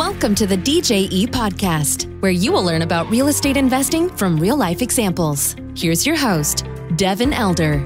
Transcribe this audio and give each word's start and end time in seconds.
Welcome 0.00 0.34
to 0.36 0.46
the 0.46 0.56
DJE 0.56 1.26
podcast, 1.26 2.08
where 2.22 2.32
you 2.32 2.52
will 2.52 2.64
learn 2.64 2.80
about 2.80 3.10
real 3.10 3.28
estate 3.28 3.58
investing 3.58 4.08
from 4.08 4.38
real 4.38 4.56
life 4.56 4.80
examples. 4.80 5.54
Here's 5.76 6.06
your 6.06 6.16
host, 6.16 6.64
Devin 6.96 7.34
Elder. 7.34 7.80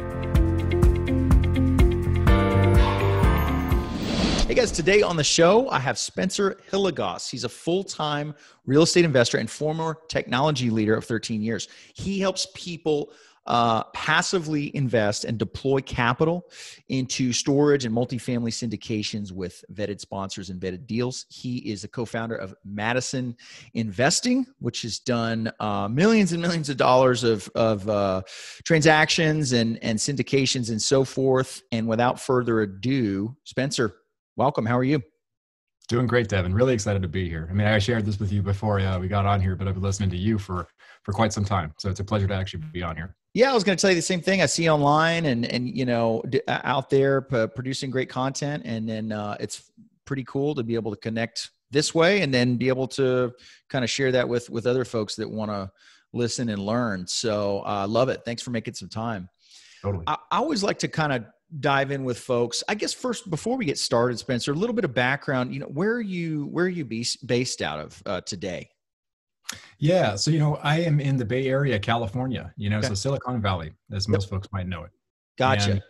Hey 4.46 4.54
guys, 4.54 4.70
today 4.70 5.02
on 5.02 5.16
the 5.16 5.24
show, 5.24 5.68
I 5.70 5.80
have 5.80 5.98
Spencer 5.98 6.60
Hilligoss. 6.70 7.28
He's 7.28 7.42
a 7.42 7.48
full 7.48 7.82
time 7.82 8.36
real 8.64 8.82
estate 8.82 9.04
investor 9.04 9.38
and 9.38 9.50
former 9.50 9.98
technology 10.06 10.70
leader 10.70 10.94
of 10.94 11.04
13 11.04 11.42
years. 11.42 11.66
He 11.94 12.20
helps 12.20 12.46
people 12.54 13.10
uh, 13.46 13.84
passively 13.92 14.74
invest 14.74 15.24
and 15.24 15.38
deploy 15.38 15.80
capital 15.80 16.50
into 16.88 17.32
storage 17.32 17.84
and 17.84 17.94
multifamily 17.94 18.50
syndications 18.50 19.32
with 19.32 19.64
vetted 19.72 20.00
sponsors 20.00 20.50
and 20.50 20.60
vetted 20.60 20.86
deals. 20.86 21.26
He 21.28 21.58
is 21.58 21.84
a 21.84 21.88
co 21.88 22.04
founder 22.04 22.36
of 22.36 22.54
Madison 22.64 23.36
Investing, 23.74 24.46
which 24.58 24.82
has 24.82 24.98
done 24.98 25.50
uh, 25.60 25.88
millions 25.88 26.32
and 26.32 26.40
millions 26.40 26.68
of 26.70 26.76
dollars 26.76 27.24
of, 27.24 27.48
of 27.54 27.88
uh, 27.88 28.22
transactions 28.64 29.52
and, 29.52 29.78
and 29.82 29.98
syndications 29.98 30.70
and 30.70 30.80
so 30.80 31.04
forth. 31.04 31.62
And 31.72 31.86
without 31.86 32.20
further 32.20 32.62
ado, 32.62 33.36
Spencer, 33.44 33.96
welcome. 34.36 34.64
How 34.64 34.78
are 34.78 34.84
you? 34.84 35.02
Doing 35.88 36.06
great, 36.06 36.28
Devin. 36.28 36.54
Really 36.54 36.72
excited 36.72 37.02
to 37.02 37.08
be 37.08 37.28
here. 37.28 37.46
I 37.50 37.52
mean, 37.52 37.66
I 37.66 37.78
shared 37.78 38.06
this 38.06 38.18
with 38.18 38.32
you 38.32 38.40
before 38.40 38.80
uh, 38.80 38.98
we 38.98 39.06
got 39.06 39.26
on 39.26 39.38
here, 39.38 39.54
but 39.54 39.68
I've 39.68 39.74
been 39.74 39.82
listening 39.82 40.08
to 40.10 40.16
you 40.16 40.38
for 40.38 40.66
for 41.02 41.12
quite 41.12 41.32
some 41.32 41.44
time. 41.44 41.74
So 41.78 41.90
it's 41.90 42.00
a 42.00 42.04
pleasure 42.04 42.26
to 42.26 42.34
actually 42.34 42.62
be 42.72 42.82
on 42.82 42.96
here. 42.96 43.14
Yeah, 43.34 43.50
I 43.50 43.54
was 43.54 43.64
going 43.64 43.76
to 43.76 43.82
tell 43.82 43.90
you 43.90 43.96
the 43.96 44.02
same 44.02 44.20
thing. 44.20 44.42
I 44.42 44.46
see 44.46 44.70
online 44.70 45.26
and 45.26 45.44
and 45.44 45.68
you 45.68 45.84
know 45.84 46.22
out 46.48 46.88
there 46.88 47.22
p- 47.22 47.48
producing 47.48 47.90
great 47.90 48.08
content, 48.08 48.62
and 48.64 48.88
then 48.88 49.10
uh, 49.10 49.36
it's 49.40 49.70
pretty 50.04 50.24
cool 50.24 50.54
to 50.54 50.62
be 50.62 50.76
able 50.76 50.92
to 50.92 50.96
connect 50.96 51.50
this 51.72 51.92
way, 51.92 52.22
and 52.22 52.32
then 52.32 52.56
be 52.56 52.68
able 52.68 52.86
to 52.86 53.32
kind 53.68 53.82
of 53.82 53.90
share 53.90 54.12
that 54.12 54.28
with 54.28 54.48
with 54.50 54.68
other 54.68 54.84
folks 54.84 55.16
that 55.16 55.28
want 55.28 55.50
to 55.50 55.68
listen 56.12 56.48
and 56.48 56.64
learn. 56.64 57.08
So 57.08 57.58
I 57.60 57.82
uh, 57.82 57.88
love 57.88 58.08
it. 58.08 58.22
Thanks 58.24 58.40
for 58.40 58.50
making 58.50 58.74
some 58.74 58.88
time. 58.88 59.28
Totally. 59.82 60.04
I, 60.06 60.16
I 60.30 60.38
always 60.38 60.62
like 60.62 60.78
to 60.78 60.88
kind 60.88 61.12
of 61.12 61.24
dive 61.58 61.90
in 61.90 62.04
with 62.04 62.18
folks. 62.18 62.62
I 62.68 62.76
guess 62.76 62.92
first 62.92 63.28
before 63.30 63.56
we 63.56 63.64
get 63.64 63.78
started, 63.78 64.16
Spencer, 64.16 64.52
a 64.52 64.54
little 64.54 64.74
bit 64.74 64.84
of 64.84 64.94
background. 64.94 65.52
You 65.52 65.58
know, 65.58 65.66
where 65.66 65.92
are 65.92 66.00
you 66.00 66.46
where 66.46 66.66
are 66.66 66.68
you 66.68 66.84
based 66.84 67.62
out 67.62 67.80
of 67.80 68.02
uh, 68.06 68.20
today? 68.20 68.70
Yeah, 69.78 70.16
so 70.16 70.30
you 70.30 70.38
know, 70.38 70.56
I 70.62 70.80
am 70.80 71.00
in 71.00 71.16
the 71.16 71.24
Bay 71.24 71.46
Area, 71.46 71.78
California. 71.78 72.52
You 72.56 72.70
know, 72.70 72.78
okay. 72.78 72.88
so 72.88 72.94
Silicon 72.94 73.40
Valley, 73.40 73.72
as 73.92 74.08
most 74.08 74.24
yep. 74.24 74.30
folks 74.30 74.48
might 74.52 74.66
know 74.66 74.84
it. 74.84 74.90
Gotcha. 75.36 75.72
And, 75.72 75.82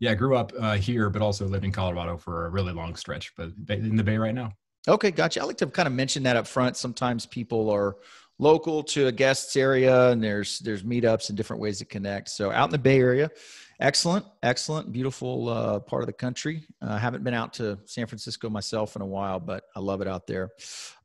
yeah, 0.00 0.10
I 0.10 0.14
grew 0.14 0.36
up 0.36 0.52
uh, 0.58 0.74
here, 0.74 1.08
but 1.10 1.22
also 1.22 1.46
lived 1.46 1.64
in 1.64 1.70
Colorado 1.70 2.16
for 2.16 2.46
a 2.46 2.50
really 2.50 2.72
long 2.72 2.96
stretch, 2.96 3.32
but 3.36 3.52
in 3.68 3.94
the 3.94 4.02
Bay 4.02 4.18
right 4.18 4.34
now. 4.34 4.52
Okay, 4.88 5.12
gotcha. 5.12 5.40
I 5.40 5.44
like 5.44 5.58
to 5.58 5.66
kind 5.66 5.86
of 5.86 5.92
mention 5.92 6.24
that 6.24 6.36
up 6.36 6.46
front. 6.48 6.76
Sometimes 6.76 7.24
people 7.24 7.70
are 7.70 7.96
local 8.40 8.82
to 8.82 9.06
a 9.06 9.12
guest's 9.12 9.54
area, 9.54 10.10
and 10.10 10.22
there's 10.22 10.58
there's 10.58 10.82
meetups 10.82 11.28
and 11.28 11.36
different 11.36 11.62
ways 11.62 11.78
to 11.78 11.84
connect. 11.84 12.30
So 12.30 12.50
out 12.50 12.64
in 12.64 12.72
the 12.72 12.78
Bay 12.78 12.98
Area, 12.98 13.30
excellent, 13.78 14.26
excellent, 14.42 14.90
beautiful 14.90 15.48
uh, 15.48 15.78
part 15.78 16.02
of 16.02 16.08
the 16.08 16.12
country. 16.12 16.64
I 16.80 16.86
uh, 16.86 16.98
haven't 16.98 17.22
been 17.22 17.34
out 17.34 17.52
to 17.54 17.78
San 17.84 18.08
Francisco 18.08 18.50
myself 18.50 18.96
in 18.96 19.02
a 19.02 19.06
while, 19.06 19.38
but 19.38 19.64
I 19.76 19.78
love 19.78 20.00
it 20.00 20.08
out 20.08 20.26
there. 20.26 20.50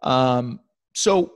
Um, 0.02 0.59
so 0.94 1.33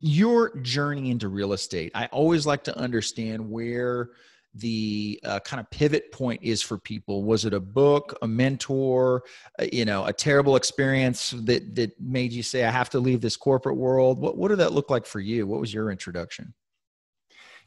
your 0.00 0.56
journey 0.58 1.10
into 1.10 1.28
real 1.28 1.52
estate 1.52 1.92
i 1.94 2.06
always 2.06 2.46
like 2.46 2.64
to 2.64 2.76
understand 2.76 3.48
where 3.48 4.10
the 4.54 5.20
uh, 5.24 5.38
kind 5.40 5.60
of 5.60 5.70
pivot 5.70 6.10
point 6.10 6.40
is 6.42 6.60
for 6.60 6.76
people. 6.76 7.22
Was 7.22 7.44
it 7.44 7.54
a 7.54 7.60
book 7.60 8.18
a 8.22 8.26
mentor 8.26 9.22
uh, 9.60 9.66
you 9.72 9.84
know 9.84 10.06
a 10.06 10.12
terrible 10.12 10.56
experience 10.56 11.30
that 11.44 11.74
that 11.76 11.98
made 12.00 12.32
you 12.32 12.42
say 12.42 12.64
i 12.64 12.70
have 12.70 12.90
to 12.90 12.98
leave 12.98 13.20
this 13.20 13.36
corporate 13.36 13.76
world 13.76 14.18
what, 14.18 14.36
what 14.36 14.48
did 14.48 14.58
that 14.58 14.72
look 14.72 14.90
like 14.90 15.06
for 15.06 15.20
you? 15.20 15.46
What 15.46 15.60
was 15.60 15.72
your 15.72 15.90
introduction? 15.90 16.52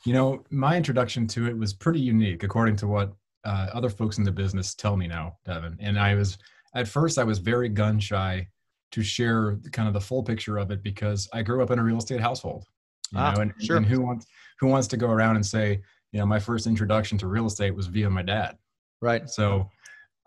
You 0.06 0.14
know 0.14 0.44
my 0.50 0.76
introduction 0.76 1.26
to 1.28 1.48
it 1.48 1.58
was 1.58 1.74
pretty 1.74 2.02
unique 2.02 2.44
according 2.44 2.76
to 2.78 2.88
what 2.88 3.14
uh, 3.46 3.68
other 3.74 3.90
folks 3.90 4.18
in 4.18 4.24
the 4.24 4.32
business 4.32 4.74
tell 4.74 4.98
me 4.98 5.08
now 5.08 5.38
devin. 5.46 5.78
And 5.80 5.98
i 5.98 6.16
was 6.16 6.38
at 6.76 6.88
first 6.88 7.18
i 7.18 7.24
was 7.24 7.40
very 7.40 7.70
gun 7.70 8.00
shy 8.00 8.48
to 8.94 9.02
share 9.02 9.58
kind 9.72 9.88
of 9.88 9.94
the 9.96 10.02
full 10.02 10.22
picture 10.22 10.58
of 10.58 10.70
it 10.70 10.84
because 10.84 11.28
I 11.34 11.42
grew 11.42 11.64
up 11.64 11.72
in 11.72 11.80
a 11.80 11.84
real 11.84 11.98
estate 11.98 12.22
household. 12.22 12.66
You 13.12 13.20
ah, 13.20 13.34
know, 13.34 13.42
and, 13.42 13.54
sure. 13.60 13.78
and 13.78 13.86
who 13.86 14.02
wants 14.02 14.28
who 14.60 14.68
wants 14.68 14.88
to 14.90 14.98
go 14.98 15.10
around 15.10 15.36
and 15.36 15.46
say, 15.46 15.82
you 16.12 16.20
know, 16.20 16.28
my 16.28 16.40
first 16.40 16.68
introduction 16.68 17.18
to 17.18 17.28
real 17.28 17.48
estate 17.48 17.76
was 17.76 17.88
via 17.88 18.10
my 18.10 18.22
dad. 18.22 18.56
Right. 19.02 19.28
So 19.28 19.70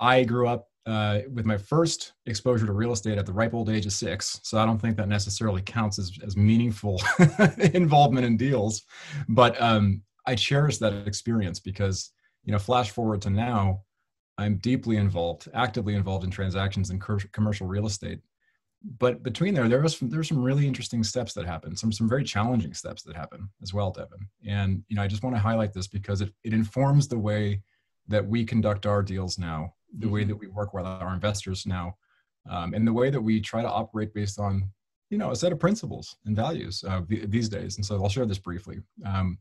I 0.00 0.24
grew 0.24 0.48
up 0.48 0.68
uh, 0.84 1.20
with 1.32 1.46
my 1.46 1.56
first 1.56 2.12
exposure 2.26 2.66
to 2.66 2.72
real 2.72 2.92
estate 2.92 3.18
at 3.18 3.26
the 3.26 3.32
ripe 3.32 3.54
old 3.54 3.70
age 3.70 3.86
of 3.86 3.92
six. 3.92 4.40
So 4.42 4.58
I 4.58 4.66
don't 4.66 4.78
think 4.78 4.96
that 4.96 5.08
necessarily 5.08 5.62
counts 5.62 5.98
as, 5.98 6.12
as 6.24 6.36
meaningful 6.36 7.00
involvement 7.72 8.26
in 8.26 8.36
deals. 8.36 8.82
But 9.28 9.60
um, 9.62 10.02
I 10.26 10.34
cherish 10.34 10.78
that 10.78 11.06
experience 11.06 11.60
because, 11.60 12.10
you 12.44 12.52
know, 12.52 12.58
flash 12.58 12.90
forward 12.90 13.22
to 13.22 13.30
now, 13.30 13.82
I'm 14.38 14.58
deeply 14.58 14.96
involved, 14.96 15.48
actively 15.54 15.94
involved 15.94 16.24
in 16.24 16.30
transactions 16.30 16.90
in 16.90 17.00
commercial 17.00 17.66
real 17.66 17.86
estate 17.86 18.20
but 18.82 19.22
between 19.22 19.54
there, 19.54 19.68
there 19.68 19.80
was 19.80 19.98
there's 20.00 20.28
some 20.28 20.42
really 20.42 20.66
interesting 20.66 21.02
steps 21.02 21.32
that 21.34 21.46
happen, 21.46 21.76
some 21.76 21.92
some 21.92 22.08
very 22.08 22.24
challenging 22.24 22.74
steps 22.74 23.02
that 23.02 23.16
happen 23.16 23.48
as 23.62 23.74
well, 23.74 23.90
Devin. 23.90 24.28
And 24.46 24.84
you 24.88 24.96
know, 24.96 25.02
I 25.02 25.08
just 25.08 25.22
want 25.22 25.34
to 25.34 25.40
highlight 25.40 25.72
this 25.72 25.86
because 25.86 26.20
it, 26.20 26.32
it 26.44 26.52
informs 26.52 27.08
the 27.08 27.18
way 27.18 27.62
that 28.08 28.26
we 28.26 28.44
conduct 28.44 28.86
our 28.86 29.02
deals 29.02 29.38
now, 29.38 29.74
the 29.98 30.08
way 30.08 30.20
mm-hmm. 30.20 30.30
that 30.30 30.36
we 30.36 30.46
work 30.48 30.72
with 30.72 30.84
our 30.84 31.14
investors 31.14 31.66
now, 31.66 31.96
um, 32.48 32.74
and 32.74 32.86
the 32.86 32.92
way 32.92 33.10
that 33.10 33.20
we 33.20 33.40
try 33.40 33.62
to 33.62 33.70
operate 33.70 34.14
based 34.14 34.38
on 34.38 34.68
you 35.10 35.18
know 35.18 35.30
a 35.30 35.36
set 35.36 35.52
of 35.52 35.58
principles 35.58 36.16
and 36.26 36.36
values 36.36 36.84
uh, 36.86 37.00
these 37.08 37.48
days. 37.48 37.76
And 37.76 37.84
so 37.84 38.02
I'll 38.02 38.08
share 38.08 38.26
this 38.26 38.38
briefly. 38.38 38.78
Um, 39.04 39.38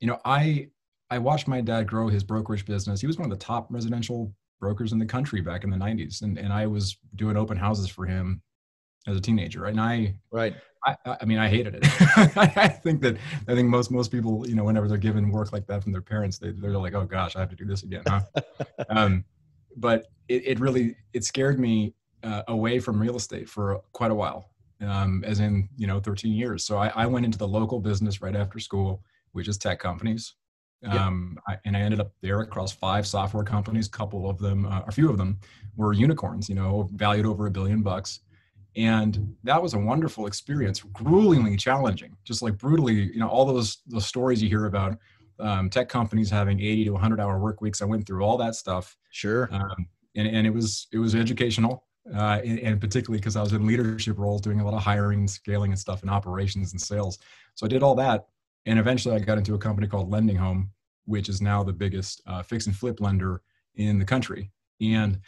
you 0.00 0.06
know, 0.06 0.20
I 0.24 0.68
I 1.10 1.18
watched 1.18 1.48
my 1.48 1.60
dad 1.60 1.88
grow 1.88 2.08
his 2.08 2.22
brokerage 2.22 2.66
business. 2.66 3.00
He 3.00 3.06
was 3.06 3.18
one 3.18 3.30
of 3.30 3.36
the 3.36 3.44
top 3.44 3.66
residential 3.70 4.32
brokers 4.60 4.92
in 4.92 4.98
the 4.98 5.06
country 5.06 5.40
back 5.40 5.64
in 5.64 5.70
the 5.70 5.76
90s 5.76 6.22
and, 6.22 6.38
and 6.38 6.52
i 6.52 6.66
was 6.66 6.98
doing 7.14 7.36
open 7.36 7.56
houses 7.56 7.88
for 7.88 8.04
him 8.06 8.42
as 9.08 9.16
a 9.16 9.20
teenager, 9.20 9.62
right? 9.62 9.72
And 9.72 9.80
I, 9.80 10.14
right. 10.30 10.54
I, 10.84 10.96
I 11.04 11.24
mean, 11.24 11.38
I 11.38 11.48
hated 11.48 11.74
it. 11.74 11.80
I 12.36 12.68
think 12.68 13.00
that 13.02 13.16
I 13.48 13.54
think 13.54 13.68
most 13.68 13.90
most 13.90 14.12
people, 14.12 14.46
you 14.48 14.54
know, 14.54 14.64
whenever 14.64 14.86
they're 14.86 14.96
given 14.96 15.30
work 15.30 15.52
like 15.52 15.66
that 15.66 15.82
from 15.82 15.92
their 15.92 16.02
parents, 16.02 16.38
they 16.38 16.52
they're 16.52 16.70
like, 16.78 16.94
oh 16.94 17.04
gosh, 17.04 17.34
I 17.34 17.40
have 17.40 17.50
to 17.50 17.56
do 17.56 17.64
this 17.64 17.82
again, 17.82 18.02
huh? 18.06 18.20
um, 18.88 19.24
but 19.76 20.06
it, 20.28 20.46
it 20.46 20.60
really 20.60 20.96
it 21.12 21.24
scared 21.24 21.58
me 21.58 21.94
uh, 22.22 22.42
away 22.48 22.78
from 22.78 23.00
real 23.00 23.16
estate 23.16 23.48
for 23.48 23.80
quite 23.92 24.10
a 24.10 24.14
while, 24.14 24.50
um, 24.80 25.24
as 25.26 25.40
in 25.40 25.68
you 25.76 25.86
know 25.86 25.98
13 25.98 26.32
years. 26.32 26.64
So 26.64 26.78
I, 26.78 26.88
I 26.94 27.06
went 27.06 27.24
into 27.24 27.38
the 27.38 27.48
local 27.48 27.80
business 27.80 28.22
right 28.22 28.36
after 28.36 28.58
school, 28.58 29.02
which 29.32 29.48
is 29.48 29.58
tech 29.58 29.80
companies. 29.80 30.34
Um, 30.86 31.36
I, 31.48 31.56
and 31.64 31.76
I 31.76 31.80
ended 31.80 31.98
up 31.98 32.12
there 32.22 32.38
across 32.38 32.70
five 32.70 33.04
software 33.04 33.42
companies. 33.42 33.88
A 33.88 33.90
couple 33.90 34.30
of 34.30 34.38
them, 34.38 34.64
uh, 34.64 34.82
a 34.86 34.92
few 34.92 35.10
of 35.10 35.18
them, 35.18 35.40
were 35.76 35.92
unicorns. 35.92 36.48
You 36.48 36.54
know, 36.54 36.88
valued 36.92 37.26
over 37.26 37.48
a 37.48 37.50
billion 37.50 37.82
bucks 37.82 38.20
and 38.76 39.34
that 39.44 39.60
was 39.60 39.74
a 39.74 39.78
wonderful 39.78 40.26
experience 40.26 40.82
gruelingly 40.92 41.56
challenging 41.56 42.16
just 42.24 42.42
like 42.42 42.56
brutally 42.58 42.94
you 42.94 43.18
know 43.18 43.28
all 43.28 43.44
those 43.44 43.78
those 43.86 44.06
stories 44.06 44.42
you 44.42 44.48
hear 44.48 44.66
about 44.66 44.98
um, 45.40 45.70
tech 45.70 45.88
companies 45.88 46.30
having 46.30 46.60
80 46.60 46.86
to 46.86 46.90
100 46.92 47.20
hour 47.20 47.38
work 47.38 47.60
weeks. 47.60 47.82
I 47.82 47.84
went 47.84 48.06
through 48.06 48.22
all 48.22 48.36
that 48.38 48.54
stuff. 48.54 48.96
Sure. 49.10 49.48
Um, 49.52 49.86
and, 50.16 50.26
and 50.26 50.46
it 50.46 50.50
was 50.52 50.88
it 50.92 50.98
was 50.98 51.14
educational 51.14 51.84
uh, 52.14 52.40
and, 52.44 52.58
and, 52.60 52.80
particularly 52.80 53.18
because 53.18 53.36
i 53.36 53.42
was 53.42 53.52
in 53.52 53.66
leadership 53.66 54.18
roles 54.18 54.40
doing 54.40 54.60
a 54.60 54.64
lot 54.64 54.72
of 54.72 54.82
hiring 54.82 55.28
scaling 55.28 55.72
and 55.72 55.78
stuff 55.78 56.02
in 56.02 56.08
operations 56.08 56.72
and 56.72 56.80
sales. 56.80 57.18
So 57.54 57.66
i 57.66 57.68
did 57.68 57.82
all 57.82 57.94
that 57.96 58.26
and 58.66 58.78
eventually 58.78 59.14
i 59.14 59.18
got 59.18 59.38
into 59.38 59.54
a 59.54 59.58
company 59.58 59.86
called 59.86 60.10
LendingHome 60.10 60.68
which 61.04 61.28
is 61.28 61.40
now 61.40 61.62
the 61.62 61.72
biggest 61.72 62.20
uh, 62.26 62.42
fix 62.42 62.66
and 62.66 62.76
flip 62.76 63.00
lender 63.00 63.40
in 63.76 63.98
the 63.98 64.04
country. 64.04 64.50
And 64.80 65.18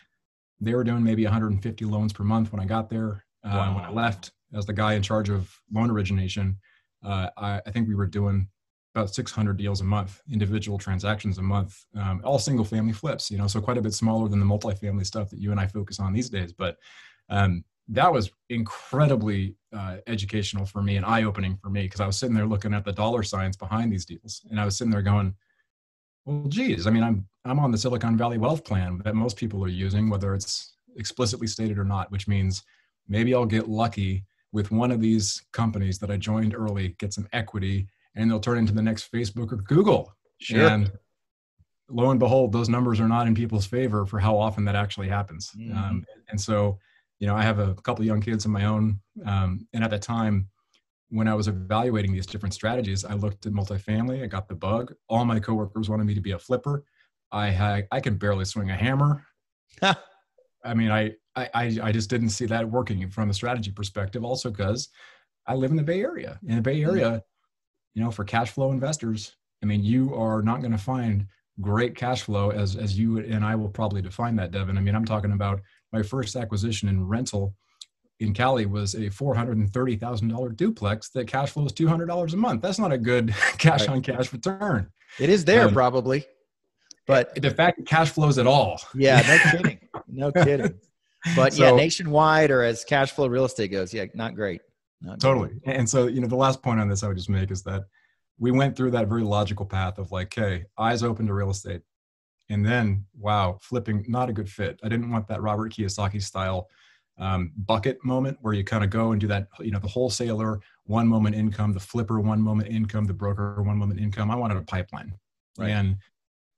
they 0.61 0.75
were 0.75 0.85
doing 0.85 1.03
maybe 1.03 1.25
150 1.25 1.85
loans 1.87 2.13
per 2.13 2.25
month 2.25 2.53
when 2.53 2.61
i 2.61 2.65
got 2.65 2.91
there 2.91 3.25
uh. 3.45 3.73
When 3.73 3.85
I 3.85 3.91
left 3.91 4.33
as 4.55 4.67
the 4.67 4.73
guy 4.73 4.95
in 4.95 5.03
charge 5.03 5.31
of 5.31 5.55
loan 5.73 5.91
origination, 5.91 6.59
uh, 7.05 7.29
I, 7.37 7.61
I, 7.67 7.71
think 7.71 7.89
we 7.89 7.95
were 7.95 8.07
doing 8.07 8.49
about 8.95 9.15
600 9.15 9.57
deals 9.57 9.81
a 9.81 9.85
month, 9.85 10.21
individual 10.31 10.77
transactions 10.77 11.39
a 11.39 11.43
month, 11.43 11.79
um, 11.97 12.21
all 12.25 12.39
single 12.39 12.65
family 12.65 12.93
flips. 12.93 13.31
You 13.31 13.39
know, 13.39 13.47
so 13.47 13.61
quite 13.61 13.79
a 13.79 13.83
bit 13.83 13.95
smaller 13.95 14.29
than 14.29 14.41
the 14.41 14.47
multifamily 14.47 15.07
stuff 15.07 15.31
that 15.31 15.39
you 15.39 15.53
and 15.53 15.61
I 15.61 15.67
focus 15.67 16.01
on 16.01 16.13
these 16.13 16.29
days. 16.29 16.53
But 16.53 16.77
um, 17.31 17.65
that 17.89 18.13
was 18.13 18.31
incredibly 18.49 19.57
uh, 19.77 19.97
educational 20.07 20.67
for 20.67 20.83
me 20.83 20.97
and 20.97 21.07
eye 21.07 21.25
opening 21.25 21.57
for 21.57 21.71
me 21.71 21.83
because 21.83 22.01
I 22.01 22.07
was 22.07 22.19
sitting 22.19 22.35
there 22.35 22.47
looking 22.47 22.75
at 22.75 22.85
the 22.85 22.93
dollar 22.93 23.23
signs 23.23 23.57
behind 23.57 23.93
these 23.93 24.05
deals, 24.05 24.43
and 24.51 24.61
I 24.61 24.65
was 24.65 24.77
sitting 24.77 24.91
there 24.91 25.03
going, 25.03 25.35
"Well, 26.25 26.47
geez, 26.49 26.87
I 26.87 26.91
mean, 26.91 27.03
I'm 27.03 27.27
I'm 27.45 27.59
on 27.59 27.73
the 27.73 27.79
Silicon 27.79 28.17
Valley 28.17 28.39
wealth 28.39 28.65
plan 28.65 29.01
that 29.05 29.15
most 29.15 29.37
people 29.37 29.65
are 29.65 29.69
using, 29.69 30.11
whether 30.11 30.35
it's 30.35 30.77
explicitly 30.97 31.47
stated 31.47 31.79
or 31.79 31.85
not, 31.85 32.11
which 32.11 32.29
means 32.29 32.63
maybe 33.11 33.35
I'll 33.35 33.45
get 33.45 33.69
lucky 33.69 34.25
with 34.53 34.71
one 34.71 34.91
of 34.91 35.01
these 35.01 35.43
companies 35.53 35.99
that 35.99 36.11
I 36.11 36.17
joined 36.17 36.55
early, 36.55 36.97
get 36.99 37.13
some 37.13 37.29
equity, 37.35 37.87
and 38.15 38.31
they'll 38.31 38.41
turn 38.41 38.57
into 38.57 38.73
the 38.73 38.83
next 38.83 39.13
Facebook 39.13 39.53
or 39.53 39.57
Google. 39.57 40.17
Sure. 40.39 40.67
And 40.67 40.91
lo 41.91 42.11
and 42.11 42.19
behold, 42.19 42.53
those 42.53 42.71
numbers 42.71 43.01
are 43.01 43.09
not 43.09 43.27
in 43.27 43.35
people's 43.35 43.67
favor 43.67 44.07
for 44.07 44.19
how 44.19 44.39
often 44.39 44.65
that 44.65 44.75
actually 44.75 45.09
happens. 45.09 45.53
Mm-hmm. 45.55 45.77
Um, 45.77 46.05
and 46.31 46.41
so 46.41 46.79
you 47.21 47.27
know, 47.27 47.37
I 47.37 47.43
have 47.43 47.59
a 47.59 47.75
couple 47.75 48.05
young 48.05 48.21
kids 48.21 48.47
of 48.47 48.51
my 48.51 48.65
own. 48.65 48.99
Um, 49.27 49.69
and 49.75 49.85
at 49.85 49.91
the 49.91 49.99
time, 49.99 50.49
when 51.11 51.29
I 51.29 51.35
was 51.35 51.49
evaluating 51.49 52.13
these 52.13 52.27
different 52.27 52.55
strategies, 52.55 53.05
I 53.05 53.13
looked 53.13 53.47
at 53.47 53.53
multifamily. 53.53 54.23
I 54.23 54.27
got 54.27 54.49
the 54.49 54.55
bug. 54.55 54.95
All 55.09 55.25
my 55.25 55.39
coworkers 55.39 55.91
wanted 55.91 56.05
me 56.05 56.15
to 56.15 56.21
be 56.21 56.33
a 56.33 56.39
flipper. 56.39 56.83
I 57.31 57.49
had, 57.51 57.87
I 57.93 58.01
can 58.01 58.17
barely 58.17 58.47
swing 58.47 58.71
a 58.71 58.77
hammer. 58.77 59.25
I 59.83 60.75
mean, 60.75 60.91
I, 60.91 61.13
I, 61.55 61.79
I 61.83 61.93
just 61.93 62.11
didn't 62.11 62.31
see 62.31 62.47
that 62.47 62.69
working 62.69 63.09
from 63.11 63.31
a 63.31 63.35
strategy 63.35 63.71
perspective. 63.71 64.25
Also, 64.25 64.51
because 64.51 64.89
I 65.47 65.55
live 65.55 65.71
in 65.71 65.77
the 65.77 65.83
Bay 65.83 66.03
Area. 66.03 66.39
In 66.47 66.57
the 66.57 66.63
Bay 66.63 66.81
mm-hmm. 66.81 66.91
Area, 66.91 67.23
you 67.95 68.03
know, 68.03 68.11
for 68.11 68.25
cash 68.25 68.51
flow 68.51 68.73
investors, 68.73 69.37
I 69.63 69.67
mean, 69.67 69.83
you 69.83 70.15
are 70.15 70.43
not 70.43 70.61
going 70.61 70.73
to 70.73 70.79
find 70.79 71.27
great 71.61 71.95
cash 71.95 72.23
flow 72.23 72.51
as 72.51 72.77
as 72.77 72.99
you 72.99 73.19
and 73.19 73.45
I 73.45 73.55
will 73.55 73.69
probably 73.69 74.01
define 74.01 74.37
that, 74.37 74.51
Devin. 74.51 74.79
I 74.79 74.81
mean, 74.81 74.95
I'm 74.95 75.05
talking 75.05 75.33
about 75.33 75.61
my 75.93 76.03
first 76.03 76.37
acquisition 76.37 76.89
in 76.89 77.07
rental 77.07 77.55
in 78.21 78.35
Cali 78.35 78.67
was 78.67 78.95
a 78.95 79.09
$430,000 79.09 80.57
duplex 80.57 81.09
that 81.11 81.27
cash 81.27 81.51
flows 81.51 81.73
$200 81.73 82.33
a 82.33 82.37
month. 82.37 82.63
That's 82.63 82.79
not 82.79 82.93
a 82.93 82.99
good 82.99 83.35
cash 83.59 83.89
on 83.89 84.03
cash 84.03 84.33
return. 84.33 84.91
It 85.19 85.31
is 85.31 85.45
there 85.45 85.69
um, 85.69 85.73
probably, 85.73 86.27
but 87.07 87.35
the 87.35 87.51
fact 87.51 87.79
that 87.79 87.87
cash 87.87 88.11
flows 88.11 88.39
at 88.39 88.47
all. 88.47 88.81
Yeah, 88.95 89.23
no 89.27 89.51
kidding. 89.51 89.89
No 90.07 90.33
kidding. 90.45 90.79
But 91.37 91.53
so, 91.53 91.65
yeah, 91.65 91.71
nationwide 91.73 92.51
or 92.51 92.63
as 92.63 92.85
cash 92.85 93.13
flow 93.13 93.27
real 93.27 93.45
estate 93.45 93.69
goes, 93.69 93.93
yeah, 93.93 94.07
not 94.15 94.35
great. 94.35 94.63
Not 95.03 95.21
totally. 95.21 95.51
Great. 95.65 95.77
And 95.77 95.89
so, 95.89 96.07
you 96.07 96.21
know, 96.21 96.27
the 96.27 96.37
last 96.37 96.63
point 96.63 96.81
on 96.81 96.89
this 96.89 97.03
I 97.03 97.09
would 97.09 97.17
just 97.17 97.31
make 97.31 97.51
is 97.51 97.63
that 97.65 97.85
we 98.39 98.51
went 98.51 98.77
through 98.77 98.93
that 98.93 99.09
very 99.09 99.23
logical 99.23 99.67
path 99.67 99.99
of 99.99 100.13
like, 100.13 100.27
okay, 100.29 100.65
eyes 100.79 101.03
open 101.03 101.27
to 101.27 101.35
real 101.35 101.51
estate. 101.51 101.83
And 102.49 102.65
then, 102.65 103.05
wow, 103.19 103.59
flipping, 103.61 104.05
not 104.09 104.29
a 104.29 104.33
good 104.33 104.49
fit. 104.49 104.81
I 104.83 104.89
didn't 104.89 105.11
want 105.11 105.29
that 105.29 105.43
Robert 105.43 105.73
Kiyosaki 105.73 106.23
style 106.23 106.69
um, 107.19 107.53
bucket 107.55 108.03
moment 108.05 108.39
where 108.41 108.55
you 108.55 108.65
kind 108.65 108.83
of 108.83 108.91
go 108.91 109.13
and 109.13 109.21
do 109.21 109.27
that, 109.29 109.49
you 109.61 109.71
know, 109.71 109.79
the 109.79 109.89
wholesaler, 109.89 110.61
one 110.85 111.07
moment 111.07 111.37
income, 111.37 111.73
the 111.73 111.81
flipper, 111.81 112.19
one 112.19 112.41
moment 112.41 112.69
income, 112.69 113.05
the 113.05 113.13
broker, 113.13 113.63
one 113.63 113.77
moment 113.77 114.01
income. 114.01 114.31
I 114.31 114.37
wanted 114.37 114.57
a 114.57 114.63
pipeline. 114.63 115.13
Right. 115.59 115.71
And 115.71 115.97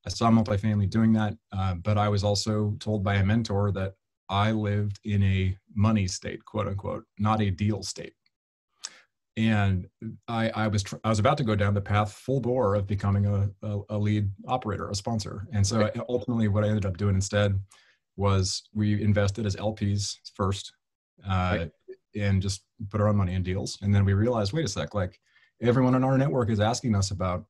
I 0.06 0.10
saw 0.10 0.30
multifamily 0.30 0.88
doing 0.88 1.12
that. 1.14 1.36
Uh, 1.50 1.74
but 1.74 1.98
I 1.98 2.08
was 2.08 2.22
also 2.22 2.76
told 2.78 3.02
by 3.02 3.16
a 3.16 3.24
mentor 3.24 3.72
that 3.72 3.94
I 4.32 4.50
lived 4.50 4.98
in 5.04 5.22
a 5.22 5.56
money 5.74 6.06
state, 6.06 6.42
quote 6.46 6.66
unquote, 6.66 7.04
not 7.18 7.42
a 7.42 7.50
deal 7.50 7.82
state. 7.82 8.14
And 9.36 9.86
I, 10.26 10.48
I 10.50 10.68
was 10.68 10.82
tr- 10.82 10.96
I 11.04 11.10
was 11.10 11.18
about 11.18 11.36
to 11.38 11.44
go 11.44 11.54
down 11.54 11.74
the 11.74 11.80
path 11.80 12.12
full 12.12 12.40
bore 12.40 12.74
of 12.74 12.86
becoming 12.86 13.26
a, 13.26 13.50
a, 13.62 13.80
a 13.90 13.98
lead 13.98 14.30
operator, 14.48 14.88
a 14.88 14.94
sponsor. 14.94 15.46
And 15.52 15.66
so 15.66 15.80
right. 15.80 15.96
ultimately, 16.08 16.48
what 16.48 16.64
I 16.64 16.68
ended 16.68 16.86
up 16.86 16.96
doing 16.96 17.14
instead 17.14 17.58
was 18.16 18.62
we 18.74 19.02
invested 19.02 19.46
as 19.46 19.56
LPs 19.56 20.16
first 20.34 20.72
uh, 21.26 21.58
right. 21.58 21.70
and 22.14 22.42
just 22.42 22.64
put 22.90 23.00
our 23.00 23.08
own 23.08 23.16
money 23.16 23.34
in 23.34 23.42
deals. 23.42 23.78
And 23.82 23.94
then 23.94 24.04
we 24.04 24.14
realized, 24.14 24.52
wait 24.52 24.64
a 24.64 24.68
sec, 24.68 24.94
like 24.94 25.18
everyone 25.62 25.94
in 25.94 26.04
our 26.04 26.18
network 26.18 26.50
is 26.50 26.60
asking 26.60 26.94
us 26.94 27.10
about 27.10 27.44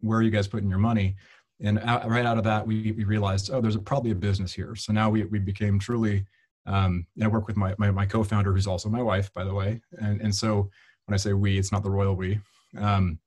where 0.00 0.18
are 0.18 0.22
you 0.22 0.30
guys 0.30 0.48
putting 0.48 0.70
your 0.70 0.78
money? 0.78 1.16
And 1.60 1.78
out, 1.80 2.08
right 2.08 2.24
out 2.24 2.38
of 2.38 2.44
that, 2.44 2.66
we, 2.66 2.92
we 2.92 3.04
realized, 3.04 3.50
oh, 3.52 3.60
there's 3.60 3.74
a, 3.74 3.80
probably 3.80 4.12
a 4.12 4.14
business 4.14 4.52
here. 4.52 4.76
So 4.76 4.92
now 4.92 5.10
we, 5.10 5.24
we 5.24 5.38
became 5.38 5.78
truly, 5.78 6.24
um, 6.66 7.06
and 7.16 7.24
I 7.24 7.28
work 7.28 7.46
with 7.46 7.56
my, 7.56 7.74
my, 7.78 7.90
my 7.90 8.06
co-founder, 8.06 8.52
who's 8.52 8.66
also 8.66 8.88
my 8.88 9.02
wife, 9.02 9.32
by 9.32 9.44
the 9.44 9.54
way. 9.54 9.80
And, 9.98 10.20
and 10.20 10.34
so 10.34 10.70
when 11.06 11.14
I 11.14 11.16
say 11.16 11.32
we, 11.32 11.58
it's 11.58 11.72
not 11.72 11.82
the 11.82 11.90
royal 11.90 12.14
we. 12.14 12.40
Um, 12.78 13.18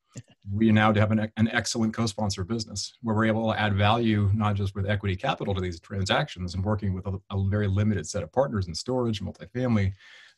we 0.51 0.72
now 0.72 0.94
have 0.94 1.12
an, 1.12 1.31
an 1.38 1.48
excellent 1.50 1.94
co-sponsor 1.94 2.44
business 2.44 2.94
where 3.01 3.16
we're 3.16 3.25
able 3.25 3.51
to 3.51 3.60
add 3.60 3.75
value 3.75 4.30
not 4.33 4.56
just 4.56 4.75
with 4.75 4.89
equity 4.89 5.16
capital 5.16 5.54
to 5.54 5.62
these 5.62 5.80
transactions 5.80 6.54
and 6.54 6.63
working 6.63 6.94
with 6.94 7.06
a, 7.06 7.19
a 7.30 7.44
very 7.48 7.68
limited 7.68 8.07
set 8.07 8.24
of 8.24 8.31
partners 8.31 8.68
in 8.68 8.75
storage 8.75 9.22
multifamily 9.22 9.94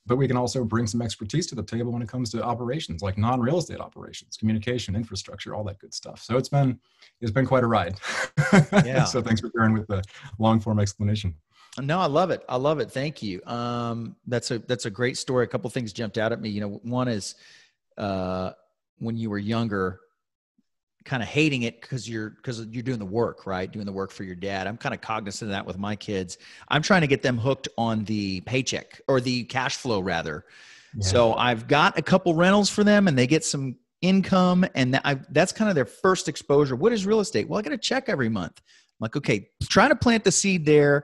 but 0.06 0.18
we 0.18 0.28
can 0.28 0.38
also 0.38 0.64
bring 0.64 0.86
some 0.86 1.02
expertise 1.02 1.48
to 1.48 1.56
the 1.56 1.64
table 1.64 1.92
when 1.92 2.02
it 2.02 2.10
comes 2.10 2.30
to 2.32 2.44
operations 2.44 3.02
like 3.02 3.18
non-real 3.18 3.58
estate 3.58 3.80
operations 3.80 4.36
communication 4.38 4.96
infrastructure 4.96 5.56
all 5.56 5.64
that 5.64 5.80
good 5.80 5.94
stuff. 5.94 6.22
So 6.22 6.38
it's 6.38 6.50
been 6.50 6.80
it's 7.22 7.32
been 7.32 7.46
quite 7.46 7.64
a 7.64 7.68
ride. 7.68 8.00
Yeah. 8.86 9.06
So 9.06 9.22
thanks 9.22 9.42
for 9.42 9.50
bearing 9.50 9.74
with 9.74 9.88
the 9.88 10.04
long 10.38 10.60
form 10.60 10.80
explanation. 10.80 11.36
No 11.82 12.00
i 12.00 12.06
love 12.06 12.30
it. 12.30 12.44
I 12.48 12.58
love 12.58 12.80
it. 12.80 12.92
Thank 12.92 13.24
you. 13.24 13.42
Um, 13.46 14.16
that's 14.28 14.52
a 14.52 14.60
that's 14.60 14.86
a 14.86 14.92
great 14.92 15.18
story. 15.18 15.46
A 15.46 15.48
couple 15.48 15.70
things 15.70 15.92
jumped 15.94 16.18
out 16.18 16.32
at 16.32 16.40
me. 16.40 16.50
You 16.50 16.62
know 16.62 16.80
one 16.84 17.08
is 17.08 17.36
uh, 17.98 18.52
when 19.00 19.18
you 19.18 19.30
were 19.30 19.40
younger 19.40 20.00
kind 21.06 21.22
of 21.22 21.30
hating 21.30 21.64
it 21.64 21.82
because 21.82 22.10
you're 22.10 22.32
because 22.32 22.66
you're 22.68 22.84
doing 22.84 23.00
the 23.00 23.06
work 23.06 23.46
right? 23.46 23.72
Doing 23.72 23.86
the 23.86 23.92
work 23.92 24.12
for 24.12 24.24
your 24.24 24.36
dad. 24.36 24.68
I'm 24.68 24.78
kind 24.78 24.94
of 24.94 25.02
cognizant 25.02 25.50
of 25.50 25.56
that 25.56 25.66
with 25.66 25.78
my 25.78 25.96
kids. 25.96 26.38
I'm 26.70 26.82
trying 26.82 27.02
to 27.02 27.08
get 27.08 27.22
them 27.22 27.38
hooked 27.38 27.68
on 27.78 28.04
the 28.06 28.42
paycheck 28.42 29.02
or 29.08 29.22
the 29.22 29.44
cash 29.46 29.78
flow 29.78 30.00
rather. 30.00 30.46
Yeah. 30.96 31.08
so 31.08 31.34
i've 31.34 31.68
got 31.68 31.98
a 31.98 32.04
couple 32.04 32.36
rentals 32.36 32.70
for 32.70 32.84
them 32.84 33.08
and 33.08 33.18
they 33.18 33.26
get 33.26 33.44
some 33.44 33.78
income 34.04 34.64
and 34.76 34.94
that 34.94 35.02
I, 35.04 35.20
that's 35.32 35.52
kind 35.52 35.68
of 35.68 35.74
their 35.74 35.86
first 35.86 36.28
exposure. 36.30 36.76
What 36.76 36.94
is 36.94 37.06
real 37.06 37.20
estate? 37.20 37.50
Well 37.50 37.58
i 37.58 37.64
get 37.64 37.74
a 37.74 37.78
check 37.78 38.10
every 38.10 38.30
month. 38.30 38.62
I'm 38.66 38.98
like 39.00 39.16
okay 39.16 39.50
try 39.64 39.88
to 39.88 39.96
plant 39.96 40.24
the 40.24 40.32
seed 40.32 40.66
there. 40.66 41.04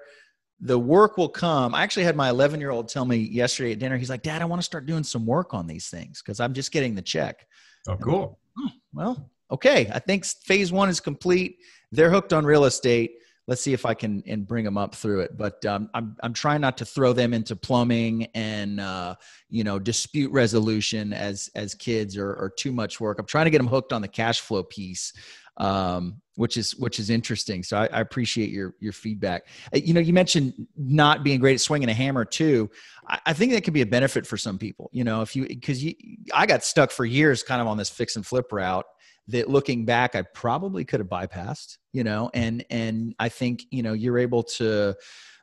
The 0.61 0.77
work 0.77 1.17
will 1.17 1.29
come. 1.29 1.73
I 1.73 1.83
actually 1.83 2.03
had 2.03 2.17
my 2.17 2.29
11 2.29 2.59
year 2.59 2.69
old 2.69 2.89
tell 2.89 3.05
me 3.05 3.17
yesterday 3.17 3.71
at 3.71 3.79
dinner 3.79 3.97
he's 3.97 4.09
like 4.09 4.21
dad 4.21 4.41
i 4.41 4.45
want 4.45 4.61
to 4.61 4.65
start 4.65 4.85
doing 4.85 5.03
some 5.03 5.25
work 5.25 5.53
on 5.53 5.65
these 5.65 5.89
things 5.89 6.21
because 6.21 6.39
i'm 6.39 6.53
just 6.53 6.71
getting 6.71 6.95
the 6.95 7.01
check. 7.01 7.47
Oh, 7.87 7.97
cool. 7.97 8.39
oh, 8.57 8.69
well, 8.93 9.29
okay. 9.51 9.89
I 9.93 9.99
think 9.99 10.25
phase 10.25 10.71
one 10.71 10.89
is 10.89 10.99
complete. 10.99 11.59
They're 11.91 12.11
hooked 12.11 12.33
on 12.33 12.45
real 12.45 12.65
estate. 12.65 13.13
Let's 13.47 13.61
see 13.61 13.73
if 13.73 13.83
I 13.83 13.95
can 13.95 14.21
and 14.27 14.47
bring 14.47 14.63
them 14.63 14.77
up 14.77 14.93
through 14.93 15.21
it. 15.21 15.35
But 15.35 15.65
um, 15.65 15.89
I'm 15.95 16.15
I'm 16.21 16.33
trying 16.33 16.61
not 16.61 16.77
to 16.77 16.85
throw 16.85 17.13
them 17.13 17.33
into 17.33 17.55
plumbing 17.55 18.27
and 18.35 18.79
uh, 18.79 19.15
you 19.49 19.63
know 19.63 19.79
dispute 19.79 20.31
resolution 20.31 21.13
as 21.13 21.49
as 21.55 21.73
kids 21.73 22.15
or, 22.15 22.31
or 22.33 22.53
too 22.55 22.71
much 22.71 22.99
work. 22.99 23.17
I'm 23.19 23.25
trying 23.25 23.45
to 23.45 23.51
get 23.51 23.57
them 23.57 23.67
hooked 23.67 23.91
on 23.91 24.03
the 24.03 24.07
cash 24.07 24.41
flow 24.41 24.61
piece 24.61 25.13
um, 25.59 26.21
which 26.35 26.55
is 26.55 26.75
which 26.77 26.99
is 26.99 27.09
interesting. 27.09 27.63
So 27.63 27.77
I, 27.77 27.85
I, 27.87 27.99
appreciate 27.99 28.49
your 28.49 28.75
your 28.79 28.93
feedback. 28.93 29.47
Uh, 29.73 29.79
you 29.83 29.93
know, 29.93 29.99
you 29.99 30.13
mentioned 30.13 30.53
not 30.77 31.23
being 31.23 31.39
great 31.39 31.55
at 31.55 31.59
swinging 31.59 31.89
a 31.89 31.93
hammer 31.93 32.23
too. 32.23 32.69
I, 33.07 33.19
I 33.27 33.33
think 33.33 33.51
that 33.51 33.65
could 33.65 33.73
be 33.73 33.81
a 33.81 33.85
benefit 33.85 34.25
for 34.25 34.37
some 34.37 34.57
people. 34.57 34.89
You 34.93 35.03
know, 35.03 35.21
if 35.21 35.35
you 35.35 35.47
because 35.47 35.83
you 35.83 35.95
I 36.33 36.45
got 36.45 36.63
stuck 36.63 36.91
for 36.91 37.05
years 37.05 37.43
kind 37.43 37.61
of 37.61 37.67
on 37.67 37.77
this 37.77 37.89
fix 37.89 38.15
and 38.15 38.25
flip 38.25 38.51
route 38.53 38.85
that 39.29 39.49
looking 39.49 39.85
back 39.85 40.15
I 40.15 40.21
probably 40.21 40.85
could 40.85 40.99
have 40.99 41.09
bypassed. 41.09 41.77
You 41.93 42.03
know, 42.03 42.29
and 42.33 42.65
and 42.69 43.15
I 43.19 43.29
think 43.29 43.63
you 43.71 43.83
know 43.83 43.93
you're 43.93 44.19
able 44.19 44.43
to 44.43 44.95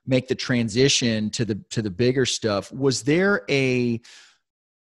make 0.07 0.29
the 0.29 0.35
transition 0.35 1.31
to 1.31 1.45
the 1.45 1.57
to 1.71 1.83
the 1.83 1.91
bigger 1.91 2.27
stuff. 2.27 2.73
Was 2.73 3.03
there 3.03 3.43
a 3.51 4.01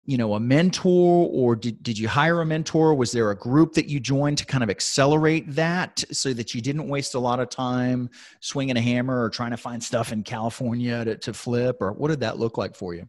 you 0.06 0.18
know 0.18 0.36
a 0.36 0.40
mentor 0.40 1.28
or 1.32 1.56
did, 1.56 1.82
did 1.82 1.98
you 1.98 2.08
hire 2.08 2.42
a 2.42 2.46
mentor 2.46 2.94
was 2.94 3.12
there 3.12 3.32
a 3.32 3.36
group 3.36 3.74
that 3.74 3.88
you 3.88 4.00
joined 4.00 4.38
to 4.38 4.46
kind 4.46 4.64
of 4.64 4.70
accelerate 4.70 5.52
that 5.54 6.04
so 6.12 6.32
that 6.34 6.54
you 6.54 6.62
didn't 6.62 6.88
waste 6.88 7.16
a 7.16 7.20
lot 7.20 7.40
of 7.40 7.50
time 7.50 8.10
swinging 8.40 8.78
a 8.78 8.82
hammer 8.82 9.24
or 9.24 9.30
trying 9.30 9.52
to 9.52 9.58
find 9.58 9.84
stuff 9.84 10.12
in 10.12 10.24
california 10.24 11.04
to, 11.04 11.18
to 11.18 11.34
flip 11.34 11.78
or 11.82 11.92
what 11.92 12.10
did 12.10 12.20
that 12.20 12.38
look 12.38 12.58
like 12.58 12.76
for 12.76 12.94
you 12.94 13.08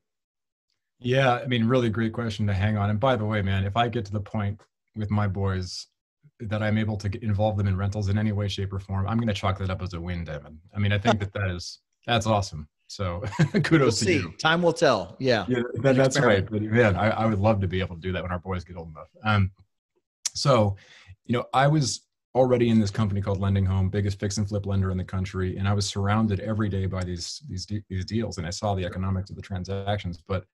yeah 0.99 1.35
i 1.35 1.47
mean 1.47 1.67
really 1.67 1.91
great 1.91 2.13
question 2.13 2.47
to 2.47 2.55
hang 2.55 2.77
on 2.77 2.91
and 2.91 2.99
by 2.99 3.15
the 3.15 3.25
way 3.25 3.43
man 3.43 3.65
if 3.65 3.77
i 3.77 3.89
get 3.89 4.05
to 4.05 4.13
the 4.13 4.21
point 4.21 4.59
with 4.97 5.11
my 5.11 5.27
boys 5.27 5.87
that 6.41 6.63
i'm 6.63 6.79
able 6.79 6.97
to 6.97 7.11
involve 7.25 7.57
them 7.57 7.69
in 7.69 7.77
rentals 7.77 8.09
in 8.09 8.19
any 8.19 8.33
way 8.33 8.49
shape 8.49 8.73
or 8.73 8.79
form 8.79 9.07
i'm 9.07 9.17
going 9.17 9.29
to 9.29 9.35
chalk 9.35 9.59
that 9.59 9.71
up 9.71 9.83
as 9.83 9.95
a 9.95 10.01
win 10.01 10.25
devin 10.25 10.59
i 10.75 10.79
mean 10.79 10.93
i 10.93 10.99
think 10.99 11.19
that 11.19 11.33
that 11.33 11.51
is 11.51 11.81
that's 12.07 12.27
awesome 12.27 12.69
so 12.89 13.21
kudos 13.53 13.71
we'll 13.71 13.91
to 13.91 13.97
see. 13.97 14.15
you. 14.15 14.33
Time 14.39 14.63
will 14.63 14.73
tell. 14.73 15.17
Yeah. 15.19 15.45
Yeah, 15.49 15.63
that, 15.75 15.97
that's 15.97 16.21
right. 16.21 16.49
But 16.49 16.63
man, 16.63 16.97
I, 16.97 17.11
I, 17.11 17.27
would 17.27 17.39
love 17.39 17.61
to 17.61 17.69
be 17.69 17.81
able 17.81 17.97
to 17.97 18.01
do 18.01 18.13
that 18.13 18.23
when 18.23 18.31
our 18.31 18.39
boys 18.39 18.65
get 18.65 18.77
old 18.77 18.91
enough. 18.91 19.09
Um, 19.25 19.51
so, 20.35 20.77
you 21.25 21.33
know, 21.33 21.47
I 21.53 21.67
was 21.67 22.07
already 22.35 22.69
in 22.69 22.79
this 22.79 22.91
company 22.91 23.21
called 23.21 23.41
LendingHome, 23.41 23.91
biggest 23.91 24.21
fix 24.21 24.37
and 24.37 24.47
flip 24.47 24.67
lender 24.67 24.91
in 24.91 24.99
the 24.99 25.05
country, 25.05 25.57
and 25.57 25.67
I 25.67 25.73
was 25.73 25.87
surrounded 25.87 26.41
every 26.41 26.69
day 26.69 26.87
by 26.87 27.03
these 27.03 27.43
these 27.49 27.67
these 27.89 28.05
deals, 28.05 28.39
and 28.39 28.47
I 28.47 28.51
saw 28.51 28.75
the 28.75 28.85
economics 28.85 29.31
of 29.31 29.37
the 29.37 29.43
transactions. 29.43 30.23
But 30.27 30.45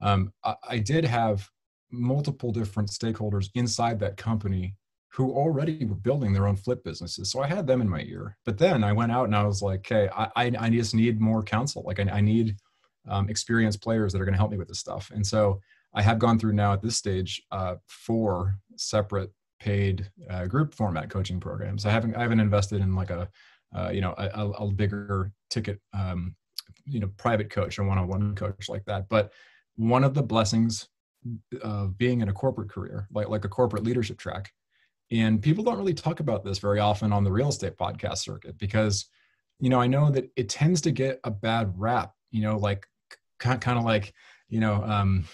um, 0.00 0.32
I, 0.42 0.54
I 0.68 0.78
did 0.78 1.04
have 1.04 1.48
multiple 1.90 2.52
different 2.52 2.90
stakeholders 2.90 3.48
inside 3.54 4.00
that 4.00 4.16
company 4.16 4.74
who 5.12 5.32
already 5.32 5.84
were 5.84 5.94
building 5.94 6.32
their 6.32 6.46
own 6.46 6.56
flip 6.56 6.84
businesses. 6.84 7.30
So 7.30 7.40
I 7.42 7.46
had 7.46 7.66
them 7.66 7.80
in 7.80 7.88
my 7.88 8.02
ear. 8.02 8.36
But 8.44 8.58
then 8.58 8.84
I 8.84 8.92
went 8.92 9.12
out 9.12 9.24
and 9.24 9.34
I 9.34 9.44
was 9.44 9.62
like, 9.62 9.80
okay, 9.80 10.10
I, 10.14 10.28
I, 10.36 10.52
I 10.58 10.70
just 10.70 10.94
need 10.94 11.20
more 11.20 11.42
counsel. 11.42 11.82
Like 11.86 12.00
I, 12.00 12.04
I 12.12 12.20
need 12.20 12.56
um, 13.08 13.28
experienced 13.30 13.82
players 13.82 14.12
that 14.12 14.20
are 14.20 14.24
going 14.24 14.34
to 14.34 14.38
help 14.38 14.50
me 14.50 14.58
with 14.58 14.68
this 14.68 14.80
stuff. 14.80 15.10
And 15.14 15.26
so 15.26 15.60
I 15.94 16.02
have 16.02 16.18
gone 16.18 16.38
through 16.38 16.52
now 16.52 16.74
at 16.74 16.82
this 16.82 16.96
stage 16.96 17.42
uh, 17.50 17.76
four 17.86 18.58
separate 18.76 19.30
paid 19.58 20.10
uh, 20.28 20.46
group 20.46 20.74
format 20.74 21.08
coaching 21.08 21.40
programs. 21.40 21.86
I 21.86 21.90
haven't 21.90 22.14
I 22.14 22.20
haven't 22.22 22.40
invested 22.40 22.82
in 22.82 22.94
like 22.94 23.10
a 23.10 23.28
uh, 23.74 23.88
you 23.88 24.02
know 24.02 24.14
a, 24.18 24.50
a 24.50 24.70
bigger 24.70 25.32
ticket 25.48 25.80
um, 25.94 26.36
you 26.84 27.00
know 27.00 27.10
private 27.16 27.48
coach 27.48 27.78
or 27.78 27.84
one-on-one 27.84 28.34
coach 28.34 28.68
like 28.68 28.84
that. 28.84 29.08
But 29.08 29.32
one 29.76 30.04
of 30.04 30.12
the 30.12 30.22
blessings 30.22 30.88
of 31.62 31.96
being 31.98 32.20
in 32.20 32.28
a 32.28 32.32
corporate 32.32 32.70
career, 32.70 33.08
like 33.12 33.28
like 33.28 33.44
a 33.44 33.48
corporate 33.48 33.84
leadership 33.84 34.18
track, 34.18 34.52
and 35.10 35.42
people 35.42 35.64
don't 35.64 35.78
really 35.78 35.94
talk 35.94 36.20
about 36.20 36.44
this 36.44 36.58
very 36.58 36.80
often 36.80 37.12
on 37.12 37.24
the 37.24 37.32
real 37.32 37.48
estate 37.48 37.76
podcast 37.76 38.18
circuit 38.18 38.58
because, 38.58 39.06
you 39.60 39.70
know, 39.70 39.80
I 39.80 39.86
know 39.86 40.10
that 40.10 40.30
it 40.36 40.48
tends 40.48 40.80
to 40.82 40.90
get 40.90 41.20
a 41.24 41.30
bad 41.30 41.72
rap, 41.76 42.12
you 42.30 42.42
know, 42.42 42.56
like 42.56 42.86
kind 43.38 43.60
kind 43.60 43.78
of 43.78 43.84
like 43.84 44.14
you 44.48 44.60
know 44.60 44.82
um, 44.82 45.24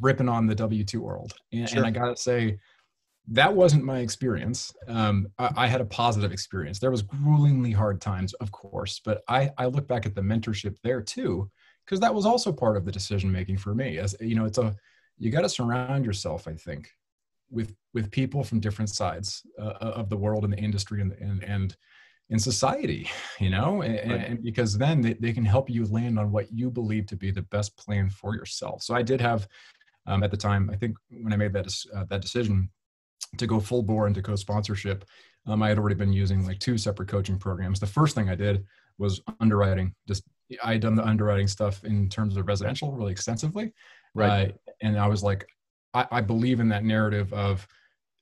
ripping 0.00 0.28
on 0.28 0.46
the 0.46 0.54
W 0.54 0.84
two 0.84 1.00
world, 1.00 1.34
and, 1.52 1.68
sure. 1.68 1.78
and 1.78 1.86
I 1.86 1.90
gotta 1.90 2.16
say 2.16 2.58
that 3.28 3.54
wasn't 3.54 3.84
my 3.84 4.00
experience. 4.00 4.74
Um, 4.86 5.28
I, 5.38 5.50
I, 5.56 5.66
had 5.66 5.80
a 5.80 5.86
positive 5.86 6.30
experience. 6.30 6.78
There 6.78 6.90
was 6.90 7.02
gruelingly 7.02 7.72
hard 7.72 8.00
times, 8.00 8.34
of 8.34 8.52
course, 8.52 9.00
but 9.02 9.22
I, 9.28 9.50
I 9.56 9.64
look 9.64 9.88
back 9.88 10.04
at 10.04 10.14
the 10.14 10.20
mentorship 10.20 10.76
there 10.82 11.00
too, 11.00 11.50
because 11.84 12.00
that 12.00 12.14
was 12.14 12.26
also 12.26 12.52
part 12.52 12.76
of 12.76 12.84
the 12.84 12.92
decision 12.92 13.32
making 13.32 13.56
for 13.56 13.74
me. 13.74 13.98
As 13.98 14.14
you 14.20 14.34
know, 14.34 14.44
it's 14.44 14.58
a 14.58 14.76
you 15.18 15.30
got 15.30 15.42
to 15.42 15.48
surround 15.48 16.04
yourself, 16.04 16.48
I 16.48 16.54
think, 16.54 16.90
with 17.50 17.74
with 17.92 18.10
people 18.10 18.44
from 18.44 18.60
different 18.60 18.90
sides 18.90 19.42
uh, 19.60 19.74
of 19.80 20.08
the 20.08 20.16
world 20.16 20.44
and 20.44 20.52
the 20.52 20.58
industry 20.58 21.00
and 21.00 21.12
and 21.12 21.42
and 21.44 21.76
in 22.30 22.38
society, 22.38 23.08
you 23.40 23.50
know, 23.50 23.82
and, 23.82 24.10
right. 24.10 24.28
and 24.28 24.42
because 24.42 24.76
then 24.78 25.00
they, 25.00 25.12
they 25.14 25.32
can 25.32 25.44
help 25.44 25.68
you 25.68 25.84
land 25.86 26.18
on 26.18 26.32
what 26.32 26.50
you 26.50 26.70
believe 26.70 27.06
to 27.06 27.16
be 27.16 27.30
the 27.30 27.42
best 27.42 27.76
plan 27.76 28.08
for 28.08 28.34
yourself. 28.34 28.82
So 28.82 28.94
I 28.94 29.02
did 29.02 29.20
have 29.20 29.46
um, 30.06 30.22
at 30.22 30.30
the 30.30 30.36
time, 30.36 30.70
I 30.70 30.76
think 30.76 30.96
when 31.10 31.32
I 31.32 31.36
made 31.36 31.52
that 31.54 31.66
uh, 31.94 32.04
that 32.10 32.22
decision 32.22 32.70
to 33.38 33.46
go 33.46 33.58
full 33.58 33.82
bore 33.82 34.06
into 34.06 34.22
co-sponsorship, 34.22 35.04
um, 35.46 35.62
I 35.62 35.68
had 35.68 35.78
already 35.78 35.96
been 35.96 36.12
using 36.12 36.46
like 36.46 36.58
two 36.58 36.78
separate 36.78 37.08
coaching 37.08 37.38
programs. 37.38 37.80
The 37.80 37.86
first 37.86 38.14
thing 38.14 38.28
I 38.28 38.34
did 38.34 38.64
was 38.98 39.20
underwriting. 39.40 39.94
Just 40.06 40.24
I 40.62 40.72
had 40.72 40.82
done 40.82 40.94
the 40.94 41.06
underwriting 41.06 41.48
stuff 41.48 41.84
in 41.84 42.08
terms 42.08 42.36
of 42.36 42.46
residential 42.46 42.92
really 42.92 43.12
extensively, 43.12 43.72
right? 44.14 44.50
Uh, 44.50 44.72
and 44.82 44.98
I 44.98 45.06
was 45.06 45.22
like, 45.22 45.46
I, 45.92 46.06
I 46.10 46.20
believe 46.20 46.60
in 46.60 46.68
that 46.68 46.84
narrative 46.84 47.32
of 47.32 47.66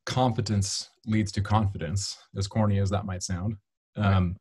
competence 0.07 0.89
leads 1.07 1.33
to 1.33 1.41
confidence, 1.41 2.19
as 2.37 2.47
corny 2.47 2.79
as 2.79 2.91
that 2.91 3.07
might 3.07 3.23
sound. 3.23 3.57
Um, 3.97 4.37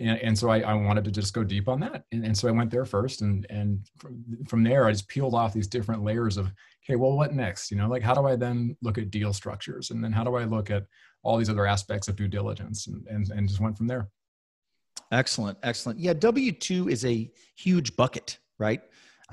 and, 0.00 0.18
and, 0.20 0.38
so 0.38 0.48
I, 0.48 0.60
I, 0.60 0.74
wanted 0.74 1.04
to 1.04 1.10
just 1.10 1.34
go 1.34 1.44
deep 1.44 1.68
on 1.68 1.80
that. 1.80 2.04
And, 2.12 2.24
and 2.24 2.36
so 2.36 2.46
I 2.46 2.50
went 2.50 2.70
there 2.70 2.84
first 2.84 3.22
and, 3.22 3.46
and 3.50 3.80
from, 3.98 4.24
from, 4.46 4.62
there, 4.62 4.86
I 4.86 4.92
just 4.92 5.08
peeled 5.08 5.34
off 5.34 5.52
these 5.54 5.66
different 5.66 6.04
layers 6.04 6.36
of, 6.36 6.52
okay, 6.84 6.96
well, 6.96 7.12
what 7.12 7.32
next? 7.34 7.70
You 7.70 7.78
know, 7.78 7.88
like 7.88 8.02
how 8.02 8.14
do 8.14 8.26
I 8.26 8.36
then 8.36 8.76
look 8.82 8.98
at 8.98 9.10
deal 9.10 9.32
structures? 9.32 9.90
And 9.90 10.04
then 10.04 10.12
how 10.12 10.24
do 10.24 10.34
I 10.36 10.44
look 10.44 10.70
at 10.70 10.84
all 11.22 11.36
these 11.36 11.50
other 11.50 11.66
aspects 11.66 12.08
of 12.08 12.16
due 12.16 12.28
diligence 12.28 12.86
and, 12.86 13.06
and, 13.06 13.30
and 13.30 13.48
just 13.48 13.60
went 13.60 13.76
from 13.76 13.86
there. 13.86 14.08
Excellent. 15.10 15.58
Excellent. 15.62 15.98
Yeah. 15.98 16.14
W2 16.14 16.90
is 16.90 17.04
a 17.04 17.30
huge 17.56 17.96
bucket, 17.96 18.38
right? 18.58 18.82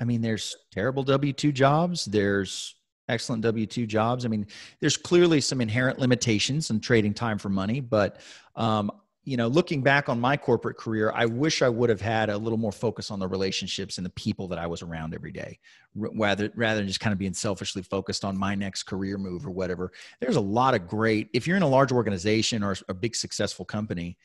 I 0.00 0.04
mean, 0.04 0.22
there's 0.22 0.56
terrible 0.72 1.02
W 1.04 1.32
2 1.32 1.52
jobs, 1.52 2.06
there's 2.06 2.74
excellent 3.08 3.42
W 3.42 3.66
2 3.66 3.86
jobs. 3.86 4.24
I 4.24 4.28
mean, 4.28 4.46
there's 4.80 4.96
clearly 4.96 5.40
some 5.40 5.60
inherent 5.60 5.98
limitations 5.98 6.70
in 6.70 6.80
trading 6.80 7.14
time 7.14 7.38
for 7.38 7.48
money, 7.48 7.80
but 7.80 8.20
um, 8.56 8.90
you 9.24 9.36
know, 9.36 9.48
looking 9.48 9.82
back 9.82 10.08
on 10.08 10.18
my 10.18 10.36
corporate 10.36 10.78
career, 10.78 11.12
I 11.14 11.26
wish 11.26 11.60
I 11.60 11.68
would 11.68 11.90
have 11.90 12.00
had 12.00 12.30
a 12.30 12.38
little 12.38 12.58
more 12.58 12.72
focus 12.72 13.10
on 13.10 13.18
the 13.18 13.28
relationships 13.28 13.98
and 13.98 14.04
the 14.04 14.10
people 14.10 14.48
that 14.48 14.58
I 14.58 14.66
was 14.66 14.80
around 14.80 15.14
every 15.14 15.30
day, 15.30 15.58
rather 15.94 16.50
rather 16.56 16.80
than 16.80 16.88
just 16.88 17.00
kind 17.00 17.12
of 17.12 17.18
being 17.18 17.34
selfishly 17.34 17.82
focused 17.82 18.24
on 18.24 18.36
my 18.36 18.54
next 18.54 18.84
career 18.84 19.18
move 19.18 19.46
or 19.46 19.50
whatever. 19.50 19.92
There's 20.20 20.36
a 20.36 20.40
lot 20.40 20.74
of 20.74 20.88
great. 20.88 21.28
If 21.34 21.46
you're 21.46 21.58
in 21.58 21.62
a 21.62 21.68
large 21.68 21.92
organization 21.92 22.62
or 22.62 22.74
a 22.88 22.94
big 22.94 23.14
successful 23.14 23.66
company, 23.66 24.16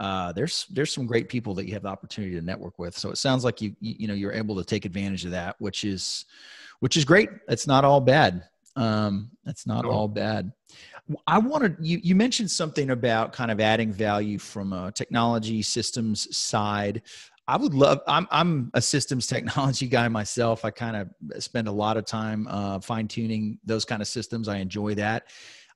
uh, 0.00 0.32
there's 0.32 0.66
there's 0.70 0.92
some 0.92 1.06
great 1.06 1.28
people 1.28 1.54
that 1.54 1.66
you 1.66 1.74
have 1.74 1.82
the 1.82 1.88
opportunity 1.88 2.34
to 2.34 2.40
network 2.40 2.78
with. 2.78 2.96
So 2.96 3.10
it 3.10 3.18
sounds 3.18 3.44
like 3.44 3.60
you 3.60 3.76
you, 3.80 4.08
know 4.08 4.14
you're 4.14 4.32
able 4.32 4.56
to 4.56 4.64
take 4.64 4.86
advantage 4.86 5.26
of 5.26 5.30
that, 5.32 5.56
which 5.58 5.84
is 5.84 6.24
which 6.80 6.96
is 6.96 7.04
great. 7.04 7.28
It's 7.48 7.66
not 7.66 7.84
all 7.84 8.00
bad. 8.00 8.44
Um, 8.76 9.30
that's 9.44 9.66
not 9.66 9.84
all 9.84 10.08
bad. 10.08 10.52
I 11.26 11.38
wanted 11.38 11.76
you 11.82 12.00
you 12.02 12.14
mentioned 12.14 12.50
something 12.50 12.90
about 12.90 13.34
kind 13.34 13.50
of 13.50 13.60
adding 13.60 13.92
value 13.92 14.38
from 14.38 14.72
a 14.72 14.90
technology 14.90 15.60
systems 15.60 16.34
side. 16.34 17.02
I 17.46 17.58
would 17.58 17.74
love. 17.74 18.00
I'm 18.08 18.26
I'm 18.30 18.70
a 18.72 18.80
systems 18.80 19.26
technology 19.26 19.86
guy 19.86 20.08
myself. 20.08 20.64
I 20.64 20.70
kind 20.70 20.96
of 20.96 21.42
spend 21.42 21.68
a 21.68 21.72
lot 21.72 21.98
of 21.98 22.06
time 22.06 22.46
uh, 22.48 22.80
fine 22.80 23.06
tuning 23.06 23.58
those 23.66 23.84
kind 23.84 24.00
of 24.00 24.08
systems. 24.08 24.48
I 24.48 24.58
enjoy 24.58 24.94
that. 24.94 25.24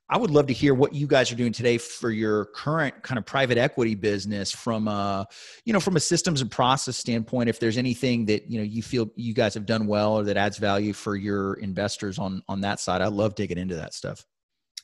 I 0.07 0.17
would 0.17 0.29
love 0.29 0.45
to 0.47 0.53
hear 0.53 0.75
what 0.75 0.93
you 0.93 1.07
guys 1.07 1.31
are 1.31 1.35
doing 1.35 1.51
today 1.51 1.79
for 1.79 2.11
your 2.11 2.45
current 2.45 3.01
kind 3.01 3.17
of 3.17 3.25
private 3.25 3.57
equity 3.57 3.95
business 3.95 4.51
from 4.51 4.87
a, 4.87 5.27
you 5.65 5.73
know, 5.73 5.79
from 5.79 5.95
a 5.95 5.99
systems 5.99 6.41
and 6.41 6.51
process 6.51 6.95
standpoint. 6.95 7.49
If 7.49 7.59
there's 7.59 7.77
anything 7.77 8.25
that 8.25 8.49
you 8.49 8.59
know 8.59 8.63
you 8.63 8.83
feel 8.83 9.09
you 9.15 9.33
guys 9.33 9.55
have 9.55 9.65
done 9.65 9.87
well 9.87 10.13
or 10.13 10.23
that 10.23 10.37
adds 10.37 10.57
value 10.57 10.93
for 10.93 11.15
your 11.15 11.55
investors 11.55 12.19
on 12.19 12.43
on 12.47 12.61
that 12.61 12.79
side, 12.79 13.01
I 13.01 13.07
love 13.07 13.33
digging 13.33 13.57
into 13.57 13.75
that 13.75 13.95
stuff. 13.95 14.25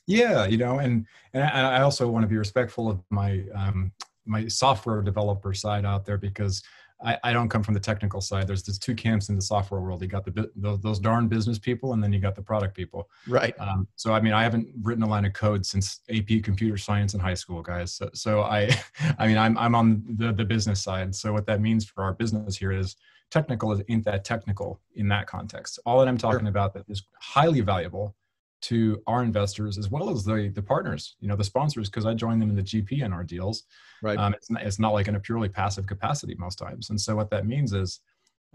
Yeah, 0.08 0.46
you 0.46 0.58
know, 0.58 0.80
and 0.80 1.06
and 1.32 1.44
I 1.44 1.82
also 1.82 2.08
want 2.10 2.24
to 2.24 2.28
be 2.28 2.36
respectful 2.36 2.90
of 2.90 3.00
my 3.10 3.44
um, 3.54 3.92
my 4.26 4.48
software 4.48 5.02
developer 5.02 5.54
side 5.54 5.84
out 5.84 6.04
there 6.04 6.18
because 6.18 6.62
I, 7.04 7.18
I, 7.24 7.32
don't 7.32 7.48
come 7.48 7.62
from 7.62 7.74
the 7.74 7.80
technical 7.80 8.20
side. 8.20 8.46
There's 8.46 8.62
there's 8.62 8.78
two 8.78 8.94
camps 8.94 9.28
in 9.28 9.36
the 9.36 9.42
software 9.42 9.80
world. 9.80 10.02
You 10.02 10.08
got 10.08 10.24
the 10.24 10.50
those, 10.56 10.80
those 10.80 10.98
darn 10.98 11.28
business 11.28 11.58
people, 11.58 11.92
and 11.92 12.02
then 12.02 12.12
you 12.12 12.20
got 12.20 12.34
the 12.34 12.42
product 12.42 12.74
people. 12.74 13.08
Right. 13.26 13.54
Um, 13.58 13.88
so 13.96 14.12
I 14.12 14.20
mean, 14.20 14.32
I 14.32 14.42
haven't 14.42 14.68
written 14.82 15.02
a 15.02 15.08
line 15.08 15.24
of 15.24 15.32
code 15.32 15.64
since 15.66 16.00
AP 16.10 16.42
Computer 16.42 16.76
Science 16.76 17.14
in 17.14 17.20
high 17.20 17.34
school, 17.34 17.62
guys. 17.62 17.92
So, 17.92 18.10
so 18.14 18.42
I, 18.42 18.70
I 19.18 19.26
mean, 19.26 19.38
I'm 19.38 19.56
I'm 19.58 19.74
on 19.74 20.04
the 20.16 20.32
the 20.32 20.44
business 20.44 20.80
side. 20.80 21.14
So 21.14 21.32
what 21.32 21.46
that 21.46 21.60
means 21.60 21.84
for 21.84 22.04
our 22.04 22.12
business 22.12 22.56
here 22.56 22.72
is 22.72 22.96
technical 23.30 23.72
is 23.72 23.82
ain't 23.88 24.04
that 24.04 24.24
technical 24.24 24.80
in 24.94 25.08
that 25.08 25.26
context. 25.26 25.78
All 25.86 25.98
that 25.98 26.08
I'm 26.08 26.18
talking 26.18 26.40
sure. 26.40 26.48
about 26.48 26.74
that 26.74 26.84
is 26.88 27.02
highly 27.20 27.60
valuable 27.60 28.14
to 28.62 29.02
our 29.06 29.22
investors 29.22 29.76
as 29.76 29.90
well 29.90 30.10
as 30.10 30.24
the 30.24 30.50
the 30.54 30.62
partners, 30.62 31.16
you 31.20 31.28
know, 31.28 31.36
the 31.36 31.44
sponsors, 31.44 31.90
because 31.90 32.06
I 32.06 32.14
join 32.14 32.38
them 32.38 32.50
in 32.50 32.56
the 32.56 32.62
GP 32.62 33.02
in 33.02 33.12
our 33.12 33.24
deals. 33.24 33.64
Right. 34.02 34.18
Um, 34.18 34.34
it's, 34.34 34.50
not, 34.50 34.62
it's 34.62 34.78
not 34.78 34.92
like 34.92 35.08
in 35.08 35.16
a 35.16 35.20
purely 35.20 35.48
passive 35.48 35.86
capacity 35.86 36.34
most 36.38 36.56
times. 36.56 36.90
And 36.90 37.00
so 37.00 37.14
what 37.16 37.30
that 37.30 37.46
means 37.46 37.72
is 37.72 38.00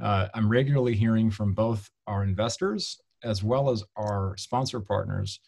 uh, 0.02 0.28
I'm 0.34 0.50
regularly 0.50 0.96
hearing 0.96 1.32
from 1.32 1.54
both 1.54 1.90
our 2.08 2.24
investors 2.24 3.00
as 3.24 3.44
well 3.44 3.70
as 3.70 3.84
our 3.96 4.36
sponsor 4.38 4.80
partners 4.80 5.40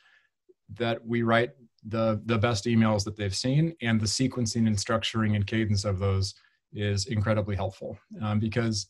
that 0.77 1.05
we 1.05 1.23
write 1.23 1.51
the 1.85 2.21
the 2.25 2.37
best 2.37 2.65
emails 2.65 3.03
that 3.05 3.15
they've 3.15 3.35
seen 3.35 3.73
and 3.81 3.99
the 3.99 4.05
sequencing 4.05 4.67
and 4.67 4.75
structuring 4.75 5.35
and 5.35 5.47
cadence 5.47 5.85
of 5.85 5.99
those 5.99 6.33
is 6.73 7.05
incredibly 7.05 7.55
helpful 7.55 7.97
um, 8.21 8.39
because 8.39 8.87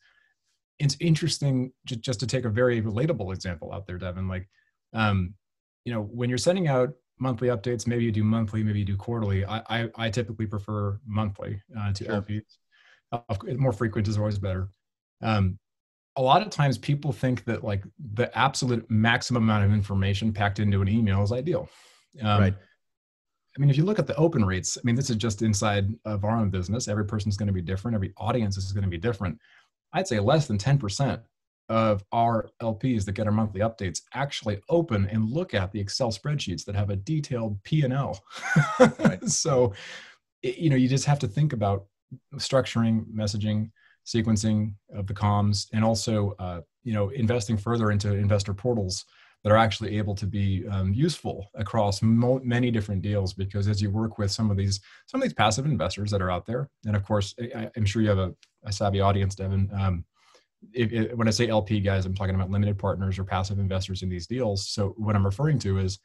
it's 0.79 0.97
interesting 0.99 1.71
just 1.85 2.19
to 2.19 2.27
take 2.27 2.45
a 2.45 2.49
very 2.49 2.81
relatable 2.81 3.33
example 3.33 3.71
out 3.71 3.85
there 3.85 3.97
devin 3.97 4.27
like 4.27 4.47
um, 4.93 5.33
you 5.86 5.93
know 5.93 6.01
when 6.01 6.29
you're 6.29 6.38
sending 6.38 6.67
out 6.67 6.93
monthly 7.19 7.50
updates 7.50 7.88
maybe 7.88 8.03
you 8.03 8.12
do 8.12 8.24
monthly 8.24 8.63
maybe 8.63 8.79
you 8.79 8.86
do 8.86 8.95
quarterly 8.95 9.45
i 9.45 9.62
i, 9.69 9.89
I 9.95 10.09
typically 10.09 10.45
prefer 10.45 11.00
monthly 11.05 11.62
uh, 11.77 11.91
to 11.93 12.05
sure. 12.05 12.21
lps 12.21 12.57
uh, 13.12 13.21
more 13.57 13.74
frequent 13.74 14.07
is 14.07 14.17
always 14.17 14.39
better 14.39 14.69
um, 15.21 15.59
a 16.15 16.21
lot 16.21 16.41
of 16.41 16.50
times 16.50 16.77
people 16.77 17.12
think 17.12 17.43
that 17.45 17.63
like 17.63 17.83
the 18.13 18.36
absolute 18.38 18.89
maximum 18.89 19.43
amount 19.43 19.65
of 19.65 19.74
information 19.74 20.31
packed 20.31 20.59
into 20.59 20.81
an 20.81 20.88
email 20.88 21.24
is 21.24 21.31
ideal 21.31 21.69
um, 22.21 22.41
right 22.41 22.55
I 23.57 23.62
mean, 23.62 23.69
if 23.69 23.77
you 23.77 23.83
look 23.83 24.00
at 24.00 24.07
the 24.07 24.15
open 24.15 24.45
rates, 24.45 24.77
I 24.77 24.81
mean, 24.86 24.95
this 24.95 25.09
is 25.09 25.17
just 25.17 25.41
inside 25.41 25.93
of 26.05 26.24
our 26.24 26.38
own 26.38 26.50
business. 26.50 26.88
Every 26.88 27.05
person's 27.05 27.36
going 27.36 27.48
to 27.48 27.53
be 27.53 27.62
different. 27.62 27.95
Every 27.95 28.13
audience 28.15 28.55
is 28.57 28.71
going 28.71 28.83
to 28.83 28.89
be 28.89 28.98
different. 28.98 29.38
I'd 29.91 30.07
say 30.07 30.19
less 30.19 30.48
than 30.48 30.57
10% 30.57 31.21
of 31.69 32.03
our 32.11 32.49
LPs 32.61 33.05
that 33.05 33.13
get 33.13 33.27
our 33.27 33.31
monthly 33.31 33.61
updates 33.61 34.01
actually 34.13 34.59
open 34.69 35.07
and 35.09 35.29
look 35.29 35.53
at 35.53 35.71
the 35.71 35.79
Excel 35.79 36.11
spreadsheets 36.11 36.65
that 36.65 36.75
have 36.75 36.89
a 36.89 36.95
detailed 36.95 37.63
P&L. 37.63 38.19
right. 38.79 39.23
so, 39.29 39.73
you 40.41 40.69
know, 40.69 40.75
you 40.75 40.89
just 40.89 41.05
have 41.05 41.19
to 41.19 41.27
think 41.27 41.53
about 41.53 41.85
structuring, 42.35 43.05
messaging, 43.13 43.69
sequencing 44.05 44.73
of 44.93 45.05
the 45.05 45.13
comms, 45.13 45.67
and 45.71 45.83
also, 45.83 46.33
uh, 46.39 46.61
you 46.83 46.93
know, 46.93 47.09
investing 47.09 47.57
further 47.57 47.91
into 47.91 48.13
investor 48.13 48.53
portals 48.53 49.05
that 49.43 49.51
are 49.51 49.57
actually 49.57 49.97
able 49.97 50.15
to 50.15 50.25
be 50.25 50.67
um, 50.67 50.93
useful 50.93 51.49
across 51.55 52.01
mo- 52.01 52.41
many 52.43 52.71
different 52.71 53.01
deals. 53.01 53.33
Because 53.33 53.67
as 53.67 53.81
you 53.81 53.89
work 53.89 54.17
with 54.17 54.31
some 54.31 54.51
of 54.51 54.57
these 54.57 54.79
some 55.05 55.21
of 55.21 55.23
these 55.23 55.33
passive 55.33 55.65
investors 55.65 56.11
that 56.11 56.21
are 56.21 56.31
out 56.31 56.45
there, 56.45 56.69
and 56.85 56.95
of 56.95 57.03
course, 57.03 57.35
I, 57.55 57.69
am 57.75 57.85
sure 57.85 58.01
you 58.01 58.09
have 58.09 58.17
a, 58.17 58.33
a 58.65 58.71
savvy 58.71 59.01
audience, 59.01 59.35
Devin. 59.35 59.69
Um, 59.73 60.05
if, 60.73 60.91
if, 60.91 61.13
when 61.13 61.27
I 61.27 61.31
say 61.31 61.47
LP 61.47 61.79
guys, 61.79 62.05
I'm 62.05 62.15
talking 62.15 62.35
about 62.35 62.49
limited 62.49 62.77
partners 62.77 63.17
or 63.17 63.23
passive 63.23 63.59
investors 63.59 64.01
in 64.01 64.09
these 64.09 64.27
deals. 64.27 64.69
So 64.69 64.93
what 64.97 65.15
I'm 65.15 65.25
referring 65.25 65.59
to 65.59 65.79
is 65.79 65.99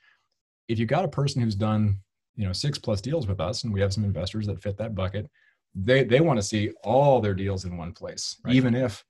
if 0.68 0.78
you've 0.78 0.88
got 0.88 1.04
a 1.04 1.08
person 1.08 1.42
who's 1.42 1.54
done, 1.54 1.98
you 2.36 2.46
know, 2.46 2.52
six 2.52 2.78
plus 2.78 3.00
deals 3.00 3.26
with 3.26 3.40
us, 3.40 3.64
and 3.64 3.72
we 3.72 3.80
have 3.80 3.92
some 3.92 4.04
investors 4.04 4.46
that 4.46 4.62
fit 4.62 4.76
that 4.78 4.94
bucket, 4.94 5.28
they 5.74 6.04
they 6.04 6.20
want 6.20 6.38
to 6.38 6.42
see 6.42 6.70
all 6.84 7.20
their 7.20 7.34
deals 7.34 7.64
in 7.64 7.76
one 7.76 7.92
place, 7.92 8.36
right. 8.44 8.54
even 8.54 8.74
if 8.74 9.04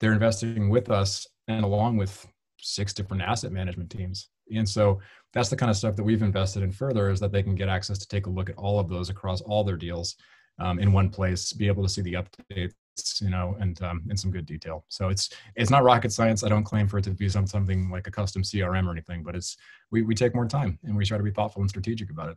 they're 0.00 0.12
investing 0.12 0.68
with 0.68 0.90
us 0.90 1.26
and 1.48 1.64
along 1.64 1.96
with 1.96 2.26
six 2.58 2.92
different 2.92 3.22
asset 3.22 3.52
management 3.52 3.90
teams. 3.90 4.28
And 4.54 4.68
so 4.68 5.00
that's 5.32 5.48
the 5.48 5.56
kind 5.56 5.70
of 5.70 5.76
stuff 5.76 5.96
that 5.96 6.02
we've 6.02 6.22
invested 6.22 6.62
in 6.62 6.72
further 6.72 7.10
is 7.10 7.20
that 7.20 7.32
they 7.32 7.42
can 7.42 7.54
get 7.54 7.68
access 7.68 7.98
to 7.98 8.08
take 8.08 8.26
a 8.26 8.30
look 8.30 8.50
at 8.50 8.56
all 8.56 8.78
of 8.78 8.88
those 8.88 9.08
across 9.08 9.40
all 9.40 9.64
their 9.64 9.76
deals 9.76 10.16
um, 10.58 10.78
in 10.78 10.92
one 10.92 11.08
place, 11.08 11.52
be 11.52 11.66
able 11.66 11.82
to 11.82 11.88
see 11.88 12.02
the 12.02 12.14
updates 12.14 12.74
you 13.20 13.30
know, 13.30 13.56
and 13.60 13.80
um, 13.82 14.02
in 14.10 14.16
some 14.16 14.30
good 14.30 14.46
detail. 14.46 14.84
So 14.88 15.08
it's 15.08 15.30
it's 15.56 15.70
not 15.70 15.82
rocket 15.82 16.12
science. 16.12 16.44
I 16.44 16.48
don't 16.48 16.64
claim 16.64 16.88
for 16.88 16.98
it 16.98 17.04
to 17.04 17.10
be 17.10 17.28
some, 17.28 17.46
something 17.46 17.90
like 17.90 18.06
a 18.06 18.10
custom 18.10 18.42
CRM 18.42 18.86
or 18.86 18.92
anything, 18.92 19.22
but 19.22 19.34
it's 19.34 19.56
we 19.90 20.02
we 20.02 20.14
take 20.14 20.34
more 20.34 20.46
time 20.46 20.78
and 20.84 20.96
we 20.96 21.04
try 21.04 21.18
to 21.18 21.24
be 21.24 21.30
thoughtful 21.30 21.62
and 21.62 21.70
strategic 21.70 22.10
about 22.10 22.30
it. 22.30 22.36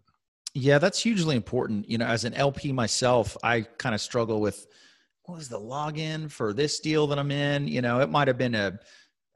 Yeah, 0.54 0.78
that's 0.78 1.02
hugely 1.02 1.36
important. 1.36 1.90
You 1.90 1.98
know, 1.98 2.06
as 2.06 2.24
an 2.24 2.34
LP 2.34 2.72
myself, 2.72 3.36
I 3.44 3.62
kind 3.62 3.94
of 3.94 4.00
struggle 4.00 4.40
with 4.40 4.66
what 5.24 5.36
was 5.38 5.50
the 5.50 5.60
login 5.60 6.32
for 6.32 6.54
this 6.54 6.80
deal 6.80 7.08
that 7.08 7.20
I'm 7.20 7.32
in? 7.32 7.68
You 7.68 7.82
know, 7.82 8.00
it 8.00 8.10
might 8.10 8.28
have 8.28 8.38
been 8.38 8.56
a, 8.56 8.80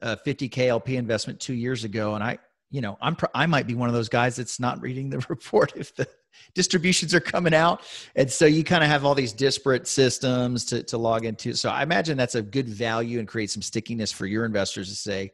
a 0.00 0.16
50k 0.16 0.68
LP 0.68 0.96
investment 0.96 1.40
two 1.40 1.52
years 1.52 1.84
ago, 1.84 2.14
and 2.14 2.24
I, 2.24 2.38
you 2.70 2.80
know, 2.80 2.96
I'm 3.02 3.16
I 3.34 3.46
might 3.46 3.66
be 3.66 3.74
one 3.74 3.88
of 3.88 3.94
those 3.94 4.08
guys 4.08 4.36
that's 4.36 4.60
not 4.60 4.80
reading 4.80 5.10
the 5.10 5.18
report 5.28 5.74
if 5.76 5.94
the 5.94 6.08
distributions 6.54 7.14
are 7.14 7.20
coming 7.20 7.54
out, 7.54 7.82
and 8.16 8.30
so 8.30 8.46
you 8.46 8.64
kind 8.64 8.82
of 8.82 8.90
have 8.90 9.04
all 9.04 9.14
these 9.14 9.32
disparate 9.32 9.86
systems 9.86 10.64
to 10.66 10.82
to 10.84 10.98
log 10.98 11.24
into. 11.24 11.54
So 11.54 11.70
I 11.70 11.82
imagine 11.82 12.16
that's 12.16 12.34
a 12.34 12.42
good 12.42 12.68
value 12.68 13.18
and 13.18 13.28
create 13.28 13.50
some 13.50 13.62
stickiness 13.62 14.12
for 14.12 14.26
your 14.26 14.44
investors 14.44 14.88
to 14.88 14.96
say, 14.96 15.32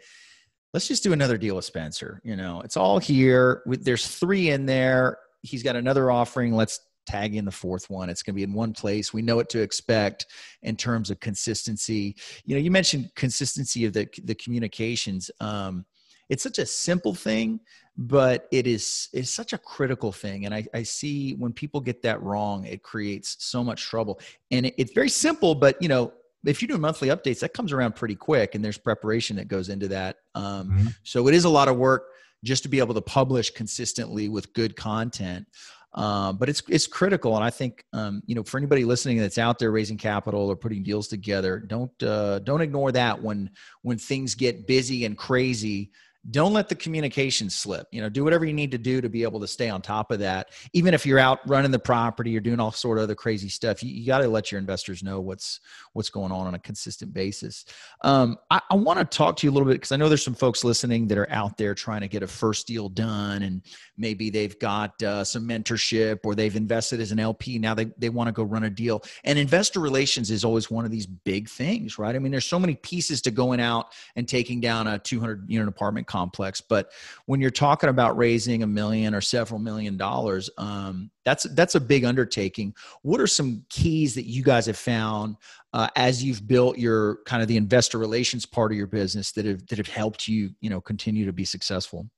let's 0.75 0.89
just 0.89 1.03
do 1.03 1.13
another 1.13 1.39
deal 1.39 1.57
with 1.57 1.65
Spencer. 1.65 2.21
You 2.25 2.37
know, 2.37 2.61
it's 2.61 2.77
all 2.77 2.99
here. 2.99 3.63
There's 3.67 4.07
three 4.07 4.51
in 4.51 4.67
there. 4.67 5.19
He's 5.43 5.63
got 5.63 5.77
another 5.77 6.11
offering. 6.11 6.55
Let's 6.55 6.81
tag 7.07 7.37
in 7.37 7.45
the 7.45 7.53
fourth 7.53 7.89
one. 7.89 8.11
It's 8.11 8.23
going 8.23 8.35
to 8.35 8.37
be 8.37 8.43
in 8.43 8.53
one 8.53 8.73
place. 8.73 9.13
We 9.13 9.23
know 9.23 9.37
what 9.37 9.49
to 9.51 9.63
expect 9.63 10.27
in 10.63 10.77
terms 10.77 11.11
of 11.11 11.21
consistency. 11.21 12.17
You 12.45 12.57
know, 12.57 12.61
you 12.61 12.71
mentioned 12.71 13.11
consistency 13.15 13.85
of 13.85 13.93
the 13.93 14.09
the 14.25 14.35
communications. 14.35 15.31
Um, 15.41 15.87
it's 16.29 16.43
such 16.43 16.59
a 16.59 16.67
simple 16.67 17.15
thing, 17.15 17.61
but 17.99 18.47
it 18.51 18.67
is 18.67 19.09
it's 19.13 19.31
such 19.31 19.53
a 19.53 19.59
critical 19.59 20.13
thing. 20.13 20.45
And 20.45 20.55
I, 20.55 20.67
I 20.75 20.83
see 20.83 21.35
when 21.35 21.53
people 21.53 21.81
get 21.81 22.03
that 22.03 22.23
wrong, 22.23 22.67
it 22.67 22.83
creates 22.83 23.37
so 23.41 23.65
much 23.65 23.83
trouble. 23.83 24.21
And 24.51 24.67
it, 24.67 24.75
it's 24.77 24.93
very 24.93 25.09
simple, 25.09 25.55
but 25.55 25.81
you 25.81 25.89
know, 25.89 26.13
if 26.45 26.63
you 26.63 26.69
do 26.69 26.79
monthly 26.79 27.09
updates, 27.09 27.41
that 27.41 27.55
comes 27.55 27.73
around 27.73 27.97
pretty 27.97 28.15
quick, 28.15 28.55
and 28.55 28.65
there's 28.65 28.79
preparation 28.79 29.37
that 29.37 29.49
goes 29.49 29.69
into 29.69 29.89
that. 29.89 30.19
Um, 30.35 30.71
mm-hmm. 30.71 30.87
So 31.03 31.27
it 31.29 31.35
is 31.35 31.45
a 31.45 31.49
lot 31.49 31.69
of 31.69 31.77
work 31.77 32.09
just 32.45 32.63
to 32.63 32.69
be 32.69 32.79
able 32.79 32.95
to 32.95 33.01
publish 33.01 33.51
consistently 33.51 34.29
with 34.29 34.53
good 34.53 34.77
content. 34.77 35.47
Um, 35.95 36.37
but 36.37 36.51
it's 36.51 36.63
it's 36.69 36.87
critical, 36.87 37.35
and 37.37 37.45
I 37.45 37.49
think 37.49 37.85
um, 37.95 38.23
you 38.27 38.35
know 38.35 38.43
for 38.43 38.59
anybody 38.59 38.85
listening 38.85 39.17
that's 39.17 39.39
out 39.39 39.59
there 39.59 39.71
raising 39.71 39.97
capital 39.97 40.47
or 40.47 40.55
putting 40.55 40.83
deals 40.83 41.09
together, 41.09 41.59
don't 41.59 42.03
uh, 42.03 42.41
don't 42.41 42.61
ignore 42.61 42.93
that 42.93 43.23
when 43.23 43.51
when 43.81 43.97
things 43.97 44.35
get 44.35 44.67
busy 44.67 45.07
and 45.07 45.17
crazy 45.17 45.91
don't 46.31 46.53
let 46.53 46.69
the 46.69 46.75
communication 46.75 47.49
slip. 47.51 47.87
You 47.93 48.03
know 48.03 48.09
do 48.09 48.25
whatever 48.25 48.45
you 48.45 48.53
need 48.53 48.71
to 48.73 48.79
do 48.79 49.01
to 49.01 49.09
be 49.09 49.23
able 49.23 49.41
to 49.41 49.47
stay 49.47 49.69
on 49.69 49.83
top 49.83 50.11
of 50.11 50.19
that. 50.21 50.51
Even 50.73 50.95
if 50.95 51.07
you're 51.07 51.19
out 51.19 51.41
running 51.47 51.71
the 51.71 51.79
property 51.79 52.37
or 52.37 52.41
doing 52.41 52.61
all 52.61 52.73
sort 52.73 52.99
of 52.99 53.05
other 53.05 53.15
crazy 53.15 53.49
stuff 53.49 53.83
you, 53.83 53.91
you 53.91 54.07
got 54.07 54.19
to 54.19 54.29
let 54.29 54.51
your 54.51 54.59
investors 54.59 55.03
know 55.03 55.21
what's 55.21 55.61
what's 55.93 56.11
going 56.11 56.33
on 56.33 56.47
on 56.47 56.55
a 56.55 56.59
consistent 56.59 57.13
basis. 57.13 57.65
Um, 58.03 58.37
i, 58.51 58.61
I 58.71 58.75
want 58.75 58.99
to 58.99 59.05
talk 59.05 59.37
to 59.37 59.47
you 59.47 59.51
a 59.51 59.55
little 59.55 59.67
bit 59.67 59.75
because 59.75 59.93
i 59.93 59.97
know 59.97 60.09
there's 60.09 60.25
some 60.25 60.35
folks 60.35 60.65
listening 60.65 61.07
that 61.09 61.19
are 61.19 61.31
out 61.31 61.57
there 61.57 61.75
trying 61.75 62.01
to 62.01 62.09
get 62.09 62.23
a 62.23 62.27
first 62.27 62.67
deal 62.67 62.89
done 62.89 63.43
and 63.43 63.63
maybe 63.97 64.31
they've 64.31 64.59
got 64.59 65.01
uh, 65.03 65.25
some 65.25 65.47
mentorship 65.49 66.21
or 66.25 66.35
they've 66.35 66.57
invested 66.57 67.01
as 67.01 67.13
an 67.13 67.19
lp 67.19 67.59
now 67.59 67.75
they, 67.75 67.87
they 67.99 68.09
want 68.09 68.29
to 68.29 68.33
go 68.33 68.43
run 68.43 68.65
a 68.65 68.71
deal. 68.71 69.03
And 69.25 69.39
investor 69.39 69.81
relations 69.81 70.31
is 70.31 70.45
always 70.45 70.71
one 70.71 70.85
of 70.85 70.91
these 70.91 71.07
big 71.07 71.49
things 71.49 71.99
right? 71.99 72.15
I 72.15 72.19
mean 72.19 72.33
there's 72.33 72.47
so 72.47 72.59
many 72.59 72.75
pieces 72.75 73.21
to 73.23 73.31
going 73.31 73.61
out 73.61 73.93
and 74.17 74.29
taking 74.29 74.61
down 74.61 74.87
a 74.87 74.99
200 74.99 75.49
unit 75.49 75.69
apartment 75.69 76.07
complex. 76.17 76.61
But 76.61 76.93
when 77.27 77.41
you're 77.41 77.51
talking 77.51 77.91
about 77.91 78.17
raising 78.17 78.63
a 78.63 78.67
million 78.67 79.15
or 79.15 79.21
several 79.21 79.61
million 79.61 79.97
dollars, 79.97 80.49
um, 80.57 81.11
that's 81.25 81.45
that's 81.55 81.75
a 81.75 81.81
big 81.81 82.05
undertaking. 82.05 82.75
What 83.03 83.21
are 83.21 83.27
some 83.27 83.65
keys 83.69 84.15
that 84.15 84.27
you 84.27 84.43
guys 84.43 84.67
have 84.67 84.79
found 84.79 85.37
uh, 85.73 85.89
as 85.97 86.25
you've 86.25 86.47
built 86.47 86.79
your 86.79 87.19
kind 87.27 87.43
of 87.43 87.49
the 87.49 87.57
investor 87.57 87.99
relations 87.99 88.47
part 88.47 88.73
of 88.73 88.79
your 88.79 88.87
business 88.87 89.33
that 89.33 89.45
have 89.45 89.67
that 89.67 89.79
have 89.79 89.89
helped 89.89 90.27
you, 90.27 90.51
you 90.61 90.71
know, 90.71 90.81
continue 90.81 91.27
to 91.27 91.33
be 91.33 91.45
successful? 91.45 92.09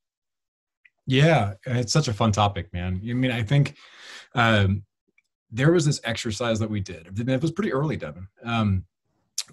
Yeah, 1.07 1.55
it's 1.67 1.93
such 1.93 2.09
a 2.09 2.13
fun 2.13 2.33
topic, 2.33 2.73
man. 2.73 3.01
I 3.03 3.15
mean, 3.15 3.31
I 3.31 3.43
think 3.43 3.77
um, 4.35 4.85
there 5.51 5.73
was 5.73 5.87
this 5.87 6.01
exercise 6.05 6.59
that 6.59 6.71
we 6.71 6.81
did. 6.81 7.19
It 7.19 7.43
was 7.43 7.51
pretty 7.51 7.73
early, 7.73 7.97
Devin. 7.97 8.29
Um, 8.45 8.85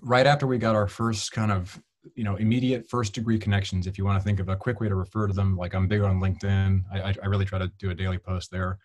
right 0.01 0.27
after 0.27 0.45
we 0.45 0.57
got 0.57 0.75
our 0.75 0.89
first 0.89 1.31
kind 1.31 1.53
of 1.53 1.81
you 2.13 2.23
know 2.23 2.35
immediate 2.35 2.87
first 2.89 3.13
degree 3.13 3.39
connections 3.39 3.87
if 3.87 3.97
you 3.97 4.05
want 4.05 4.19
to 4.19 4.23
think 4.23 4.39
of 4.39 4.49
a 4.49 4.55
quick 4.55 4.79
way 4.79 4.87
to 4.87 4.95
refer 4.95 5.27
to 5.27 5.33
them 5.33 5.57
like 5.57 5.73
i'm 5.73 5.87
big 5.87 6.01
on 6.01 6.19
linkedin. 6.19 6.83
I, 6.91 7.15
I 7.21 7.25
really 7.25 7.45
try 7.45 7.59
to 7.59 7.71
do 7.79 7.89
a 7.89 7.95
daily 7.95 8.17
post 8.17 8.51
there. 8.51 8.77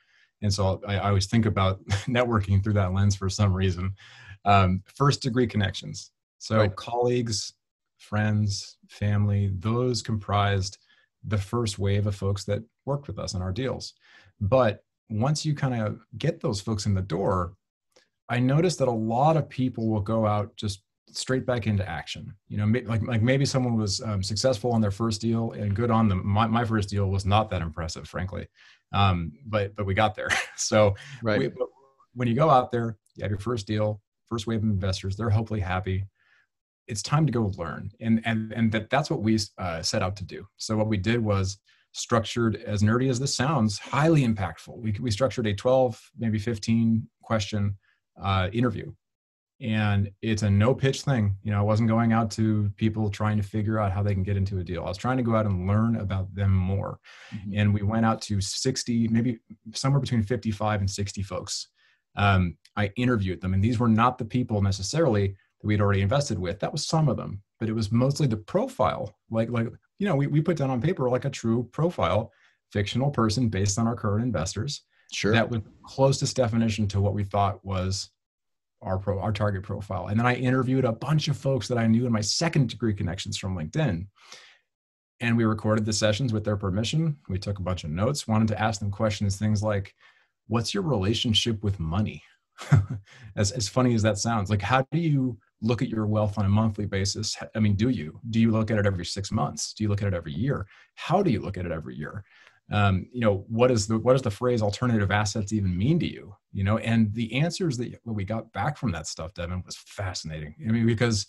And 0.43 0.53
so 0.53 0.81
i, 0.87 0.97
I 0.97 1.09
always 1.09 1.27
think 1.27 1.47
about 1.47 1.85
networking 2.07 2.63
through 2.63 2.75
that 2.75 2.93
lens 2.93 3.17
for 3.17 3.29
some 3.29 3.53
reason. 3.53 3.95
Um, 4.45 4.83
first 4.87 5.21
degree 5.23 5.47
connections. 5.47 6.13
So 6.39 6.59
right. 6.59 6.77
colleagues 6.77 7.53
friends 7.99 8.79
family 8.89 9.51
those 9.59 10.01
comprised 10.01 10.79
the 11.25 11.37
first 11.37 11.79
wave 11.79 12.07
of 12.07 12.15
folks 12.17 12.45
that 12.45 12.63
worked 12.87 13.07
with 13.07 13.19
us 13.19 13.35
on 13.35 13.43
our 13.43 13.53
deals. 13.53 13.93
But 14.41 14.83
once 15.11 15.45
you 15.45 15.55
kind 15.55 15.75
of 15.75 16.01
get 16.17 16.41
those 16.41 16.61
folks 16.61 16.87
in 16.87 16.95
the 16.95 17.03
door 17.03 17.55
i 18.29 18.39
noticed 18.39 18.79
that 18.79 18.89
a 18.89 18.93
lot 18.93 19.37
of 19.37 19.49
people 19.49 19.89
will 19.89 20.01
go 20.01 20.27
out 20.27 20.57
just 20.57 20.83
straight 21.13 21.47
back 21.47 21.67
into 21.67 21.89
action. 21.89 22.35
You 22.49 22.59
know, 22.59 22.81
like 22.87 23.03
like 23.03 23.23
maybe 23.23 23.45
someone 23.45 23.77
was 23.77 24.01
um, 24.03 24.23
successful 24.23 24.73
on 24.73 24.81
their 24.81 24.91
first 24.91 25.21
deal 25.21 25.53
and 25.53 25.75
good 25.75 25.91
on 25.91 26.09
them. 26.09 26.27
My, 26.27 26.47
my 26.47 26.65
first 26.65 26.89
deal 26.89 27.09
was 27.09 27.25
not 27.25 27.51
that 27.51 27.63
impressive, 27.63 28.09
frankly, 28.09 28.47
um, 28.93 29.33
but 29.47 29.75
but 29.77 29.87
we 29.87 29.95
got 29.95 30.15
there. 30.15 30.29
so 30.57 30.95
right. 31.23 31.39
We, 31.39 31.51
when 32.15 32.29
you 32.29 32.35
go 32.35 32.51
out 32.51 32.73
there, 32.73 32.97
you 33.17 33.23
have 33.23 33.31
your 33.31 33.39
first 33.39 33.67
deal, 33.67 34.01
first 34.29 34.47
wave 34.47 34.59
of 34.59 34.65
investors. 34.65 35.17
They're 35.17 35.31
hopefully 35.31 35.61
happy. 35.61 36.05
It's 36.89 37.03
time 37.03 37.25
to 37.27 37.33
go 37.33 37.53
learn, 37.57 37.91
and 38.01 38.21
and 38.25 38.53
and 38.53 38.73
that 38.73 38.91
that's 38.91 39.11
what 39.11 39.23
we 39.23 39.39
uh, 39.59 39.83
set 39.83 40.03
out 40.03 40.17
to 40.17 40.25
do. 40.25 40.47
So 40.57 40.77
what 40.77 40.89
we 40.89 40.97
did 40.97 41.23
was 41.23 41.59
structured 41.93 42.57
as 42.67 42.83
nerdy 42.83 43.11
as 43.11 43.19
this 43.19 43.35
sounds 43.35 43.79
highly 43.79 44.25
impactful 44.25 44.77
we, 44.79 44.95
we 45.01 45.11
structured 45.11 45.47
a 45.49 45.53
12 45.53 46.01
maybe 46.19 46.39
15 46.39 47.05
question 47.21 47.77
uh, 48.23 48.49
interview 48.53 48.93
and 49.61 50.11
it's 50.23 50.43
a 50.43 50.51
no 50.51 50.75
pitch 50.75 51.03
thing. 51.03 51.37
You 51.43 51.53
know 51.53 51.59
i 51.59 51.63
wasn't 51.63 51.89
going 51.89 52.13
out 52.13 52.31
to 52.33 52.71
people 52.77 53.11
trying 53.11 53.37
to 53.37 53.43
figure 53.43 53.79
out 53.79 53.93
how 53.93 54.03
they 54.03 54.15
can 54.15 54.23
get 54.23 54.37
into 54.37 54.59
a 54.59 54.65
deal. 54.65 54.85
I 54.85 54.89
was 54.89 54.97
trying 54.97 55.19
to 55.19 55.23
go 55.23 55.35
out 55.35 55.47
and 55.47 55.67
learn 55.67 55.97
about 55.97 56.35
them 56.35 56.53
more. 56.53 56.99
Mm-hmm. 57.35 57.59
and 57.59 57.75
we 57.75 57.83
went 57.83 58.07
out 58.07 58.21
to 58.23 58.41
60 58.41 59.09
maybe 59.09 59.39
somewhere 59.75 60.01
between 60.01 60.23
55 60.23 60.81
and 60.81 60.91
60 60.91 61.23
folks. 61.23 61.69
Um, 62.17 62.57
i 62.77 62.91
interviewed 62.97 63.41
them 63.41 63.55
and 63.55 63.63
these 63.63 63.79
were 63.79 63.89
not 63.89 64.19
the 64.19 64.25
people 64.25 64.63
necessarily 64.63 65.29
that 65.29 65.67
we'd 65.67 65.81
already 65.81 66.03
invested 66.03 66.39
with. 66.39 66.59
That 66.61 66.73
was 66.73 66.87
some 66.87 67.09
of 67.09 67.17
them 67.17 67.43
but 67.61 67.69
it 67.69 67.75
was 67.75 67.93
mostly 67.93 68.27
the 68.27 68.37
profile. 68.37 69.15
Like 69.31 69.51
like 69.51 69.69
you 69.99 70.07
know 70.07 70.17
we, 70.17 70.27
we 70.27 70.41
put 70.41 70.57
down 70.57 70.71
on 70.71 70.81
paper 70.81 71.09
like 71.09 71.27
a 71.27 71.31
true 71.31 71.69
profile 71.73 72.33
fictional 72.73 73.11
person 73.11 73.49
based 73.49 73.79
on 73.79 73.87
our 73.87 73.97
current 73.97 74.25
investors 74.25 74.83
sure. 75.13 75.33
that 75.33 75.51
was 75.51 75.61
closest 75.83 76.37
definition 76.37 76.87
to 76.89 77.01
what 77.01 77.15
we 77.15 77.25
thought 77.25 77.65
was 77.65 78.11
our 78.83 78.99
pro 78.99 79.19
our 79.21 79.33
target 79.33 79.63
profile. 79.63 80.09
And 80.09 80.19
then 80.19 80.27
i 80.27 80.35
interviewed 80.35 80.85
a 80.85 80.93
bunch 80.93 81.29
of 81.29 81.37
folks 81.37 81.69
that 81.69 81.79
i 81.79 81.87
knew 81.87 82.07
in 82.07 82.13
my 82.13 82.21
second 82.21 82.71
degree 82.71 82.95
connections 82.95 83.37
from 83.37 83.57
linkedin. 83.57 84.07
And 85.21 85.37
we 85.37 85.45
recorded 85.45 85.85
the 85.85 85.93
sessions 85.93 86.33
with 86.33 86.45
their 86.45 86.57
permission. 86.57 87.19
We 87.29 87.39
took 87.39 87.59
a 87.59 87.63
bunch 87.63 87.85
of 87.85 87.91
notes 87.91 88.27
wanted 88.27 88.49
to 88.49 88.61
ask 88.61 88.81
them 88.81 88.91
questions 88.91 89.37
things 89.37 89.63
like 89.63 89.95
what's 90.47 90.75
your 90.75 90.83
relationship 90.83 91.63
with 91.63 91.79
money? 91.79 92.23
As, 93.37 93.53
as 93.53 93.69
funny 93.69 93.95
as 93.95 94.03
that 94.03 94.19
sounds 94.19 94.51
like 94.51 94.61
how 94.61 94.85
do 94.93 94.99
you 94.99 95.39
look 95.63 95.81
at 95.81 95.89
your 95.89 96.07
wealth 96.07 96.37
on 96.37 96.45
a 96.45 96.49
monthly 96.49 96.85
basis? 96.85 97.35
I 97.55 97.59
mean 97.59 97.75
do 97.75 97.89
you? 97.89 98.21
Do 98.29 98.39
you 98.39 98.51
look 98.51 98.71
at 98.71 98.79
it 98.79 98.85
every 98.85 99.07
six 99.07 99.33
months? 99.33 99.73
Do 99.73 99.83
you 99.83 99.89
look 99.89 100.03
at 100.03 100.09
it 100.09 100.15
every 100.15 100.35
year? 100.35 100.67
How 100.95 101.23
do 101.23 101.31
you 101.31 101.41
look 101.41 101.57
at 101.57 101.65
it 101.65 101.73
every 101.73 101.97
year 101.97 102.23
um, 102.71 103.07
you 103.13 103.21
know 103.21 103.45
what 103.49 103.71
is 103.71 103.87
the 103.87 103.99
what 103.99 104.13
does 104.13 104.23
the 104.23 104.31
phrase 104.31 104.63
alternative 104.63 105.11
assets 105.11 105.53
even 105.53 105.77
mean 105.77 105.99
to 106.01 106.07
you? 106.07 106.35
You 106.53 106.65
know 106.65 106.79
and 106.79 107.13
the 107.15 107.35
answers 107.35 107.77
that 107.79 107.99
we 108.05 108.25
got 108.25 108.53
back 108.53 108.77
from 108.77 108.93
that 108.93 109.07
stuff 109.07 109.35
devin 109.35 109.63
was 109.65 109.77
fascinating. 109.77 110.55
I 110.67 110.73
mean 110.73 110.87
because 110.87 111.27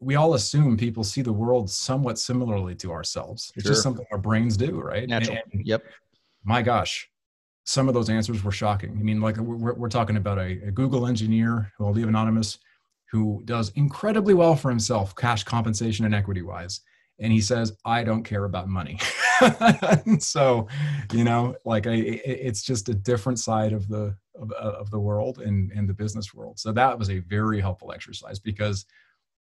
we 0.00 0.14
all 0.14 0.34
assume 0.34 0.76
people 0.76 1.02
see 1.02 1.22
the 1.22 1.32
world 1.32 1.70
somewhat 1.70 2.18
similarly 2.18 2.74
to 2.74 2.92
ourselves. 2.92 3.50
It's 3.56 3.64
sure. 3.64 3.72
just 3.72 3.82
something 3.82 4.04
our 4.12 4.18
brains 4.18 4.56
do 4.56 4.80
right? 4.80 5.08
Natural. 5.08 5.38
And, 5.52 5.66
yep. 5.66 5.82
my 6.44 6.62
gosh 6.62 7.08
some 7.64 7.86
of 7.88 7.94
those 7.94 8.10
answers 8.10 8.42
were 8.42 8.50
shocking. 8.50 8.90
I 8.98 9.02
mean 9.02 9.20
like 9.20 9.36
we're, 9.36 9.74
we're 9.74 9.88
talking 9.88 10.16
about 10.16 10.38
a, 10.38 10.60
a 10.66 10.70
google 10.70 11.06
engineer 11.06 11.72
who 11.76 11.86
i'll 11.86 11.92
leave 11.92 12.08
anonymous 12.08 12.58
who 13.10 13.42
does 13.44 13.70
incredibly 13.70 14.34
well 14.34 14.54
for 14.54 14.70
himself 14.70 15.14
cash 15.16 15.44
compensation 15.44 16.04
and 16.04 16.14
equity 16.14 16.42
wise 16.42 16.80
and 17.18 17.32
he 17.32 17.40
says 17.40 17.72
i 17.84 18.02
don't 18.02 18.24
care 18.24 18.44
about 18.44 18.68
money 18.68 18.98
so 20.18 20.66
you 21.12 21.24
know 21.24 21.54
like 21.64 21.86
I, 21.86 21.92
it's 21.92 22.62
just 22.62 22.88
a 22.88 22.94
different 22.94 23.38
side 23.38 23.72
of 23.72 23.88
the 23.88 24.14
of, 24.40 24.52
of, 24.52 24.90
the 24.90 24.98
world 24.98 25.38
and 25.38 25.70
and 25.72 25.88
the 25.88 25.94
business 25.94 26.32
world. 26.34 26.58
So 26.58 26.72
that 26.72 26.98
was 26.98 27.10
a 27.10 27.18
very 27.20 27.60
helpful 27.60 27.92
exercise 27.92 28.38
because 28.38 28.86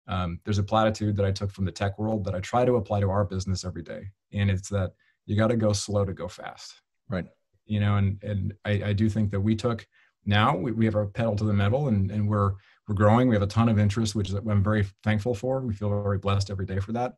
um, 0.09 0.41
there's 0.45 0.59
a 0.59 0.63
platitude 0.63 1.17
that 1.17 1.27
i 1.27 1.33
took 1.33 1.51
from 1.51 1.65
the 1.65 1.73
tech 1.73 1.99
world 1.99 2.25
that 2.25 2.35
i 2.35 2.41
try 2.41 2.65
to 2.65 2.77
apply 2.77 3.01
to 3.01 3.11
our 3.11 3.25
business 3.25 3.65
every 3.65 3.83
day. 3.83 4.09
And 4.33 4.51
it's 4.51 4.69
that 4.71 4.93
you 5.27 5.37
got 5.37 5.49
to 5.49 5.57
go 5.57 5.73
slow 5.73 6.05
to 6.05 6.13
go 6.13 6.29
fast. 6.29 6.81
Right. 7.09 7.27
You 7.67 7.81
know 7.81 7.97
and 7.97 8.23
and 8.23 8.55
i, 8.65 8.71
I 8.87 8.93
do 8.93 9.09
think 9.09 9.31
that 9.31 9.41
we 9.41 9.55
took 9.55 9.87
now 10.25 10.57
we, 10.57 10.73
we 10.73 10.85
have 10.85 10.97
our 10.97 11.07
pedal 11.07 11.37
to 11.37 11.45
the 11.45 11.53
metal 11.53 11.89
and 11.89 12.11
and 12.11 12.29
we're 12.29 12.53
we're 12.89 12.95
growing. 12.95 13.29
We 13.29 13.35
have 13.35 13.43
a 13.43 13.49
ton 13.49 13.69
of 13.69 13.79
interest 13.79 14.15
which 14.15 14.33
i'm 14.33 14.63
very 14.63 14.87
thankful 15.03 15.35
for. 15.35 15.61
We 15.61 15.75
feel 15.75 16.03
very 16.03 16.19
blessed 16.19 16.51
every 16.51 16.67
day 16.67 16.81
for 16.81 16.93
that. 16.93 17.15